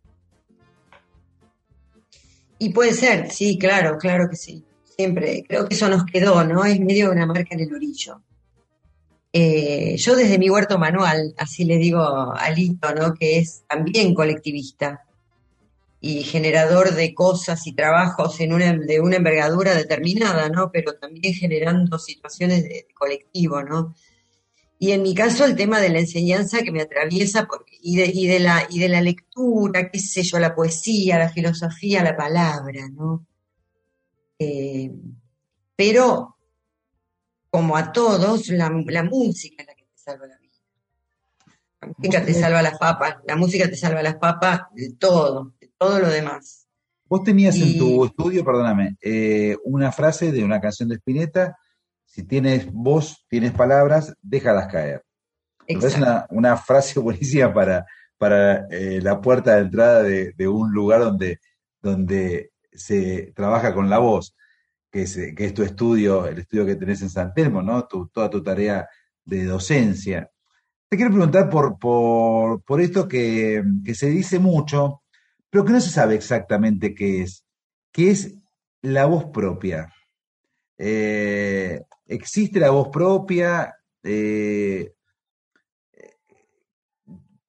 Y 2.58 2.70
puede 2.70 2.92
ser, 2.92 3.30
sí, 3.30 3.58
claro, 3.58 3.98
claro 3.98 4.28
que 4.30 4.36
sí. 4.36 4.64
Siempre, 4.96 5.44
creo 5.46 5.68
que 5.68 5.74
eso 5.74 5.88
nos 5.88 6.04
quedó, 6.04 6.44
¿no? 6.44 6.64
Es 6.64 6.78
medio 6.80 7.10
una 7.10 7.26
marca 7.26 7.54
en 7.54 7.60
el 7.60 7.74
orillo. 7.74 8.22
Eh, 9.32 9.96
yo 9.96 10.14
desde 10.14 10.38
mi 10.38 10.48
huerto 10.48 10.78
manual, 10.78 11.34
así 11.36 11.64
le 11.64 11.76
digo 11.78 12.00
a 12.00 12.50
Lito, 12.50 12.94
¿no? 12.94 13.14
Que 13.14 13.38
es 13.38 13.64
también 13.68 14.14
colectivista 14.14 15.04
y 16.00 16.22
generador 16.22 16.94
de 16.94 17.12
cosas 17.14 17.66
y 17.66 17.72
trabajos 17.72 18.38
en 18.40 18.52
una, 18.52 18.72
de 18.74 19.00
una 19.00 19.16
envergadura 19.16 19.74
determinada, 19.74 20.48
¿no? 20.50 20.70
Pero 20.70 20.94
también 20.94 21.34
generando 21.34 21.98
situaciones 21.98 22.62
de 22.62 22.86
colectivo, 22.94 23.62
¿no? 23.64 23.94
Y 24.78 24.90
en 24.90 25.02
mi 25.02 25.14
caso 25.14 25.44
el 25.44 25.56
tema 25.56 25.80
de 25.80 25.88
la 25.88 26.00
enseñanza 26.00 26.62
que 26.62 26.72
me 26.72 26.82
atraviesa 26.82 27.46
y, 27.80 27.96
de, 27.96 28.06
y, 28.06 28.26
de 28.26 28.40
la, 28.40 28.66
y 28.68 28.80
de 28.80 28.88
la 28.88 29.00
lectura, 29.00 29.90
qué 29.90 29.98
sé 29.98 30.22
yo, 30.22 30.38
la 30.38 30.54
poesía, 30.54 31.18
la 31.18 31.30
filosofía, 31.30 32.02
la 32.02 32.16
palabra, 32.16 32.88
¿no? 32.90 33.26
Eh, 34.38 34.90
pero, 35.76 36.36
como 37.50 37.76
a 37.76 37.92
todos, 37.92 38.48
la, 38.48 38.70
la 38.86 39.02
música 39.04 39.62
es 39.62 39.68
la 39.68 39.74
que 39.74 39.84
te 39.84 39.96
salva 39.96 40.26
la 40.26 40.38
vida. 40.38 40.50
La 41.80 41.88
música 41.88 42.24
te 42.24 42.34
salva 42.34 42.62
las 42.62 42.78
papas, 42.78 43.16
la 43.26 43.36
música 43.36 43.68
te 43.68 43.76
salva 43.76 44.02
las 44.02 44.16
papas 44.16 44.62
de 44.74 44.92
todo, 44.94 45.54
de 45.60 45.70
todo 45.78 46.00
lo 46.00 46.08
demás. 46.08 46.66
Vos 47.06 47.22
tenías 47.22 47.56
en 47.56 47.78
tu 47.78 48.04
estudio, 48.04 48.44
perdóname, 48.44 48.96
eh, 49.00 49.56
una 49.64 49.92
frase 49.92 50.32
de 50.32 50.42
una 50.42 50.60
canción 50.60 50.88
de 50.88 50.96
Spinetta, 50.96 51.56
si 52.14 52.22
tienes 52.22 52.72
voz, 52.72 53.26
tienes 53.28 53.50
palabras, 53.50 54.14
déjalas 54.22 54.68
caer. 54.68 55.02
Exacto. 55.66 55.98
una, 55.98 56.26
una 56.30 56.56
frase 56.56 57.00
buenísima 57.00 57.52
para, 57.52 57.86
para 58.16 58.68
eh, 58.70 59.00
la 59.02 59.20
puerta 59.20 59.56
de 59.56 59.62
entrada 59.62 60.04
de, 60.04 60.32
de 60.32 60.46
un 60.46 60.72
lugar 60.72 61.00
donde, 61.00 61.40
donde 61.82 62.52
se 62.70 63.32
trabaja 63.34 63.74
con 63.74 63.90
la 63.90 63.98
voz, 63.98 64.36
que 64.92 65.02
es, 65.02 65.16
que 65.36 65.44
es 65.44 65.54
tu 65.54 65.64
estudio, 65.64 66.28
el 66.28 66.38
estudio 66.38 66.64
que 66.64 66.76
tenés 66.76 67.02
en 67.02 67.10
San 67.10 67.34
Telmo, 67.34 67.62
¿no? 67.62 67.84
Tu, 67.88 68.06
toda 68.10 68.30
tu 68.30 68.40
tarea 68.44 68.88
de 69.24 69.44
docencia. 69.46 70.30
Te 70.88 70.96
quiero 70.96 71.10
preguntar 71.10 71.50
por, 71.50 71.80
por, 71.80 72.62
por 72.62 72.80
esto 72.80 73.08
que, 73.08 73.60
que 73.84 73.94
se 73.96 74.08
dice 74.08 74.38
mucho, 74.38 75.02
pero 75.50 75.64
que 75.64 75.72
no 75.72 75.80
se 75.80 75.90
sabe 75.90 76.14
exactamente 76.14 76.94
qué 76.94 77.22
es, 77.22 77.44
que 77.90 78.12
es 78.12 78.36
la 78.82 79.06
voz 79.06 79.24
propia. 79.32 79.92
Eh, 80.78 81.82
¿existe 82.06 82.58
la 82.60 82.70
voz 82.70 82.88
propia? 82.88 83.74
Eh, 84.02 84.92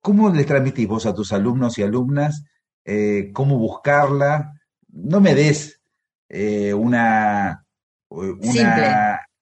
¿Cómo 0.01 0.29
les 0.29 0.45
transmitís 0.45 0.87
vos 0.87 1.05
a 1.05 1.13
tus 1.13 1.33
alumnos 1.33 1.77
y 1.77 1.83
alumnas 1.83 2.43
eh, 2.83 3.31
cómo 3.33 3.57
buscarla? 3.57 4.53
No 4.89 5.19
me 5.19 5.33
des 5.33 5.81
eh, 6.29 6.73
una, 6.73 7.65
una, 8.09 8.41
Simple. 8.51 8.95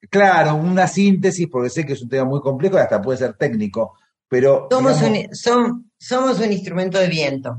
claro, 0.09 0.55
una 0.55 0.87
síntesis, 0.87 1.47
porque 1.51 1.69
sé 1.69 1.85
que 1.85 1.93
es 1.93 2.01
un 2.01 2.09
tema 2.09 2.25
muy 2.25 2.39
complejo 2.41 2.77
y 2.77 2.79
hasta 2.79 3.01
puede 3.01 3.17
ser 3.17 3.33
técnico, 3.35 3.97
pero 4.27 4.67
Somos 4.71 4.99
digamos, 4.99 5.19
un, 5.19 5.31
som- 5.33 5.91
somos 5.97 6.39
un 6.39 6.51
instrumento 6.51 6.97
de 6.97 7.07
viento. 7.09 7.57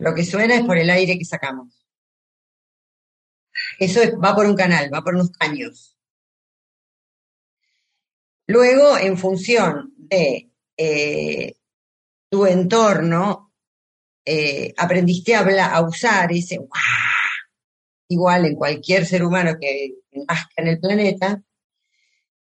Lo 0.00 0.14
que 0.14 0.24
suena 0.24 0.54
es 0.56 0.62
por 0.64 0.78
el 0.78 0.90
aire 0.90 1.16
que 1.18 1.24
sacamos. 1.24 1.79
Eso 3.80 4.00
es- 4.00 4.14
va 4.14 4.32
por 4.36 4.46
un 4.46 4.54
canal, 4.54 4.94
va 4.94 5.02
por 5.02 5.16
unos 5.16 5.32
caños. 5.32 5.96
Luego, 8.46 8.98
en 8.98 9.16
función 9.16 9.94
de 9.96 10.50
eh, 10.76 11.54
tu 12.30 12.46
entorno, 12.46 13.52
eh, 14.24 14.74
aprendiste 14.78 15.34
a, 15.34 15.40
habla- 15.40 15.74
a 15.74 15.82
usar 15.82 16.32
ese 16.32 16.58
igual 18.08 18.44
en 18.44 18.56
cualquier 18.56 19.06
ser 19.06 19.24
humano 19.24 19.56
que 19.58 19.94
nazca 20.28 20.52
en 20.60 20.68
el 20.68 20.80
planeta, 20.80 21.42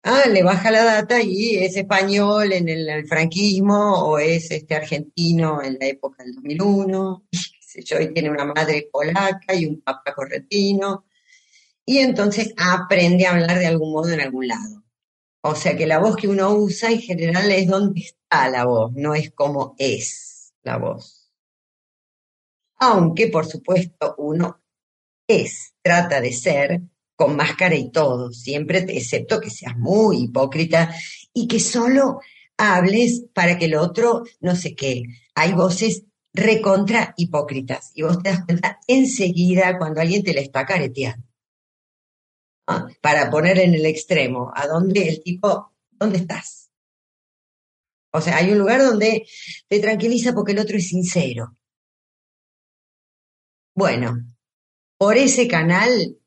Ah, 0.04 0.24
le 0.28 0.42
baja 0.42 0.70
la 0.70 0.82
data 0.84 1.22
y 1.22 1.56
es 1.58 1.76
español 1.76 2.52
en 2.52 2.68
el, 2.68 3.06
franquismo 3.06 3.94
o 4.04 4.18
es 4.18 4.50
este 4.50 4.74
argentino 4.74 5.62
en 5.62 5.78
la 5.78 5.86
época 5.86 6.24
del 6.24 6.34
2001, 6.34 7.24
y 7.30 7.36
qué 7.52 7.58
sé 7.60 7.82
yo, 7.84 8.00
y 8.00 8.12
tiene 8.12 8.30
una 8.30 8.44
madre 8.44 8.88
polaca 8.92 9.54
y 9.54 9.66
un 9.66 9.80
papá 9.80 10.12
correntino, 10.14 11.04
y 11.84 11.98
entonces 11.98 12.54
aprende 12.56 13.26
a 13.26 13.32
hablar 13.32 13.58
de 13.58 13.66
algún 13.66 13.92
modo 13.92 14.10
en 14.10 14.20
algún 14.20 14.48
lado. 14.48 14.82
O 15.42 15.56
sea 15.56 15.76
que 15.76 15.86
la 15.86 15.98
voz 15.98 16.16
que 16.16 16.28
uno 16.28 16.54
usa 16.54 16.90
en 16.90 17.00
general 17.00 17.50
es 17.50 17.66
donde 17.66 18.00
está 18.00 18.48
la 18.48 18.64
voz, 18.64 18.92
no 18.94 19.14
es 19.14 19.32
como 19.32 19.74
es 19.78 20.52
la 20.62 20.78
voz. 20.78 21.32
Aunque, 22.78 23.28
por 23.28 23.46
supuesto, 23.46 24.14
uno 24.18 24.60
es, 25.26 25.74
trata 25.82 26.20
de 26.20 26.32
ser 26.32 26.80
con 27.16 27.36
máscara 27.36 27.74
y 27.74 27.90
todo, 27.90 28.32
siempre, 28.32 28.84
excepto 28.88 29.40
que 29.40 29.50
seas 29.50 29.76
muy 29.76 30.24
hipócrita 30.24 30.94
y 31.32 31.46
que 31.46 31.60
solo 31.60 32.20
hables 32.56 33.24
para 33.32 33.58
que 33.58 33.66
el 33.66 33.76
otro 33.76 34.24
no 34.40 34.54
sé 34.56 34.74
qué. 34.74 35.02
Hay 35.34 35.52
voces 35.52 36.04
recontra 36.32 37.14
hipócritas 37.16 37.92
y 37.94 38.02
vos 38.02 38.22
te 38.22 38.30
das 38.30 38.44
cuenta 38.44 38.80
enseguida 38.86 39.78
cuando 39.78 40.00
alguien 40.00 40.22
te 40.22 40.34
la 40.34 40.40
está 40.40 40.64
careteando. 40.64 41.31
Para 43.00 43.30
poner 43.30 43.58
en 43.58 43.74
el 43.74 43.86
extremo, 43.86 44.52
a 44.54 44.66
dónde 44.66 45.08
el 45.08 45.22
tipo, 45.22 45.72
¿dónde 45.90 46.18
estás? 46.18 46.70
O 48.12 48.20
sea, 48.20 48.36
hay 48.36 48.52
un 48.52 48.58
lugar 48.58 48.82
donde 48.82 49.26
te 49.68 49.80
tranquiliza 49.80 50.32
porque 50.32 50.52
el 50.52 50.58
otro 50.58 50.76
es 50.76 50.88
sincero. 50.88 51.56
Bueno, 53.74 54.14
por 54.98 55.16
ese 55.16 55.48
canal 55.48 56.18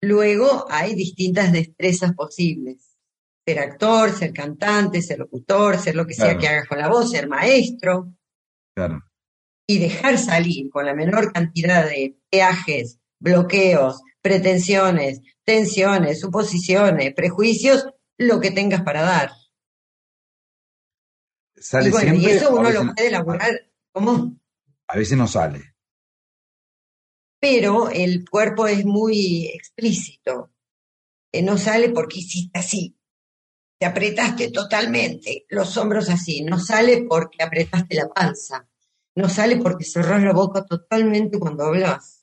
Luego 0.00 0.66
hay 0.70 0.94
distintas 0.94 1.52
destrezas 1.52 2.14
posibles. 2.14 2.96
ser 3.44 3.58
actor, 3.60 4.12
ser 4.12 4.32
cantante, 4.32 5.00
ser 5.00 5.18
locutor, 5.18 5.78
ser 5.78 5.96
lo 5.96 6.06
que 6.06 6.12
sea 6.12 6.36
que 6.36 6.46
hagas 6.46 6.68
con 6.68 6.78
la 6.78 6.88
voz, 6.88 7.10
ser 7.10 7.28
maestro, 7.28 8.14
Claro, 8.76 9.02
y 9.66 9.78
dejar 9.78 10.18
salir 10.18 10.70
con 10.70 10.84
la 10.84 10.94
menor 10.94 11.32
cantidad 11.32 11.84
de 11.88 12.16
peajes, 12.30 13.00
bloqueos, 13.18 14.02
pretensiones, 14.22 15.20
tensiones, 15.44 16.20
suposiciones, 16.20 17.14
prejuicios, 17.14 17.86
lo 18.18 18.40
que 18.40 18.50
tengas 18.50 18.82
para 18.82 19.02
dar. 19.02 19.30
sale 21.56 21.88
y 21.88 21.90
bueno, 21.90 22.10
siempre. 22.12 22.32
y 22.32 22.36
eso 22.36 22.54
uno 22.54 22.70
lo 22.70 22.94
puede 22.94 23.08
elaborar 23.08 23.70
como, 23.92 24.38
A 24.88 24.96
veces 24.96 25.16
no 25.18 25.26
sale. 25.26 25.74
pero 27.40 27.88
el 27.88 28.28
cuerpo 28.28 28.66
es 28.66 28.84
muy 28.84 29.46
explícito. 29.46 30.52
Eh, 31.32 31.42
no 31.42 31.58
sale 31.58 31.90
porque 31.90 32.20
hiciste 32.20 32.58
así. 32.58 32.96
Te 33.78 33.86
apretaste 33.86 34.50
totalmente, 34.50 35.46
los 35.48 35.76
hombros 35.76 36.08
así. 36.08 36.42
No 36.42 36.58
sale 36.58 37.06
porque 37.08 37.42
apretaste 37.42 37.94
la 37.94 38.08
panza. 38.08 38.68
No 39.14 39.28
sale 39.28 39.56
porque 39.56 39.84
cerrás 39.84 40.22
la 40.22 40.32
boca 40.32 40.64
totalmente 40.64 41.38
cuando 41.38 41.64
hablas. 41.64 42.17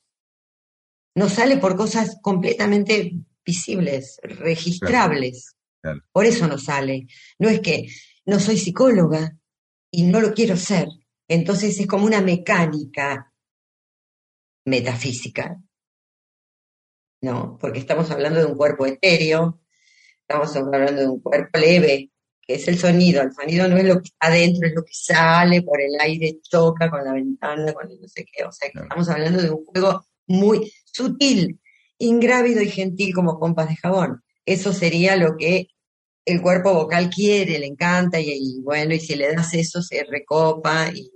No 1.16 1.28
sale 1.28 1.56
por 1.56 1.76
cosas 1.76 2.18
completamente 2.22 3.12
visibles, 3.44 4.18
registrables. 4.22 5.56
Claro. 5.82 6.00
Por 6.12 6.26
eso 6.26 6.46
no 6.46 6.58
sale. 6.58 7.06
No 7.38 7.48
es 7.48 7.60
que 7.60 7.86
no 8.26 8.38
soy 8.38 8.58
psicóloga 8.58 9.36
y 9.90 10.02
no 10.04 10.20
lo 10.20 10.32
quiero 10.34 10.56
ser. 10.56 10.88
Entonces 11.28 11.78
es 11.80 11.86
como 11.86 12.04
una 12.06 12.20
mecánica 12.20 13.32
metafísica. 14.64 15.60
No, 17.22 17.56
porque 17.60 17.78
estamos 17.78 18.10
hablando 18.10 18.40
de 18.40 18.46
un 18.46 18.56
cuerpo 18.56 18.86
etéreo, 18.86 19.60
estamos 20.20 20.54
hablando 20.54 21.00
de 21.00 21.08
un 21.08 21.20
cuerpo 21.20 21.58
leve, 21.58 22.10
que 22.42 22.54
es 22.56 22.68
el 22.68 22.78
sonido. 22.78 23.22
El 23.22 23.32
sonido 23.32 23.68
no 23.68 23.76
es 23.78 23.84
lo 23.84 23.94
que 24.00 24.08
está 24.08 24.26
adentro, 24.26 24.68
es 24.68 24.74
lo 24.74 24.84
que 24.84 24.92
sale 24.92 25.62
por 25.62 25.80
el 25.80 25.98
aire, 25.98 26.38
choca 26.42 26.90
con 26.90 27.02
la 27.04 27.12
ventana, 27.14 27.72
con 27.72 27.90
el 27.90 28.00
no 28.00 28.08
sé 28.08 28.26
qué. 28.30 28.44
O 28.44 28.52
sea 28.52 28.68
que 28.68 28.72
Claro. 28.72 28.84
estamos 28.86 29.08
hablando 29.08 29.42
de 29.42 29.50
un 29.50 29.64
juego 29.64 30.04
muy 30.26 30.72
sutil, 30.84 31.60
ingrávido 31.98 32.62
y 32.62 32.70
gentil 32.70 33.14
como 33.14 33.38
pompas 33.38 33.68
de 33.68 33.76
jabón. 33.76 34.22
Eso 34.44 34.72
sería 34.72 35.16
lo 35.16 35.36
que 35.36 35.68
el 36.24 36.42
cuerpo 36.42 36.74
vocal 36.74 37.08
quiere, 37.08 37.58
le 37.58 37.66
encanta, 37.66 38.20
y, 38.20 38.30
y 38.30 38.60
bueno, 38.60 38.94
y 38.94 39.00
si 39.00 39.14
le 39.14 39.32
das 39.32 39.54
eso 39.54 39.80
se 39.80 40.04
recopa 40.04 40.90
y, 40.92 41.10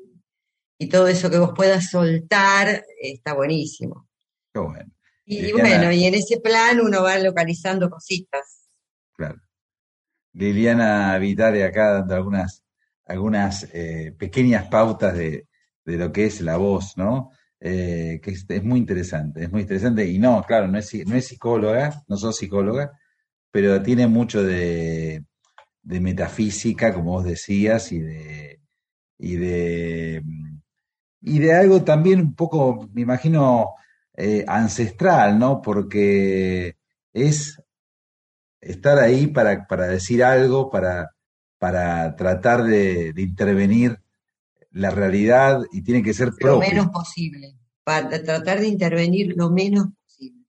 y 0.78 0.88
todo 0.88 1.08
eso 1.08 1.30
que 1.30 1.38
vos 1.38 1.52
puedas 1.54 1.90
soltar 1.90 2.84
está 3.00 3.34
buenísimo. 3.34 4.08
Qué 4.52 4.60
bueno. 4.60 4.92
Y 5.26 5.42
Liliana. 5.42 5.62
bueno, 5.62 5.92
y 5.92 6.04
en 6.04 6.14
ese 6.14 6.40
plan 6.40 6.80
uno 6.80 7.02
va 7.02 7.18
localizando 7.18 7.90
cositas. 7.90 8.68
Claro. 9.12 9.40
Liliana 10.32 11.18
Vitale 11.18 11.64
acá 11.64 11.92
dando 11.92 12.14
algunas, 12.14 12.64
algunas 13.04 13.68
eh, 13.72 14.14
pequeñas 14.16 14.68
pautas 14.68 15.16
de, 15.16 15.48
de 15.84 15.96
lo 15.96 16.12
que 16.12 16.26
es 16.26 16.40
la 16.40 16.56
voz, 16.56 16.96
¿no? 16.96 17.30
Eh, 17.62 18.20
que 18.22 18.30
es, 18.30 18.64
muy 18.64 18.78
interesante, 18.78 19.44
es 19.44 19.52
muy 19.52 19.62
interesante. 19.62 20.06
Y 20.06 20.18
no, 20.18 20.42
claro, 20.44 20.66
no 20.68 20.78
es, 20.78 20.94
no 21.06 21.14
es 21.14 21.26
psicóloga, 21.26 22.02
no 22.08 22.16
sos 22.16 22.36
psicóloga, 22.38 22.92
pero 23.50 23.82
tiene 23.82 24.06
mucho 24.06 24.42
de, 24.42 25.24
de 25.82 26.00
metafísica, 26.00 26.94
como 26.94 27.12
vos 27.12 27.24
decías, 27.24 27.92
y 27.92 28.00
de, 28.00 28.60
y 29.18 29.36
de, 29.36 30.22
y 31.22 31.38
de 31.38 31.54
algo 31.54 31.84
también 31.84 32.20
un 32.20 32.34
poco, 32.34 32.88
me 32.94 33.02
imagino, 33.02 33.74
eh, 34.16 34.44
ancestral, 34.48 35.38
¿no? 35.38 35.60
Porque 35.62 36.76
es 37.12 37.62
estar 38.60 38.98
ahí 38.98 39.26
para, 39.28 39.66
para 39.66 39.86
decir 39.88 40.24
algo, 40.24 40.70
para, 40.70 41.10
para 41.58 42.16
tratar 42.16 42.64
de 42.64 43.12
intervenir 43.16 44.00
la 44.72 44.90
realidad 44.90 45.62
y 45.72 45.82
tiene 45.82 46.02
que 46.02 46.14
ser 46.14 46.28
Lo 46.28 46.36
propio. 46.36 46.68
menos 46.68 46.88
posible. 46.88 47.56
Para 47.84 48.22
tratar 48.22 48.60
de 48.60 48.68
intervenir 48.68 49.34
lo 49.36 49.51
menos 49.51 49.86
posible. 50.05 50.44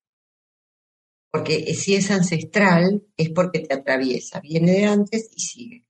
Porque 1.32 1.74
si 1.74 1.96
es 1.96 2.12
ancestral, 2.12 3.04
es 3.18 3.30
porque 3.30 3.60
te 3.60 3.74
atraviesa. 3.74 4.40
Viene 4.42 4.72
de 4.74 4.86
antes 4.86 5.30
y 5.36 5.40
sigue. 5.40 5.86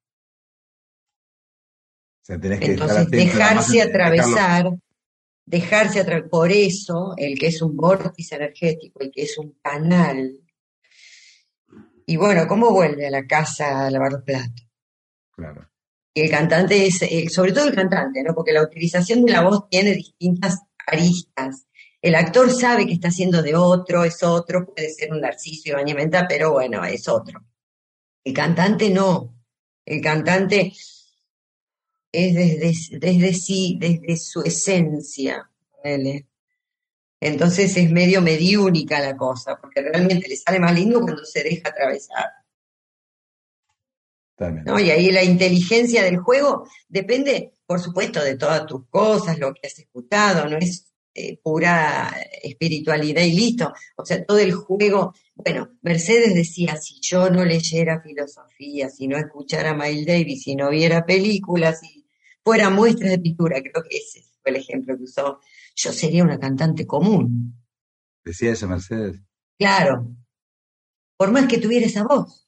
O 2.21 2.25
sea, 2.25 2.39
tenés 2.39 2.59
que 2.59 2.73
estar 2.73 2.87
Entonces, 2.89 3.09
dejarse 3.11 3.77
dejarlo- 3.77 3.89
atravesar, 3.89 4.71
dejarse 5.45 5.99
atravesar. 5.99 6.29
Por 6.29 6.51
eso, 6.51 7.13
el 7.17 7.37
que 7.37 7.47
es 7.47 7.61
un 7.61 7.75
vórtice 7.75 8.35
energético, 8.35 8.99
el 9.01 9.11
que 9.11 9.23
es 9.23 9.37
un 9.37 9.57
canal. 9.61 10.39
Y 12.05 12.17
bueno, 12.17 12.47
¿cómo 12.47 12.71
vuelve 12.71 13.07
a 13.07 13.11
la 13.11 13.25
casa 13.25 13.87
a 13.87 13.91
lavar 13.91 14.11
los 14.13 14.23
platos? 14.23 14.67
Claro, 15.31 15.67
el 16.13 16.29
cantante 16.29 16.85
es, 16.85 17.01
eh, 17.03 17.29
sobre 17.29 17.53
todo 17.53 17.67
el 17.67 17.75
cantante, 17.75 18.21
¿no? 18.23 18.33
Porque 18.33 18.51
la 18.51 18.63
utilización 18.63 19.23
de 19.23 19.31
la 19.31 19.41
voz 19.41 19.69
tiene 19.69 19.93
distintas 19.93 20.59
aristas. 20.85 21.67
El 22.01 22.15
actor 22.15 22.51
sabe 22.51 22.85
que 22.85 22.93
está 22.93 23.09
haciendo 23.09 23.41
de 23.41 23.55
otro, 23.55 24.03
es 24.03 24.21
otro, 24.23 24.65
puede 24.65 24.89
ser 24.89 25.11
un 25.11 25.21
Narciso 25.21 25.69
y 25.69 25.71
Bañamenta, 25.71 26.27
pero 26.27 26.53
bueno, 26.53 26.83
es 26.83 27.07
otro. 27.07 27.45
El 28.23 28.33
cantante 28.33 28.89
no. 28.89 29.35
El 29.85 30.01
cantante 30.01 30.73
es 32.11 32.35
desde, 32.35 32.99
desde 32.99 33.33
sí, 33.33 33.77
desde 33.79 34.17
su 34.17 34.41
esencia. 34.41 35.49
Entonces 37.19 37.77
es 37.77 37.91
medio 37.91 38.21
mediúnica 38.21 38.99
la 38.99 39.15
cosa, 39.15 39.57
porque 39.59 39.81
realmente 39.81 40.27
le 40.27 40.35
sale 40.35 40.59
más 40.59 40.73
lindo 40.73 41.01
cuando 41.01 41.23
se 41.23 41.43
deja 41.43 41.69
atravesar. 41.69 42.40
Y 44.79 44.89
ahí 44.89 45.11
la 45.11 45.23
inteligencia 45.23 46.03
del 46.03 46.17
juego 46.17 46.67
depende, 46.87 47.53
por 47.65 47.79
supuesto, 47.79 48.23
de 48.23 48.37
todas 48.37 48.65
tus 48.65 48.87
cosas, 48.89 49.39
lo 49.39 49.53
que 49.53 49.67
has 49.67 49.77
escuchado, 49.79 50.49
no 50.49 50.57
es 50.57 50.91
eh, 51.13 51.37
pura 51.43 52.15
espiritualidad 52.41 53.21
y 53.23 53.33
listo. 53.33 53.73
O 53.97 54.05
sea, 54.05 54.23
todo 54.23 54.39
el 54.39 54.53
juego, 54.53 55.13
bueno, 55.35 55.77
Mercedes 55.81 56.33
decía, 56.33 56.77
si 56.77 56.99
yo 57.01 57.29
no 57.29 57.43
leyera 57.43 58.01
filosofía, 58.01 58.89
si 58.89 59.07
no 59.07 59.17
escuchara 59.17 59.71
a 59.71 59.75
Miles 59.75 60.05
Davis, 60.05 60.43
si 60.43 60.55
no 60.55 60.69
viera 60.69 61.05
películas, 61.05 61.81
si 61.81 62.05
fuera 62.43 62.69
muestras 62.69 63.11
de 63.11 63.19
pintura, 63.19 63.61
creo 63.61 63.83
que 63.83 63.97
ese 63.97 64.23
fue 64.41 64.51
el 64.51 64.57
ejemplo 64.57 64.97
que 64.97 65.03
usó, 65.03 65.39
yo 65.75 65.91
sería 65.91 66.23
una 66.23 66.39
cantante 66.39 66.87
común. 66.87 67.61
Decía 68.23 68.51
eso, 68.51 68.67
Mercedes. 68.67 69.19
Claro, 69.57 70.15
por 71.17 71.31
más 71.31 71.47
que 71.47 71.57
tuviera 71.57 71.85
esa 71.85 72.03
voz. 72.03 72.47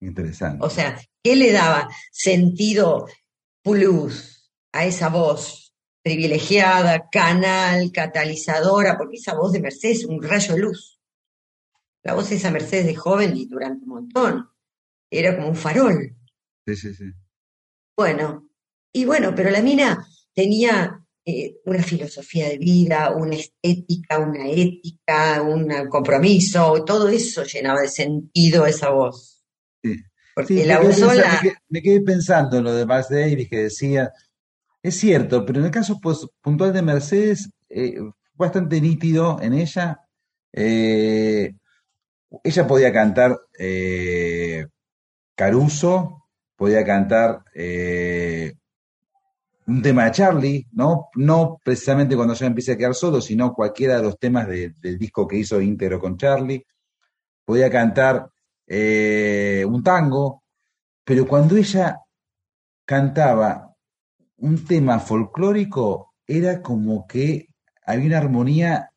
Interesante. 0.00 0.64
O 0.64 0.70
sea, 0.70 0.98
¿qué 1.22 1.36
le 1.36 1.52
daba 1.52 1.88
sentido 2.10 3.06
plus 3.62 4.50
a 4.72 4.86
esa 4.86 5.08
voz 5.08 5.74
privilegiada, 6.02 7.08
canal, 7.10 7.92
catalizadora? 7.92 8.96
Porque 8.96 9.16
esa 9.16 9.34
voz 9.34 9.52
de 9.52 9.60
Mercedes 9.60 10.00
es 10.00 10.04
un 10.06 10.22
rayo 10.22 10.54
de 10.54 10.60
luz. 10.60 11.00
La 12.02 12.14
voz 12.14 12.30
de 12.30 12.36
esa 12.36 12.50
Mercedes 12.50 12.86
de 12.86 12.94
joven 12.94 13.36
y 13.36 13.46
durante 13.46 13.84
un 13.84 13.90
montón. 13.90 14.48
Era 15.10 15.36
como 15.36 15.48
un 15.48 15.56
farol. 15.56 16.16
Sí, 16.66 16.76
sí, 16.76 16.94
sí. 16.94 17.04
Bueno, 17.96 18.48
y 18.92 19.04
bueno, 19.04 19.34
pero 19.34 19.50
la 19.50 19.60
mina 19.60 20.06
tenía 20.34 21.04
eh, 21.26 21.56
una 21.66 21.82
filosofía 21.82 22.48
de 22.48 22.56
vida, 22.56 23.14
una 23.14 23.36
estética, 23.36 24.18
una 24.18 24.48
ética, 24.48 25.42
un 25.42 25.88
compromiso, 25.88 26.82
todo 26.84 27.08
eso 27.08 27.44
llenaba 27.44 27.82
de 27.82 27.88
sentido 27.88 28.64
esa 28.64 28.90
voz. 28.90 29.39
Sí. 30.46 30.54
Porque 30.54 30.62
Sí, 30.62 30.66
la 30.66 30.80
me, 30.80 30.88
quedé 30.88 30.92
pensando, 30.92 31.14
la... 31.14 31.32
me, 31.32 31.40
quedé, 31.40 31.56
me 31.68 31.82
quedé 31.82 32.00
pensando 32.00 32.58
en 32.58 32.64
lo 32.64 32.74
de 32.74 32.86
Miles 32.86 33.08
Davis 33.08 33.48
que 33.48 33.56
decía, 33.64 34.12
es 34.82 34.96
cierto, 34.96 35.44
pero 35.44 35.60
en 35.60 35.66
el 35.66 35.70
caso 35.70 35.98
pues, 36.00 36.26
puntual 36.40 36.72
de 36.72 36.82
Mercedes, 36.82 37.50
eh, 37.68 37.98
bastante 38.34 38.80
nítido 38.80 39.38
en 39.42 39.52
ella. 39.52 40.00
Eh, 40.52 41.54
ella 42.42 42.66
podía 42.66 42.92
cantar 42.92 43.38
eh, 43.58 44.66
Caruso, 45.34 46.24
podía 46.56 46.84
cantar 46.84 47.44
un 49.66 49.82
tema 49.82 50.04
de 50.04 50.10
Charlie, 50.10 50.66
¿no? 50.72 51.10
No 51.14 51.60
precisamente 51.62 52.16
cuando 52.16 52.34
ya 52.34 52.46
empiece 52.46 52.72
a 52.72 52.76
quedar 52.76 52.94
solo, 52.94 53.20
sino 53.20 53.54
cualquiera 53.54 53.96
de 53.96 54.02
los 54.02 54.18
temas 54.18 54.48
de, 54.48 54.74
del 54.78 54.98
disco 54.98 55.28
que 55.28 55.36
hizo 55.36 55.60
íntegro 55.60 56.00
con 56.00 56.16
Charlie. 56.16 56.64
Podía 57.44 57.70
cantar 57.70 58.30
eh, 58.72 59.64
un 59.66 59.82
tango, 59.82 60.44
pero 61.04 61.26
cuando 61.26 61.56
ella 61.56 61.98
cantaba 62.84 63.74
un 64.36 64.64
tema 64.64 65.00
folclórico, 65.00 66.14
era 66.24 66.62
como 66.62 67.04
que 67.08 67.48
había 67.84 68.06
una 68.06 68.18
armonía, 68.18 68.92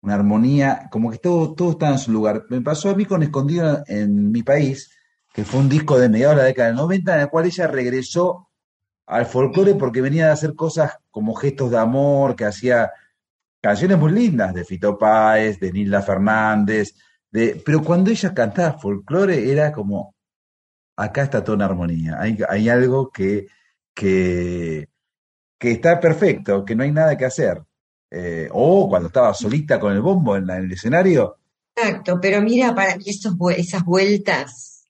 una 0.00 0.14
armonía, 0.14 0.88
como 0.90 1.10
que 1.10 1.18
todo, 1.18 1.54
todo 1.54 1.72
estaba 1.72 1.92
en 1.92 1.98
su 1.98 2.10
lugar. 2.10 2.44
Me 2.48 2.62
pasó 2.62 2.88
a 2.88 2.94
mí 2.94 3.04
con 3.04 3.22
Escondido 3.22 3.84
en 3.86 4.32
mi 4.32 4.42
país, 4.42 4.90
que 5.34 5.44
fue 5.44 5.60
un 5.60 5.68
disco 5.68 5.98
de 5.98 6.08
mediados 6.08 6.36
de 6.36 6.42
la 6.42 6.48
década 6.48 6.68
del 6.68 6.76
90, 6.78 7.14
en 7.14 7.20
el 7.20 7.28
cual 7.28 7.44
ella 7.44 7.66
regresó 7.66 8.48
al 9.04 9.26
folclore 9.26 9.74
porque 9.74 10.00
venía 10.00 10.26
de 10.26 10.32
hacer 10.32 10.54
cosas 10.54 10.96
como 11.10 11.34
gestos 11.34 11.70
de 11.70 11.78
amor, 11.78 12.34
que 12.34 12.46
hacía 12.46 12.90
canciones 13.60 13.98
muy 13.98 14.12
lindas 14.12 14.54
de 14.54 14.64
Fito 14.64 14.96
Páez, 14.96 15.60
de 15.60 15.70
Nilda 15.70 16.00
Fernández, 16.00 16.94
de, 17.32 17.62
pero 17.64 17.82
cuando 17.82 18.10
ella 18.10 18.34
cantaba 18.34 18.78
folclore 18.78 19.50
era 19.50 19.72
como, 19.72 20.14
acá 20.96 21.24
está 21.24 21.42
toda 21.44 21.56
una 21.56 21.66
armonía, 21.66 22.20
hay, 22.20 22.38
hay 22.48 22.68
algo 22.68 23.10
que, 23.10 23.46
que, 23.94 24.88
que 25.58 25.70
está 25.72 26.00
perfecto, 26.00 26.64
que 26.64 26.74
no 26.76 26.84
hay 26.84 26.92
nada 26.92 27.16
que 27.16 27.24
hacer. 27.26 27.62
Eh, 28.10 28.48
o 28.52 28.88
cuando 28.88 29.08
estaba 29.08 29.34
solita 29.34 29.80
con 29.80 29.92
el 29.92 30.02
bombo 30.02 30.36
en, 30.36 30.46
la- 30.46 30.58
en 30.58 30.64
el 30.66 30.72
escenario, 30.72 31.38
Exacto, 31.74 32.18
pero 32.20 32.42
mira, 32.42 32.74
para 32.74 32.96
mí 32.96 33.04
esos 33.06 33.34
esas 33.56 33.84
vueltas 33.84 34.84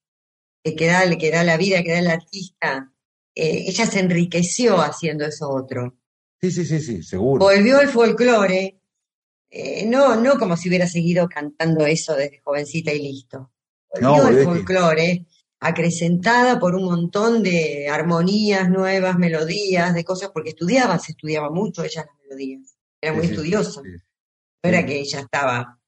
que 0.64 0.86
da, 0.86 1.09
que 1.16 1.31
da 1.31 1.44
la 1.44 1.56
vida, 1.56 1.82
que 1.82 1.93
da 1.93 1.98
el 2.01 2.09
artista, 2.09 2.93
eh, 3.35 3.64
ella 3.69 3.86
se 3.86 4.01
enriqueció 4.01 4.81
haciendo 4.81 5.24
eso 5.24 5.48
otro. 5.51 5.97
sí, 6.40 6.51
sí, 6.51 6.64
sí, 6.64 6.81
sí, 6.81 7.02
seguro. 7.02 7.44
Volvió 7.44 7.78
al 7.78 7.89
folclore, 7.89 8.81
eh, 9.53 9.87
no, 9.87 10.16
no 10.16 10.39
como 10.39 10.57
si 10.57 10.69
hubiera 10.69 10.87
seguido 10.89 11.29
cantando 11.29 11.87
eso 11.87 12.15
desde 12.16 12.41
jovencita 12.43 12.93
y 12.93 13.01
listo. 13.03 13.53
No, 14.01 14.15
olvidate. 14.15 14.45
folclore, 14.45 15.27
acrecentada 15.61 16.59
por 16.59 16.74
un 16.74 16.85
montón 16.85 17.43
de 17.43 17.89
armonías 17.89 18.70
nuevas, 18.70 19.19
melodías, 19.19 19.95
de 19.95 20.05
cosas, 20.05 20.31
porque 20.33 20.51
estudiaba, 20.51 20.99
se 20.99 21.12
estudiaba 21.12 21.51
mucho 21.51 21.85
ella 21.85 22.07
las 22.07 22.16
melodías. 22.24 22.74
Era 23.01 23.12
muy 23.12 23.27
Sí, 23.27 23.33
estudiosa. 23.35 23.83
sí. 23.83 23.91
No 24.65 24.70
era 24.70 24.87
que 24.87 24.99
ella 25.01 25.20
estaba, 25.20 25.79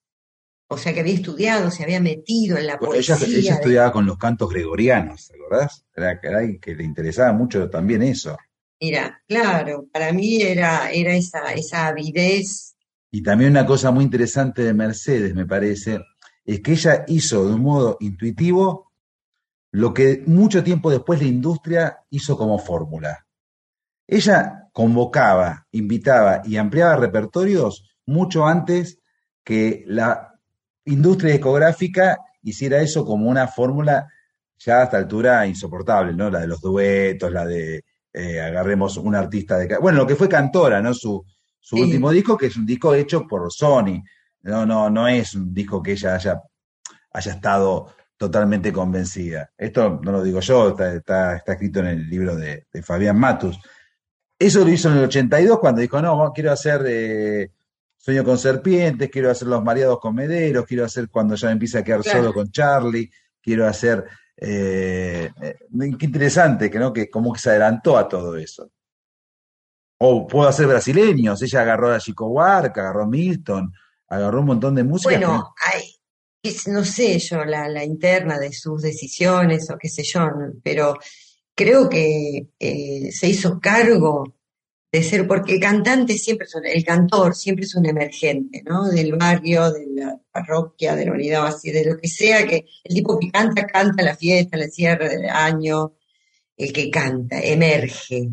o 0.69 0.77
sea, 0.77 0.93
que 0.93 1.01
había 1.01 1.15
estudiado, 1.15 1.71
se 1.71 1.85
había 1.85 2.01
metido 2.01 2.59
en 2.59 2.67
la 2.67 2.73
ella, 2.75 2.79
poesía. 2.81 3.15
ella 3.17 3.55
de- 3.55 3.61
estudiaba 3.61 3.93
con 3.93 4.05
los 4.07 4.19
cantos 4.19 4.51
gregorianos, 4.51 5.29
¿te 5.29 5.37
acordás? 5.37 5.85
Era, 5.95 6.21
que 6.21 6.75
le 6.75 6.85
interesaba 6.85 7.33
mucho 7.33 7.71
también 7.71 8.03
eso. 8.03 8.37
Mira, 8.81 9.23
claro, 9.27 9.87
para 9.93 10.13
mí 10.13 10.43
era, 10.43 10.91
era 10.91 11.15
esa, 11.15 11.53
esa 11.55 11.87
avidez. 11.87 12.74
Y 13.15 13.23
también 13.23 13.53
una 13.53 13.65
cosa 13.65 13.93
muy 13.93 14.03
interesante 14.03 14.65
de 14.65 14.75
Mercedes, 14.75 15.37
me 15.37 15.47
parece, 15.47 16.01
es 16.45 16.61
que 16.61 16.73
ella 16.73 17.05
hizo 17.07 17.47
de 17.47 17.55
un 17.55 17.63
modo 17.63 17.97
intuitivo 18.01 18.91
lo 19.71 19.95
que 19.95 20.25
mucho 20.27 20.65
tiempo 20.65 20.91
después 20.91 21.21
la 21.21 21.29
industria 21.29 21.99
hizo 22.11 22.37
como 22.37 22.59
fórmula. 22.59 23.25
Ella 24.05 24.69
convocaba, 24.73 25.65
invitaba 25.71 26.43
y 26.45 26.57
ampliaba 26.57 26.97
repertorios 26.97 27.89
mucho 28.05 28.49
antes 28.49 28.99
que 29.45 29.85
la 29.87 30.35
industria 30.85 31.35
discográfica 31.35 32.19
hiciera 32.43 32.81
eso 32.81 33.05
como 33.05 33.31
una 33.31 33.47
fórmula 33.47 34.09
ya 34.59 34.81
a 34.81 34.85
esta 34.85 34.97
altura 34.97 35.47
insoportable, 35.47 36.15
¿no? 36.15 36.31
La 36.31 36.41
de 36.41 36.49
los 36.49 36.61
duetos, 36.61 37.31
la 37.31 37.47
de 37.47 37.85
eh, 38.13 38.41
agarremos 38.41 38.97
un 38.97 39.15
artista 39.15 39.57
de... 39.57 39.79
Bueno, 39.79 39.99
lo 39.99 40.07
que 40.09 40.17
fue 40.17 40.29
Cantora, 40.29 40.83
¿no? 40.83 40.93
Su, 40.95 41.25
su 41.65 41.77
Sí. 41.77 41.83
último 41.83 42.11
disco, 42.11 42.37
que 42.37 42.47
es 42.47 42.57
un 42.59 42.67
disco 42.67 42.95
hecho 42.95 43.27
por 43.27 43.51
Sony. 43.51 44.03
No, 44.43 44.67
no, 44.67 44.91
no 44.91 45.09
es 45.09 45.35
un 45.35 45.55
disco 45.55 45.83
que 45.83 45.93
ella 45.93 46.15
haya, 46.17 46.43
haya 47.13 47.33
estado 47.33 47.87
totalmente 48.19 48.71
convencida. 48.71 49.51
Esto 49.57 49.99
no 50.03 50.13
lo 50.13 50.23
digo 50.23 50.41
yo, 50.41 50.69
está, 50.69 50.93
está, 50.95 51.37
está 51.37 51.53
escrito 51.55 51.81
en 51.81 51.87
el 51.87 52.09
libro 52.11 52.37
de, 52.37 52.67
de 52.71 52.83
Fabián 52.83 53.19
Matus. 53.19 53.59
Eso 54.39 54.63
lo 54.63 54.69
hizo 54.71 54.91
en 54.91 54.99
el 54.99 55.05
82 55.05 55.59
cuando 55.59 55.81
dijo, 55.81 56.03
no, 56.03 56.31
quiero 56.35 56.53
hacer 56.53 56.83
eh, 56.87 57.51
Sueño 57.97 58.25
con 58.25 58.37
Serpientes, 58.37 59.09
quiero 59.11 59.31
hacer 59.31 59.49
Los 59.49 59.65
Mareados 59.65 59.99
con 60.01 60.15
Mederos, 60.15 60.67
quiero 60.67 60.85
hacer 60.85 61.09
Cuando 61.09 61.35
ya 61.37 61.51
empieza 61.51 61.79
a 61.79 61.83
quedar 61.85 62.03
Claro. 62.03 62.19
solo 62.19 62.35
con 62.35 62.51
Charlie, 62.51 63.11
quiero 63.41 63.67
hacer... 63.67 64.05
eh, 64.37 65.31
eh, 65.41 65.57
qué 65.99 66.05
interesante, 66.07 66.71
que, 66.71 66.79
¿no? 66.79 66.93
que 66.93 67.09
como 67.09 67.33
que 67.33 67.39
se 67.41 67.49
adelantó 67.51 67.97
a 67.97 68.07
todo 68.07 68.37
eso. 68.37 68.71
O 69.99 70.27
puedo 70.27 70.49
hacer 70.49 70.67
brasileños, 70.67 71.41
ella 71.43 71.61
agarró 71.63 71.93
a 71.93 72.01
Chico 72.01 72.29
Buarque, 72.29 72.81
agarró 72.81 73.05
a 73.05 73.07
Milton, 73.09 73.73
agarró 74.09 74.41
un 74.41 74.47
montón 74.47 74.75
de 74.75 74.85
música. 74.85 75.11
Bueno, 75.17 75.55
hay, 75.65 75.83
es- 76.43 76.69
no 76.69 76.85
sé 76.85 77.19
yo 77.19 77.45
la, 77.45 77.69
la 77.69 77.85
interna 77.85 78.39
de 78.39 78.53
sus 78.53 78.83
decisiones 78.83 79.71
o 79.71 79.79
qué 79.79 79.89
sé 79.89 80.03
yo, 80.03 80.29
pero 80.63 80.99
creo 81.55 81.89
que 81.89 82.49
eh, 82.59 83.13
se 83.13 83.29
hizo 83.29 83.61
cargo 83.61 84.35
de 84.93 85.03
ser, 85.03 85.27
porque 85.27 85.55
el 85.55 85.61
cantante 85.61 86.17
siempre 86.19 86.47
es 86.47 86.55
un- 86.55 86.67
el 86.67 86.85
cantor 86.85 87.35
siempre 87.35 87.65
es 87.65 87.75
un 87.75 87.87
emergente, 87.87 88.63
¿no? 88.65 88.89
Del 88.89 89.15
barrio, 89.17 89.73
de 89.73 89.87
la 89.95 90.21
parroquia, 90.31 90.95
de 90.97 91.07
la 91.07 91.13
unidad 91.13 91.47
así, 91.47 91.71
de 91.71 91.85
lo 91.85 91.97
que 91.97 92.09
sea 92.09 92.47
que 92.47 92.65
el 92.85 92.95
tipo 92.95 93.19
que 93.19 93.31
canta, 93.31 93.67
canta 93.67 94.03
la 94.05 94.17
fiesta, 94.17 94.57
el 94.57 94.71
cierre 94.71 95.09
del 95.09 95.29
año, 95.29 95.95
el 96.57 96.73
que 96.73 96.91
canta, 96.91 97.41
emerge. 97.41 98.29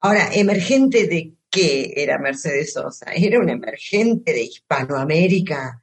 Ahora, 0.00 0.30
¿emergente 0.32 1.06
de 1.06 1.34
qué 1.50 1.92
era 1.96 2.18
Mercedes 2.18 2.72
Sosa? 2.72 3.12
Era 3.14 3.38
un 3.40 3.50
emergente 3.50 4.32
de 4.32 4.42
Hispanoamérica, 4.44 5.80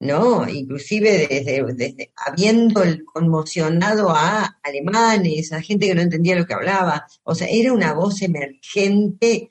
¿no? 0.00 0.48
Inclusive 0.48 1.26
desde, 1.28 1.64
desde 1.74 2.12
habiendo 2.16 2.82
conmocionado 3.12 4.10
a 4.10 4.58
alemanes, 4.62 5.52
a 5.52 5.60
gente 5.62 5.86
que 5.88 5.94
no 5.94 6.02
entendía 6.02 6.36
lo 6.36 6.46
que 6.46 6.54
hablaba. 6.54 7.06
O 7.24 7.34
sea, 7.34 7.48
era 7.50 7.72
una 7.72 7.94
voz 7.94 8.22
emergente 8.22 9.50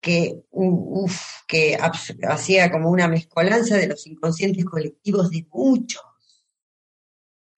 que, 0.00 0.42
uf, 0.50 1.20
que 1.48 1.76
hacía 2.28 2.70
como 2.70 2.90
una 2.90 3.08
mezcolanza 3.08 3.76
de 3.76 3.88
los 3.88 4.06
inconscientes 4.06 4.64
colectivos 4.64 5.30
de 5.30 5.46
muchos, 5.50 6.02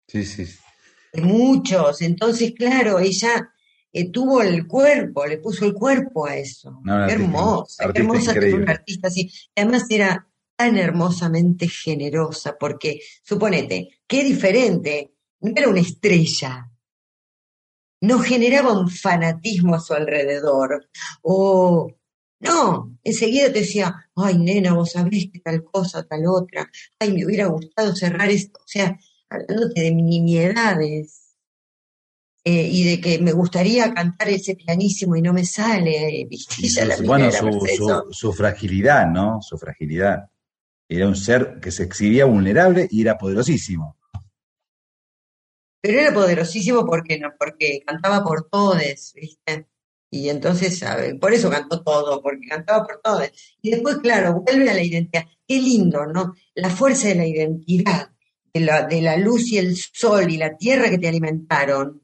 Sí, 0.09 0.25
sí. 0.25 0.47
de 1.13 1.23
muchos. 1.23 2.03
Entonces, 2.03 2.53
claro, 2.57 2.99
ella 2.99 3.52
eh, 3.93 4.11
tuvo 4.11 4.43
el 4.43 4.67
cuerpo, 4.67 5.27
le 5.27 5.39
puso 5.39 5.67
el 5.67 5.75
cuerpo 5.75 6.27
a 6.27 6.37
eso. 6.37 6.81
No, 6.83 7.07
Qué 7.07 7.13
hermosa, 7.13 7.93
qué 7.93 8.01
hermosa 8.01 8.33
increíble. 8.33 8.63
una 8.63 8.73
artista 8.73 9.09
así. 9.09 9.31
Además 9.55 9.85
era 9.91 10.27
tan 10.57 10.77
hermosamente 10.79 11.69
generosa, 11.69 12.57
porque 12.59 13.01
suponete, 13.23 14.01
qué 14.07 14.25
diferente, 14.25 15.15
no 15.41 15.53
era 15.57 15.69
una 15.69 15.81
estrella, 15.81 16.71
no 18.01 18.19
generaba 18.19 18.79
un 18.79 18.89
fanatismo 18.91 19.75
a 19.75 19.81
su 19.81 19.95
alrededor, 19.95 20.89
o 21.23 21.93
no, 22.41 22.99
enseguida 23.05 23.53
te 23.53 23.61
decía, 23.61 24.09
ay 24.17 24.39
nena, 24.39 24.75
vos 24.75 24.93
sabés 24.93 25.29
que 25.33 25.41
tal 25.41 25.63
cosa, 25.65 26.03
tal 26.05 26.27
otra, 26.27 26.69
ay, 26.99 27.13
me 27.13 27.25
hubiera 27.25 27.47
gustado 27.47 27.95
cerrar 27.95 28.31
esto, 28.31 28.59
o 28.59 28.67
sea, 28.67 28.99
hablándote 29.29 29.81
de 29.81 29.93
nimiedades. 29.93 31.22
Eh, 32.45 32.69
y 32.71 32.85
de 32.85 33.01
que 33.01 33.19
me 33.21 33.33
gustaría 33.33 33.95
cantar 33.95 34.29
ese 34.29 34.57
pianísimo 34.57 35.15
y 35.17 35.23
no 35.23 35.33
me 35.33 35.45
sale, 35.45 36.27
¿viste? 36.29 36.85
La 36.85 36.97
su, 36.97 37.03
mina 37.03 37.09
bueno, 37.09 37.31
su, 37.31 38.09
su- 38.11 38.33
fragilidad, 38.33 39.07
¿no? 39.09 39.41
Su 39.41 39.57
fragilidad. 39.57 40.29
Era 40.89 41.07
un 41.07 41.17
ser 41.17 41.59
que 41.61 41.71
se 41.71 41.85
exhibía 41.85 42.25
vulnerable 42.25 42.89
y 42.91 43.03
era 43.03 43.17
poderosísimo. 43.17 43.97
Pero 45.81 45.99
era 46.01 46.13
poderosísimo 46.13 46.85
porque 46.85 47.19
no, 47.19 47.31
porque 47.39 47.83
cantaba 47.87 48.23
por 48.23 48.49
todes, 48.49 49.13
¿viste? 49.15 49.67
Y 50.11 50.29
entonces, 50.29 50.79
ver, 50.81 51.19
por 51.19 51.33
eso 51.33 51.49
cantó 51.49 51.83
todo, 51.83 52.21
porque 52.23 52.47
cantaba 52.47 52.85
por 52.87 53.01
todes. 53.03 53.33
Y 53.63 53.71
después, 53.71 53.97
claro, 53.99 54.43
vuelve 54.43 54.69
a 54.69 54.75
la 54.75 54.83
identidad. 54.83 55.25
Qué 55.49 55.59
lindo, 55.59 56.05
¿no? 56.07 56.35
La 56.55 56.69
fuerza 56.71 57.09
de 57.09 57.15
la 57.15 57.27
identidad, 57.27 58.11
de 58.53 58.61
la, 58.61 58.83
de 58.87 59.01
la 59.01 59.17
luz 59.17 59.51
y 59.51 59.59
el 59.59 59.75
sol 59.77 60.31
y 60.31 60.37
la 60.37 60.57
tierra 60.57 60.91
que 60.91 60.99
te 60.99 61.09
alimentaron, 61.09 62.02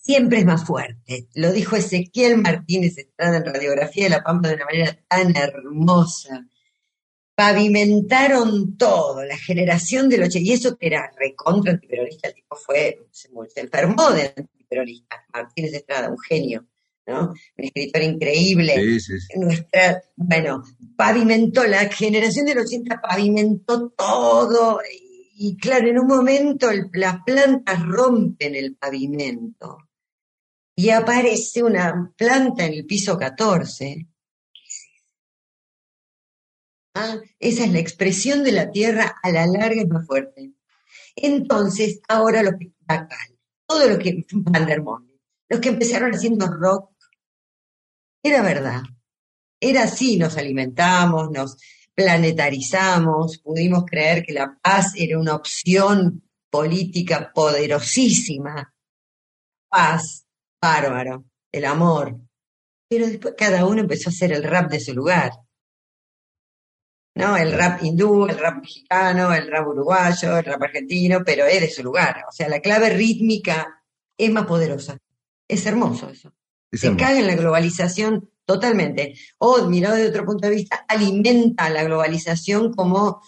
siempre 0.00 0.38
es 0.40 0.44
más 0.44 0.64
fuerte. 0.64 1.28
Lo 1.34 1.52
dijo 1.52 1.76
Ezequiel 1.76 2.38
Martínez 2.38 2.98
Estrada 2.98 3.38
en 3.38 3.44
Radiografía 3.46 4.04
de 4.04 4.10
la 4.10 4.22
Pampa 4.22 4.48
de 4.48 4.54
una 4.56 4.64
manera 4.64 4.98
tan 5.08 5.36
hermosa. 5.36 6.46
Pavimentaron 7.34 8.76
todo, 8.76 9.24
la 9.24 9.38
generación 9.38 10.10
del 10.10 10.24
80, 10.24 10.38
y 10.40 10.52
eso 10.52 10.76
que 10.76 10.88
era 10.88 11.10
recontra 11.18 11.72
antiperonista, 11.72 12.28
el 12.28 12.34
tipo 12.34 12.54
fue, 12.56 13.06
se, 13.10 13.30
se 13.48 13.60
enfermó 13.60 14.10
de 14.10 14.34
antiperonista, 14.36 15.24
Martínez 15.32 15.72
Estrada, 15.72 16.10
un 16.10 16.18
genio, 16.18 16.66
¿no? 17.06 17.30
Un 17.30 17.64
escritor 17.64 18.02
increíble. 18.02 18.74
Sí, 18.76 19.00
sí, 19.00 19.20
sí. 19.20 19.38
Nuestra, 19.38 20.02
bueno, 20.16 20.62
pavimentó, 20.96 21.64
la 21.66 21.88
generación 21.88 22.44
del 22.44 22.58
80 22.58 23.00
pavimentó 23.00 23.88
todo, 23.96 24.80
y, 24.92 25.48
y 25.48 25.56
claro, 25.56 25.88
en 25.88 25.98
un 25.98 26.08
momento 26.08 26.68
el- 26.70 26.90
las 26.92 27.22
plantas 27.24 27.82
rompen 27.86 28.54
el 28.54 28.76
pavimento, 28.76 29.78
y 30.80 30.88
aparece 30.90 31.62
una 31.62 32.10
planta 32.16 32.64
en 32.64 32.72
el 32.72 32.86
piso 32.86 33.18
14, 33.18 34.06
Ah, 36.94 37.18
esa 37.38 37.64
es 37.64 37.72
la 37.72 37.78
expresión 37.78 38.42
de 38.42 38.52
la 38.52 38.70
tierra 38.70 39.16
a 39.22 39.30
la 39.30 39.46
larga 39.46 39.82
es 39.82 39.88
más 39.88 40.06
fuerte. 40.06 40.52
Entonces, 41.14 42.00
ahora 42.08 42.42
lo 42.42 42.58
que 42.58 42.72
Bacal, 42.80 43.38
todo 43.66 43.88
lo 43.88 43.98
que 43.98 44.26
Van 44.32 44.66
der 44.66 44.82
Molen, 44.82 45.20
los 45.48 45.60
que 45.60 45.68
empezaron 45.68 46.12
haciendo 46.12 46.46
rock, 46.48 46.90
era 48.22 48.42
verdad. 48.42 48.82
Era 49.60 49.84
así, 49.84 50.16
nos 50.16 50.36
alimentamos, 50.36 51.30
nos 51.30 51.56
planetarizamos, 51.94 53.38
pudimos 53.38 53.84
creer 53.84 54.24
que 54.24 54.32
la 54.32 54.58
paz 54.60 54.94
era 54.96 55.18
una 55.18 55.36
opción 55.36 56.28
política 56.50 57.30
poderosísima. 57.32 58.74
Paz, 59.68 60.26
bárbaro, 60.60 61.24
el 61.52 61.64
amor. 61.64 62.16
Pero 62.88 63.06
después 63.06 63.34
cada 63.36 63.66
uno 63.66 63.80
empezó 63.80 64.10
a 64.10 64.12
hacer 64.12 64.32
el 64.32 64.42
rap 64.42 64.70
de 64.70 64.80
su 64.80 64.92
lugar. 64.94 65.32
¿no? 67.14 67.36
El 67.36 67.52
rap 67.52 67.82
hindú, 67.82 68.26
el 68.26 68.38
rap 68.38 68.60
mexicano, 68.62 69.32
el 69.34 69.48
rap 69.50 69.66
uruguayo, 69.68 70.38
el 70.38 70.44
rap 70.44 70.62
argentino, 70.62 71.22
pero 71.24 71.44
es 71.46 71.60
de 71.60 71.70
su 71.70 71.82
lugar. 71.82 72.24
O 72.28 72.32
sea, 72.32 72.48
la 72.48 72.60
clave 72.60 72.90
rítmica 72.90 73.82
es 74.16 74.30
más 74.30 74.46
poderosa. 74.46 74.98
Es 75.48 75.66
hermoso 75.66 76.08
eso. 76.08 76.32
Es 76.70 76.80
Se 76.80 76.86
hermoso. 76.88 77.04
cae 77.04 77.18
en 77.18 77.26
la 77.26 77.34
globalización 77.36 78.30
totalmente. 78.44 79.14
O, 79.38 79.66
mirado 79.66 79.96
de 79.96 80.08
otro 80.08 80.24
punto 80.24 80.48
de 80.48 80.54
vista, 80.54 80.84
alimenta 80.88 81.68
la 81.70 81.82
globalización 81.84 82.72
como, 82.72 83.20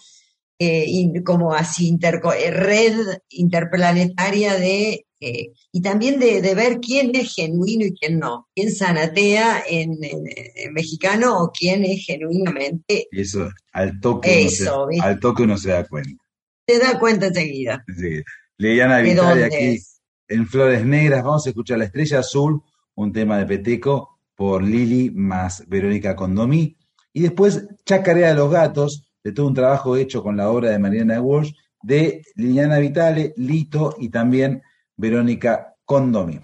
eh, 0.59 0.85
in- 0.87 1.23
como 1.23 1.53
así 1.53 1.87
interco- 1.87 2.33
eh, 2.33 2.51
red 2.51 2.95
interplanetaria 3.29 4.55
de, 4.55 5.05
eh, 5.25 5.51
y 5.71 5.81
también 5.81 6.19
de, 6.19 6.41
de 6.41 6.55
ver 6.55 6.79
quién 6.79 7.11
es 7.15 7.33
genuino 7.33 7.85
y 7.85 7.93
quién 7.93 8.19
no. 8.19 8.47
Quién 8.55 8.71
sanatea 8.71 9.63
en, 9.69 9.91
en- 10.03 10.23
en 10.55 10.73
mexicano 10.73 11.37
o 11.43 11.51
quién 11.51 11.83
es 11.85 12.05
genuinamente. 12.05 13.07
Eso, 13.11 13.49
al 13.71 13.99
toque, 13.99 14.41
uno 14.41 14.49
se, 14.49 14.63
Eso, 14.63 14.87
al 15.01 15.19
toque 15.19 15.43
uno 15.43 15.57
se 15.57 15.69
da 15.69 15.85
cuenta. 15.87 16.23
Te 16.65 16.79
da 16.79 16.99
cuenta 16.99 17.27
enseguida. 17.27 17.83
Sí. 17.97 18.21
Liliana 18.57 18.97
¿De 18.97 19.03
Vitale 19.03 19.45
aquí 19.45 19.55
es? 19.55 20.01
en 20.27 20.47
Flores 20.47 20.85
Negras. 20.85 21.23
Vamos 21.23 21.45
a 21.45 21.49
escuchar 21.49 21.77
La 21.79 21.85
Estrella 21.85 22.19
Azul, 22.19 22.61
un 22.95 23.11
tema 23.11 23.37
de 23.37 23.45
Peteco 23.45 24.19
por 24.35 24.63
Lili 24.63 25.09
más 25.11 25.63
Verónica 25.67 26.15
Condomí. 26.15 26.77
Y 27.11 27.21
después 27.21 27.65
Chacarea 27.85 28.29
de 28.29 28.35
los 28.35 28.51
Gatos, 28.51 29.09
de 29.23 29.31
todo 29.31 29.47
un 29.47 29.53
trabajo 29.53 29.95
hecho 29.97 30.23
con 30.23 30.37
la 30.37 30.49
obra 30.49 30.69
de 30.69 30.79
Mariana 30.79 31.21
Walsh, 31.21 31.51
de 31.81 32.23
Liliana 32.35 32.79
Vitale, 32.79 33.33
Lito 33.37 33.95
y 33.99 34.09
también 34.09 34.61
Verónica 34.97 35.75
Condomi. 35.85 36.39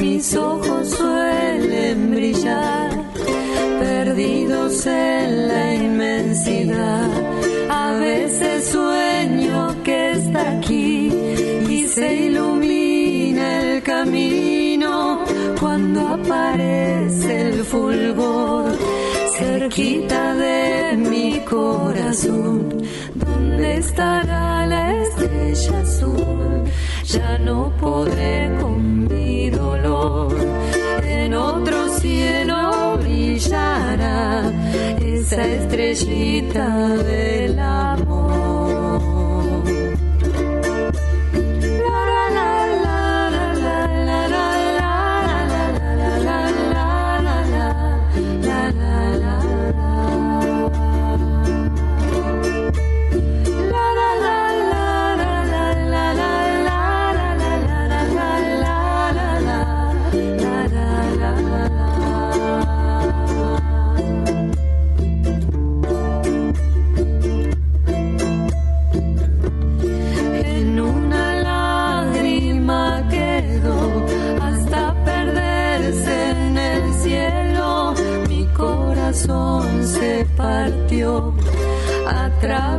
Mis 0.00 0.34
ojos 0.36 0.90
suelen 0.90 2.10
brillar, 2.10 2.90
perdidos 3.80 4.86
en 4.86 5.48
la 5.48 5.74
inmensidad. 5.74 7.10
A 7.70 7.92
veces 7.92 8.64
sueño 8.66 9.82
que 9.82 10.12
está 10.12 10.58
aquí 10.58 11.10
y 11.68 11.86
se 11.88 12.14
ilumina 12.26 13.62
el 13.62 13.82
camino 13.82 15.24
cuando 15.60 16.00
aparece 16.08 17.48
el 17.48 17.64
fulgor 17.64 18.72
cerquita 19.38 20.34
de 20.34 20.96
mi 20.96 21.40
corazón. 21.40 22.82
¿Dónde 23.14 23.76
estará 23.78 24.66
la 24.66 25.02
estrella 25.02 25.80
azul? 25.80 26.64
Ya 27.04 27.38
no 27.38 27.72
podré 27.78 28.50
con 28.60 29.06
En 31.02 31.34
otro 31.34 31.88
cielo 31.98 32.98
brillará 32.98 34.52
esa 35.00 35.44
estrellita 35.44 36.68
del 36.98 37.58
amor. 37.58 38.45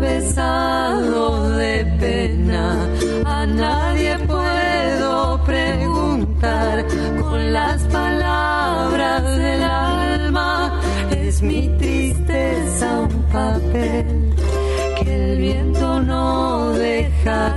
Atravesado 0.08 1.50
de 1.58 1.86
pena. 2.00 2.88
A 3.26 3.46
nadie 3.46 4.18
puedo 4.20 5.44
preguntar 5.44 6.86
con 7.20 7.54
las 7.54 7.84
palabras 7.86 9.24
del 9.38 9.64
alma. 9.64 10.80
Es 11.12 11.42
mi 11.42 11.68
tristeza 11.78 13.00
un 13.00 13.24
papel 13.32 14.34
que 15.02 15.32
el 15.32 15.38
viento 15.38 16.02
no 16.02 16.72
deja 16.72 17.57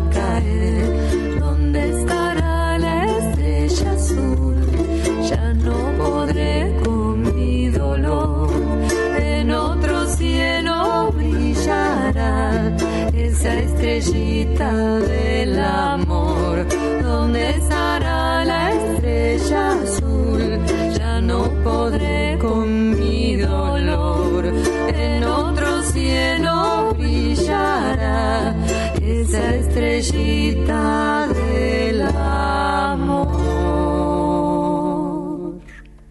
estrellita 14.01 14.99
del 15.01 15.59
amor. 15.59 16.67
¿Dónde 17.03 17.51
estará 17.51 18.45
la 18.45 18.73
estrella 18.73 19.73
azul? 19.73 20.59
Ya 20.99 21.21
no 21.21 21.43
podré 21.63 22.39
con 22.39 22.99
mi 22.99 23.37
dolor. 23.37 24.47
En 24.95 25.25
otro 25.25 25.83
cielo 25.83 26.95
brillará 26.99 28.57
esa 29.03 29.55
estrellita 29.57 31.29
del 31.29 32.03
amor. 32.03 33.29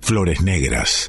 Flores 0.02 0.42
Negras. 0.42 1.09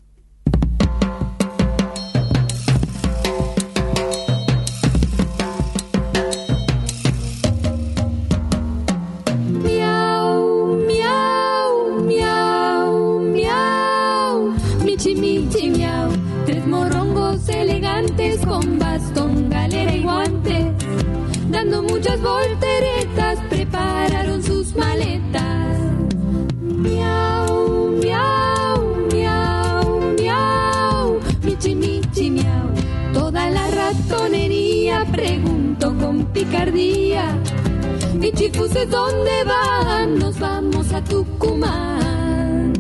¿Dónde 38.90 39.44
van? 39.44 40.18
Nos 40.18 40.38
vamos 40.38 40.92
a 40.92 41.02
Tucumán. 41.02 42.72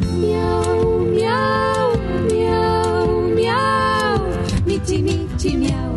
Miau, 0.00 1.04
miau, 1.16 1.92
miau, 2.30 3.20
miau. 3.36 4.18
Michi, 4.66 5.02
michi, 5.02 5.56
miau. 5.56 5.92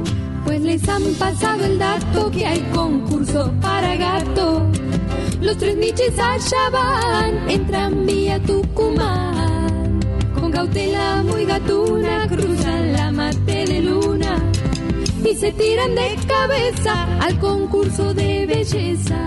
Pues 0.46 0.62
les 0.62 0.88
han 0.88 1.04
pasado 1.18 1.66
el 1.66 1.80
dato 1.80 2.30
que 2.32 2.46
hay 2.46 2.62
concurso 2.74 3.52
para 3.62 3.96
gato. 3.96 4.62
Los 5.42 5.58
tres 5.58 5.78
michis 5.78 6.18
allá 6.20 6.70
van 6.72 7.50
en 7.50 7.66
tranvía 7.68 8.36
a 8.36 8.40
Tucumán. 8.40 10.00
Con 10.40 10.52
cautela 10.52 11.24
muy 11.24 11.46
gatuna, 11.46 12.28
cruzan 12.28 12.94
la 12.94 13.12
mate 13.12 13.66
de 13.66 13.82
luna 13.82 14.38
y 15.24 15.36
se 15.36 15.52
tiran 15.52 15.96
de 15.96 16.17
al 17.20 17.40
concurso 17.40 18.14
de 18.14 18.46
belleza. 18.46 19.18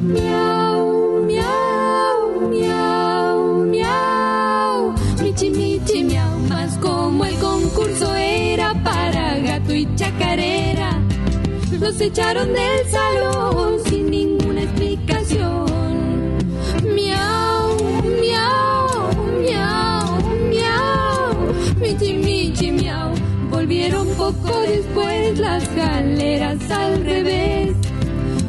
Miau, 0.00 1.24
miau, 1.26 2.50
miau, 2.50 3.64
miau, 3.66 4.94
michi, 5.22 5.50
michi, 5.50 6.04
miau, 6.04 6.38
más 6.48 6.76
como 6.78 7.24
el 7.24 7.36
concurso 7.38 8.14
era 8.14 8.74
para 8.82 9.38
gato 9.38 9.74
y 9.74 9.86
chacarera, 9.94 11.00
los 11.78 12.00
echaron 12.00 12.52
del 12.52 12.86
salón 12.90 13.87
las 25.38 25.74
galeras 25.74 26.70
al 26.70 27.04
revés 27.04 27.72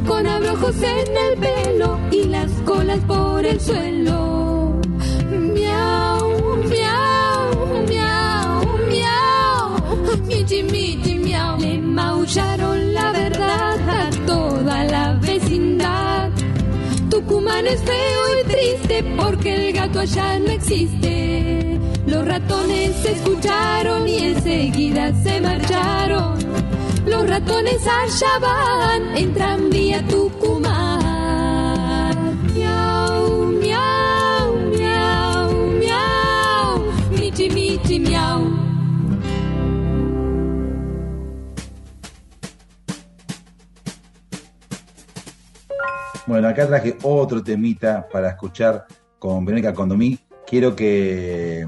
con 0.08 0.26
abrojos 0.26 0.76
en 0.82 1.18
el 1.18 1.38
pelo 1.38 2.00
y 2.12 2.24
las 2.24 2.52
colas 2.66 3.00
por 3.08 3.46
el 3.46 3.60
suelo. 3.60 4.80
Miau, 5.30 6.58
miau, 6.72 7.86
miau, 7.88 8.78
miau, 8.90 10.22
michi, 10.26 10.64
michi, 10.64 11.16
miau. 11.16 11.60
Le 11.60 11.78
maullaron 11.78 12.94
la 12.94 13.12
verdad 13.12 13.78
a 13.90 14.10
toda 14.26 14.84
la 14.86 15.14
vecindad. 15.22 16.32
Tucumán 17.10 17.68
es 17.68 17.82
feo 17.82 18.22
y 18.42 18.48
triste 18.48 19.16
porque 19.18 19.68
el 19.68 19.74
gato 19.74 20.00
allá 20.00 20.40
no 20.40 20.50
existe. 20.50 21.80
Los 22.08 22.26
ratones 22.26 22.96
se 23.04 23.12
escucharon 23.12 24.08
y 24.08 24.18
enseguida 24.18 25.14
se 25.24 25.40
marcharon. 25.40 26.49
Los 27.20 27.30
ratones 27.30 27.86
allá 27.86 28.40
van 28.40 29.18
en 29.18 29.34
tranvía 29.34 30.02
Tucumán. 30.08 31.36
Miau, 32.56 33.46
miau, 33.60 34.56
miau, 34.78 35.52
miau, 35.82 36.80
michi, 37.12 37.50
michi, 37.50 38.00
miau. 38.00 38.40
Bueno, 46.28 46.48
acá 46.48 46.68
traje 46.68 46.98
otro 47.04 47.44
temita 47.44 48.08
para 48.12 48.30
escuchar 48.30 48.86
con 49.18 49.44
Verónica 49.46 49.74
Condomí. 49.74 50.20
Quiero 50.46 50.76
que, 50.76 51.68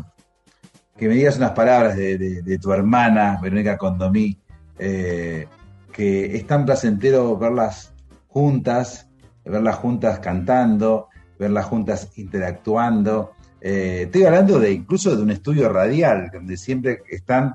que 0.97 1.07
me 1.07 1.15
digas 1.15 1.37
unas 1.37 1.51
palabras 1.51 1.95
de- 1.95 2.17
de 2.41 2.59
tu 2.59 2.71
hermana, 2.71 3.39
Verónica 3.41 3.77
Condomí, 3.77 4.37
eh, 4.83 5.47
que 5.93 6.35
es 6.35 6.47
tan 6.47 6.65
placentero 6.65 7.37
verlas 7.37 7.93
juntas, 8.27 9.07
verlas 9.45 9.75
juntas 9.75 10.19
cantando, 10.19 11.07
verlas 11.37 11.65
juntas 11.65 12.09
interactuando. 12.15 13.33
Eh, 13.61 14.03
estoy 14.05 14.23
hablando 14.23 14.59
de 14.59 14.71
incluso 14.71 15.15
de 15.15 15.21
un 15.21 15.29
estudio 15.29 15.69
radial, 15.69 16.31
donde 16.33 16.57
siempre 16.57 17.03
están 17.11 17.53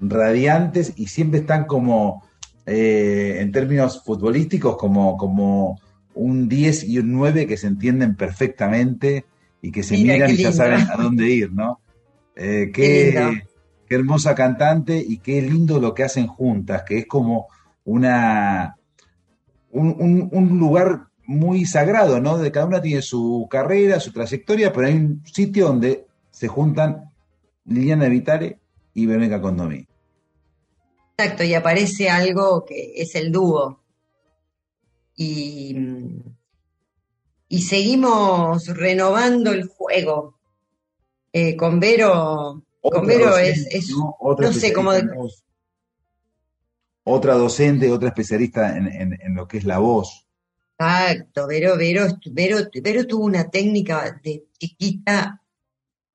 radiantes 0.00 0.92
y 0.96 1.06
siempre 1.06 1.40
están 1.40 1.64
como, 1.64 2.22
eh, 2.66 3.38
en 3.40 3.52
términos 3.52 4.02
futbolísticos, 4.04 4.76
como, 4.76 5.16
como 5.16 5.80
un 6.14 6.46
10 6.46 6.84
y 6.84 6.98
un 6.98 7.10
9 7.12 7.46
que 7.46 7.56
se 7.56 7.68
entienden 7.68 8.16
perfectamente 8.16 9.24
y 9.62 9.72
que 9.72 9.82
se 9.82 9.96
Mira, 9.96 10.14
miran 10.14 10.30
y 10.30 10.36
ya 10.36 10.52
saben 10.52 10.80
a 10.90 10.96
dónde 10.96 11.26
ir, 11.26 11.52
¿no? 11.52 11.80
Eh, 12.38 12.70
Qué. 12.70 13.45
Qué 13.86 13.94
hermosa 13.94 14.34
cantante 14.34 14.98
y 14.98 15.18
qué 15.18 15.40
lindo 15.42 15.80
lo 15.80 15.94
que 15.94 16.04
hacen 16.04 16.26
juntas, 16.26 16.82
que 16.82 16.98
es 16.98 17.06
como 17.06 17.48
una 17.84 18.76
un, 19.70 20.58
lugar 20.58 21.08
muy 21.26 21.66
sagrado, 21.66 22.20
¿no? 22.20 22.38
De 22.38 22.52
cada 22.52 22.66
una 22.66 22.80
tiene 22.80 23.02
su 23.02 23.46
carrera, 23.50 24.00
su 24.00 24.12
trayectoria, 24.12 24.72
pero 24.72 24.86
hay 24.86 24.94
un 24.94 25.22
sitio 25.26 25.66
donde 25.66 26.06
se 26.30 26.48
juntan 26.48 27.10
Liliana 27.64 28.08
Vitale 28.08 28.58
y 28.94 29.06
Verónica 29.06 29.40
Condomí. 29.40 29.86
Exacto, 31.18 31.44
y 31.44 31.54
aparece 31.54 32.08
algo 32.08 32.64
que 32.64 32.92
es 32.96 33.14
el 33.14 33.32
dúo. 33.32 33.80
Y, 35.16 35.74
y 37.48 37.62
seguimos 37.62 38.66
renovando 38.68 39.52
el 39.52 39.66
juego. 39.66 40.34
Eh, 41.32 41.56
con 41.56 41.80
Vero, 41.80 42.62
docente, 42.90 43.50
es, 43.50 43.66
es- 43.70 43.90
¿no? 43.90 44.16
Sé 44.52 44.72
cómo 44.72 44.92
de-. 44.92 45.02
Otra 47.04 47.34
docente, 47.34 47.90
otra 47.90 48.08
especialista 48.08 48.76
en, 48.76 48.88
en- 48.88 49.18
en 49.20 49.34
lo 49.34 49.46
que 49.46 49.58
es 49.58 49.64
la 49.64 49.78
voz. 49.78 50.26
Exacto, 50.78 51.46
Vero, 51.46 51.76
Vero, 51.76 52.06
Vero, 52.32 52.58
Vero 52.82 53.06
tuvo 53.06 53.24
una 53.24 53.48
técnica 53.48 54.20
de 54.22 54.46
chiquita, 54.58 55.42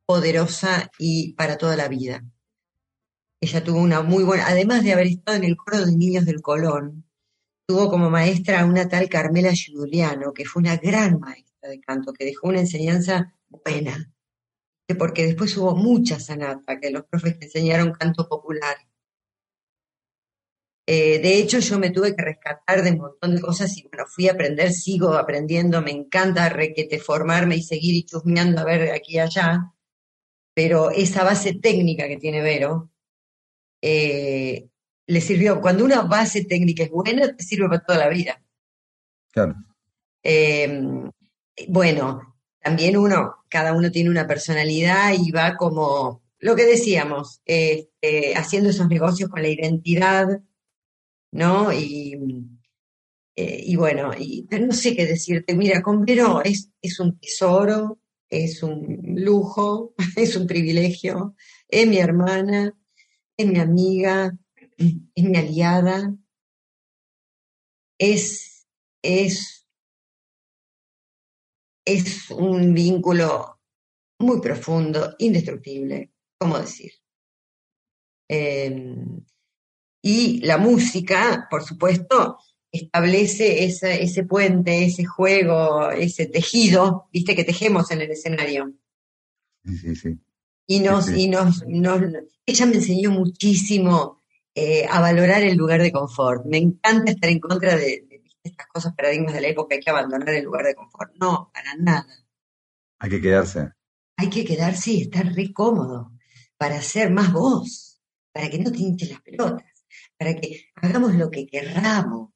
poderosa 0.06 0.92
y 1.00 1.34
para 1.34 1.58
toda 1.58 1.76
la 1.76 1.88
vida. 1.88 2.24
Ella 3.40 3.64
tuvo 3.64 3.80
una 3.80 4.02
muy 4.02 4.24
buena, 4.24 4.46
además 4.48 4.84
de 4.84 4.94
haber 4.94 5.08
estado 5.08 5.38
en 5.38 5.46
el 5.46 5.56
coro 5.58 5.84
de 5.84 5.96
niños 5.96 6.26
del 6.26 6.42
Colón, 6.42 7.06
tuvo 7.66 7.90
como 7.90 8.10
maestra 8.12 8.60
a 8.62 8.66
una 8.66 8.88
tal 8.88 9.10
Carmela 9.10 9.52
Giuliano, 9.54 10.34
que 10.34 10.46
fue 10.46 10.60
una 10.62 10.76
gran 10.78 11.20
maestra 11.20 11.70
de 11.70 11.80
canto, 11.80 12.14
que 12.14 12.26
dejó 12.26 12.50
una 12.50 12.60
enseñanza 12.60 13.34
buena, 13.50 14.11
porque 14.96 15.26
después 15.26 15.56
hubo 15.58 15.76
mucha 15.76 16.20
sanata, 16.20 16.80
que 16.80 16.92
los 16.92 17.06
profes 17.06 17.38
que 17.38 17.46
enseñaron 17.46 17.94
canto 17.94 18.28
popular. 18.28 18.78
Eh, 20.88 21.20
de 21.20 21.38
hecho, 21.38 21.60
yo 21.60 21.80
me 21.80 21.92
tuve 21.92 22.16
que 22.16 22.22
rescatar 22.22 22.84
de 22.84 22.92
un 22.92 22.98
montón 22.98 23.36
de 23.36 23.42
cosas 23.42 23.78
y 23.78 23.84
bueno, 23.84 24.06
fui 24.08 24.28
a 24.28 24.34
aprender, 24.34 24.74
sigo 24.74 25.14
aprendiendo, 25.14 25.82
me 25.82 25.92
encanta 25.92 26.50
requete 26.50 27.00
formarme 27.00 27.56
y 27.56 27.64
seguir 27.64 27.96
y 27.96 28.04
chusmeando 28.04 28.62
a 28.62 28.66
ver 28.66 28.92
aquí 28.92 29.14
y 29.14 29.20
allá, 29.20 29.72
pero 30.54 30.90
esa 30.90 31.24
base 31.24 31.54
técnica 31.54 32.08
que 32.08 32.18
tiene 32.18 32.42
Vero, 32.42 32.90
eh, 33.82 34.68
le 35.08 35.22
sirvió, 35.22 35.62
cuando 35.62 35.86
una 35.86 36.02
base 36.02 36.46
técnica 36.46 36.84
es 36.84 36.90
buena, 36.90 37.36
te 37.36 37.44
sirve 37.44 37.70
para 37.70 37.84
toda 37.84 38.00
la 38.00 38.10
vida. 38.10 38.42
Claro. 39.32 39.56
Eh, 40.24 40.82
bueno, 41.68 42.31
también 42.62 42.98
uno, 42.98 43.36
cada 43.50 43.74
uno 43.74 43.92
tiene 43.92 44.10
una 44.10 44.28
personalidad 44.28 45.14
y 45.18 45.32
va 45.32 45.58
como, 45.58 46.22
lo 46.40 46.56
que 46.56 46.66
decíamos, 46.66 47.42
este, 47.46 48.36
haciendo 48.36 48.70
esos 48.70 48.88
negocios 48.88 49.30
con 49.30 49.42
la 49.42 49.50
identidad, 49.50 50.42
¿no? 51.32 51.74
Y, 51.74 52.18
eh, 53.36 53.64
y 53.66 53.76
bueno, 53.76 54.12
y, 54.18 54.48
no 54.52 54.74
sé 54.74 54.96
qué 54.96 55.06
decirte, 55.06 55.56
mira, 55.56 55.82
con 55.82 56.06
Vero 56.06 56.42
es, 56.44 56.70
es 56.82 57.00
un 57.00 57.20
tesoro, 57.20 58.00
es 58.30 58.64
un 58.64 59.16
lujo, 59.16 59.94
es 60.16 60.36
un 60.36 60.48
privilegio, 60.48 61.36
es 61.68 61.88
mi 61.88 61.98
hermana, 61.98 62.78
es 63.38 63.48
mi 63.48 63.60
amiga, 63.60 64.38
es 64.78 65.24
mi 65.24 65.38
aliada, 65.38 66.16
es, 67.98 68.68
es, 69.02 69.61
es 71.86 72.30
un 72.32 72.74
vínculo 72.74 73.60
muy 74.20 74.40
profundo, 74.40 75.16
indestructible, 75.20 76.12
¿cómo 76.38 76.60
decir? 76.60 76.92
Eh, 78.30 78.96
y 80.04 80.40
la 80.42 80.58
música, 80.58 81.48
por 81.50 81.64
supuesto, 81.64 82.38
establece 82.72 83.66
esa- 83.66 83.94
ese 83.94 84.24
puente, 84.24 84.86
ese 84.86 85.06
juego, 85.06 85.92
ese 85.92 86.26
tejido, 86.28 87.08
viste 87.12 87.36
que 87.36 87.44
tejemos 87.44 87.92
en 87.92 88.02
el 88.02 88.12
escenario. 88.12 88.74
Sí, 89.66 89.78
sí, 89.78 89.96
sí. 89.96 90.18
Y 90.68 90.80
nos, 90.80 91.06
Sí, 91.08 91.24
y 91.24 91.28
nos, 91.30 91.66
nos- 91.68 92.02
ella 92.46 92.66
me 92.66 92.76
enseñó 92.76 93.12
muchísimo 93.12 94.22
eh, 94.54 94.86
a 94.90 95.00
valorar 95.00 95.44
el 95.44 95.56
lugar 95.58 95.82
de 95.82 95.92
confort. 95.94 96.46
Me 96.46 96.58
encanta 96.58 97.12
estar 97.12 97.30
en 97.30 97.40
contra 97.40 97.76
de. 97.78 98.06
Estas 98.62 98.68
cosas, 98.72 98.94
paradigmas 98.96 99.34
de 99.34 99.42
la 99.42 99.48
época, 99.48 99.76
hay 99.76 99.82
que 99.82 99.90
abandonar 99.90 100.30
el 100.30 100.46
lugar 100.46 100.66
de 100.66 100.76
confort. 100.76 101.12
No, 101.20 101.50
para 101.54 101.76
nada. 101.76 102.08
Hay 103.00 103.10
que 103.10 103.22
quedarse. 103.22 103.70
Hay 104.18 104.30
que 104.30 104.46
quedarse 104.46 104.92
y 104.92 105.02
estar 105.04 105.26
re 105.34 105.52
cómodo 105.52 106.12
para 106.58 106.82
ser 106.82 107.12
más 107.12 107.32
vos, 107.34 108.00
para 108.32 108.50
que 108.50 108.60
no 108.60 108.72
te 108.72 108.78
hinches 108.80 109.10
las 109.12 109.22
pelotas, 109.22 109.86
para 110.18 110.36
que 110.36 110.66
hagamos 110.76 111.16
lo 111.16 111.30
que 111.32 111.48
querramos. 111.48 112.30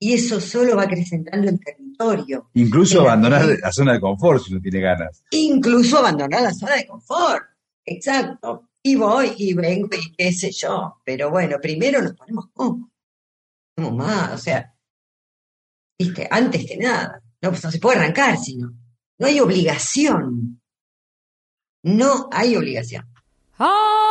Y 0.00 0.14
eso 0.14 0.40
solo 0.40 0.76
va 0.76 0.82
acrecentando 0.82 1.48
el 1.48 1.60
territorio. 1.60 2.50
Incluso 2.54 3.02
abandonar 3.02 3.46
que- 3.46 3.58
la 3.58 3.70
zona 3.72 3.92
de 3.92 4.00
confort 4.00 4.42
si 4.42 4.52
uno 4.52 4.60
tiene 4.60 4.80
ganas. 4.80 5.22
incluso 5.30 5.98
abandonar 5.98 6.42
la 6.42 6.52
zona 6.52 6.74
de 6.74 6.86
confort. 6.88 7.44
Exacto. 7.84 8.68
Y 8.82 8.96
voy 8.96 9.32
y 9.38 9.54
vengo 9.54 9.88
y 9.96 10.12
qué 10.16 10.32
sé 10.32 10.50
yo. 10.50 10.96
Pero 11.04 11.30
bueno, 11.30 11.58
primero 11.60 12.02
nos 12.02 12.14
ponemos 12.14 12.46
cómodos. 12.52 12.88
Más, 13.76 14.32
o 14.32 14.38
sea, 14.38 14.71
antes 16.30 16.64
que 16.66 16.76
nada. 16.76 17.20
No, 17.40 17.50
pues 17.50 17.64
no 17.64 17.70
se 17.70 17.78
puede 17.78 17.98
arrancar, 17.98 18.38
sino. 18.38 18.72
No 19.18 19.26
hay 19.26 19.40
obligación. 19.40 20.60
No 21.82 22.28
hay 22.32 22.56
obligación. 22.56 23.08
A 23.58 24.01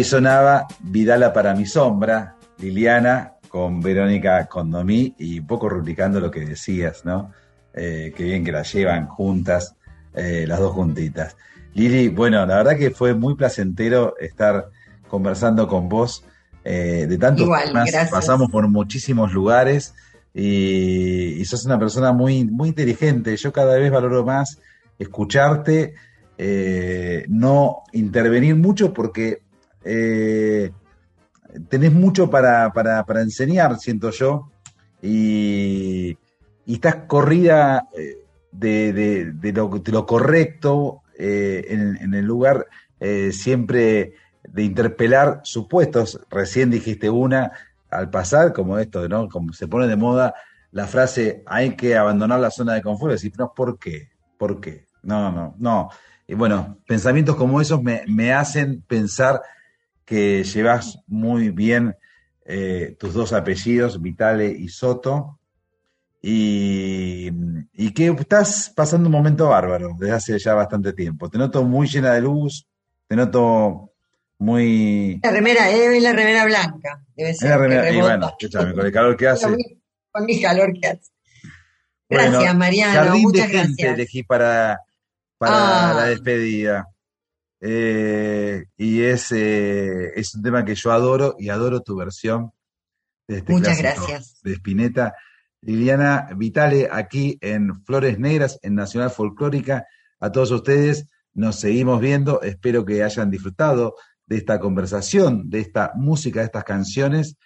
Ahí 0.00 0.04
sonaba 0.04 0.66
Vidala 0.80 1.30
para 1.30 1.54
mi 1.54 1.66
sombra, 1.66 2.34
Liliana 2.56 3.34
con 3.50 3.82
Verónica 3.82 4.46
Condomí 4.46 5.14
y 5.18 5.40
un 5.40 5.46
poco 5.46 5.68
replicando 5.68 6.20
lo 6.20 6.30
que 6.30 6.40
decías, 6.40 7.04
¿no? 7.04 7.32
Eh, 7.74 8.10
qué 8.16 8.24
bien 8.24 8.42
que 8.42 8.50
las 8.50 8.72
llevan 8.72 9.08
juntas, 9.08 9.76
eh, 10.14 10.46
las 10.48 10.58
dos 10.58 10.72
juntitas. 10.72 11.36
Lili, 11.74 12.08
bueno, 12.08 12.46
la 12.46 12.56
verdad 12.56 12.78
que 12.78 12.92
fue 12.92 13.12
muy 13.12 13.34
placentero 13.34 14.14
estar 14.18 14.70
conversando 15.06 15.68
con 15.68 15.90
vos 15.90 16.24
eh, 16.64 17.04
de 17.06 17.18
tantos 17.18 17.44
Igual, 17.44 17.66
temas. 17.66 17.90
gracias. 17.92 18.10
Pasamos 18.10 18.50
por 18.50 18.68
muchísimos 18.68 19.34
lugares 19.34 19.94
y, 20.32 21.34
y 21.38 21.44
sos 21.44 21.66
una 21.66 21.78
persona 21.78 22.14
muy, 22.14 22.46
muy 22.46 22.70
inteligente. 22.70 23.36
Yo 23.36 23.52
cada 23.52 23.76
vez 23.76 23.90
valoro 23.90 24.24
más 24.24 24.60
escucharte, 24.98 25.92
eh, 26.38 27.26
no 27.28 27.82
intervenir 27.92 28.56
mucho 28.56 28.94
porque 28.94 29.42
eh, 29.84 30.70
tenés 31.68 31.92
mucho 31.92 32.30
para, 32.30 32.72
para, 32.72 33.04
para 33.04 33.22
enseñar, 33.22 33.78
siento 33.78 34.10
yo, 34.10 34.50
y, 35.02 36.16
y 36.66 36.74
estás 36.74 36.96
corrida 37.06 37.88
eh, 37.96 38.18
de, 38.52 38.92
de- 38.92 39.32
de 39.32 39.52
lo, 39.52 40.06
correcto 40.06 41.02
eh, 41.18 41.66
en, 41.68 42.14
el 42.14 42.24
lugar 42.24 42.66
eh, 42.98 43.32
siempre 43.32 44.12
de 44.42 44.62
interpelar 44.62 45.40
supuestos. 45.44 46.20
Recién 46.30 46.70
dijiste 46.70 47.10
una 47.10 47.52
al 47.90 48.10
pasar, 48.10 48.52
como 48.52 48.78
esto, 48.78 49.08
¿no? 49.08 49.28
Como 49.28 49.52
se 49.52 49.66
pone 49.68 49.86
de 49.86 49.96
moda 49.96 50.34
la 50.72 50.86
frase 50.86 51.42
hay 51.46 51.74
que 51.74 51.96
abandonar 51.96 52.38
la 52.38 52.50
zona 52.50 52.74
de 52.74 52.82
confort, 52.82 53.12
decir, 53.12 53.32
no, 53.36 53.52
¿por 53.54 53.78
qué? 53.78 54.08
¿Por 54.38 54.60
qué? 54.60 54.86
No, 55.02 55.32
no, 55.32 55.54
no. 55.58 55.88
Y 56.28 56.34
bueno, 56.34 56.78
pensamientos 56.86 57.34
como 57.34 57.60
esos 57.60 57.82
me, 57.82 58.04
me 58.06 58.32
hacen 58.32 58.82
pensar 58.86 59.40
que 60.10 60.42
llevas 60.42 60.98
muy 61.06 61.50
bien 61.50 61.94
eh, 62.44 62.96
tus 62.98 63.14
dos 63.14 63.32
apellidos, 63.32 64.02
Vitale 64.02 64.48
y 64.50 64.66
Soto, 64.68 65.38
y, 66.20 67.30
y 67.72 67.92
que 67.94 68.08
estás 68.08 68.72
pasando 68.74 69.06
un 69.08 69.12
momento 69.12 69.48
bárbaro 69.48 69.90
desde 69.96 70.12
hace 70.14 70.38
ya 70.40 70.54
bastante 70.54 70.92
tiempo. 70.92 71.30
Te 71.30 71.38
noto 71.38 71.62
muy 71.62 71.86
llena 71.86 72.12
de 72.12 72.22
luz, 72.22 72.66
te 73.06 73.14
noto 73.14 73.92
muy... 74.38 75.20
La 75.22 75.30
remera, 75.30 75.70
eh, 75.70 76.00
la 76.00 76.12
remera 76.12 76.44
blanca. 76.44 77.00
Debe 77.14 77.30
Es 77.30 77.38
ser. 77.38 77.50
la 77.50 77.58
remera- 77.58 77.92
y 77.92 78.00
bueno, 78.00 78.26
escúchame, 78.36 78.74
con 78.74 78.84
el 78.86 78.92
calor 78.92 79.16
que 79.16 79.28
hace. 79.28 79.44
Con 79.46 79.54
mi- 79.56 79.78
Con 80.10 80.24
mi 80.26 80.42
calor 80.42 80.72
que 80.72 80.88
hace. 80.88 81.10
Gracias, 82.08 82.34
Bueno, 82.36 82.54
Mariano. 82.58 82.92
Jardín 82.94 83.22
Muchas 83.22 83.46
de 83.46 83.52
gente 83.58 83.68
gracias. 83.84 83.94
elegí 83.94 84.22
para, 84.24 84.80
para 85.38 85.90
Ah. 85.90 85.94
la 85.94 86.04
despedida. 86.06 86.88
Eh, 87.60 88.64
y 88.76 89.02
es, 89.02 89.32
eh, 89.32 90.12
es 90.16 90.34
un 90.34 90.42
tema 90.42 90.64
que 90.64 90.74
yo 90.74 90.92
adoro 90.92 91.36
y 91.38 91.50
adoro 91.50 91.82
tu 91.82 91.96
versión 91.96 92.52
de 93.28 93.38
este 93.38 93.52
Muchas 93.52 93.78
gracias. 93.78 94.40
de 94.42 94.54
Spinetta. 94.54 95.14
Liliana 95.62 96.30
Vitale, 96.36 96.88
aquí 96.90 97.38
en 97.42 97.84
Flores 97.84 98.18
Negras, 98.18 98.58
en 98.62 98.74
Nacional 98.74 99.10
Folclórica. 99.10 99.86
A 100.18 100.32
todos 100.32 100.50
ustedes 100.50 101.06
nos 101.34 101.56
seguimos 101.56 102.00
viendo. 102.00 102.40
Espero 102.42 102.84
que 102.84 103.02
hayan 103.02 103.30
disfrutado 103.30 103.96
de 104.26 104.36
esta 104.36 104.58
conversación, 104.58 105.50
de 105.50 105.60
esta 105.60 105.92
música, 105.96 106.40
de 106.40 106.46
estas 106.46 106.64
canciones 106.64 107.36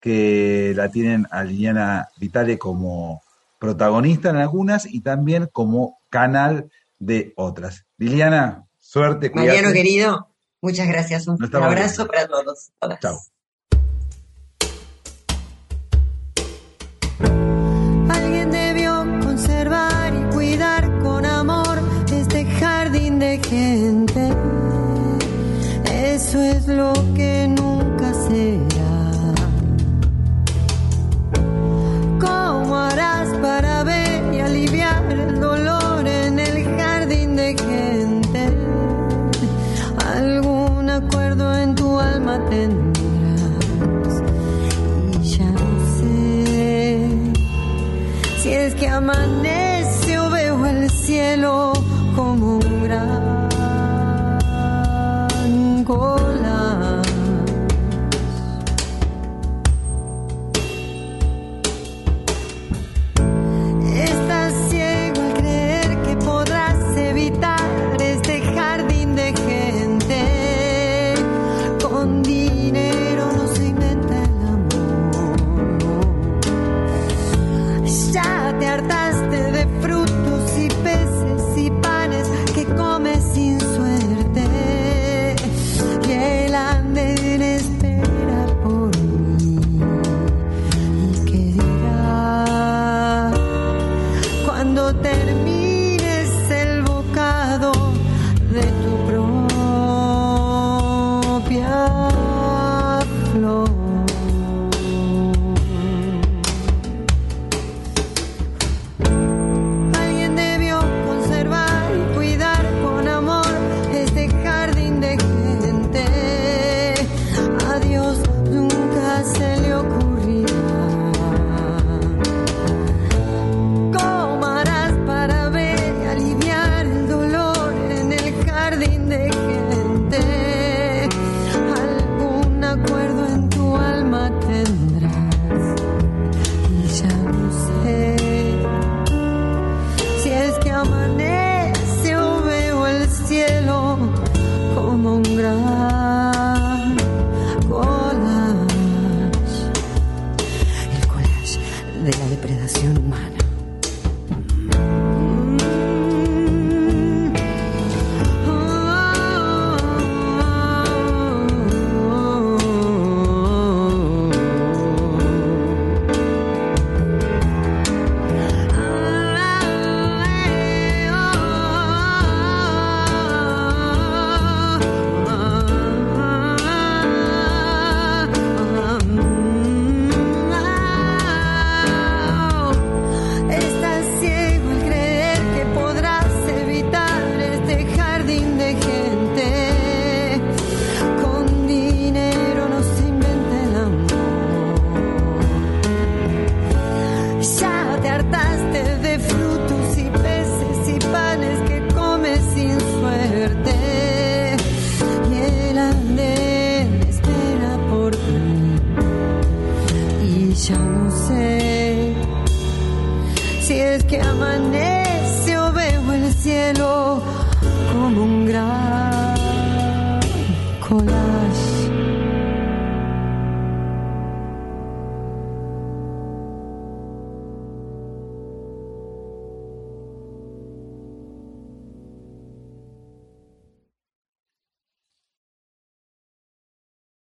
que 0.00 0.72
la 0.76 0.90
tienen 0.90 1.26
a 1.30 1.44
Liliana 1.44 2.08
Vitale 2.18 2.58
como 2.58 3.22
protagonista 3.58 4.30
en 4.30 4.36
algunas 4.36 4.84
y 4.84 5.00
también 5.00 5.48
como 5.52 6.00
canal 6.10 6.68
de 6.98 7.32
otras. 7.36 7.86
Liliana, 7.96 8.66
Suerte, 8.92 9.30
cuídate. 9.30 9.56
Mariano 9.56 9.72
querido, 9.72 10.28
muchas 10.60 10.86
gracias. 10.86 11.26
Un 11.26 11.38
abrazo 11.56 12.04
bien. 12.04 12.08
para 12.08 12.28
todos. 12.28 12.72
Todas. 12.78 13.00
Chao. 13.00 13.18
Alguien 18.10 18.50
debió 18.50 18.92
conservar 19.22 20.12
y 20.12 20.34
cuidar 20.34 20.98
con 21.00 21.24
amor 21.24 21.80
este 22.12 22.44
jardín 22.44 23.18
de 23.18 23.38
gente. 23.38 24.28
Eso 25.90 26.42
es 26.42 26.66
lo 26.66 26.92
que 27.14 27.48
nunca 27.48 28.12
sé. 28.12 28.71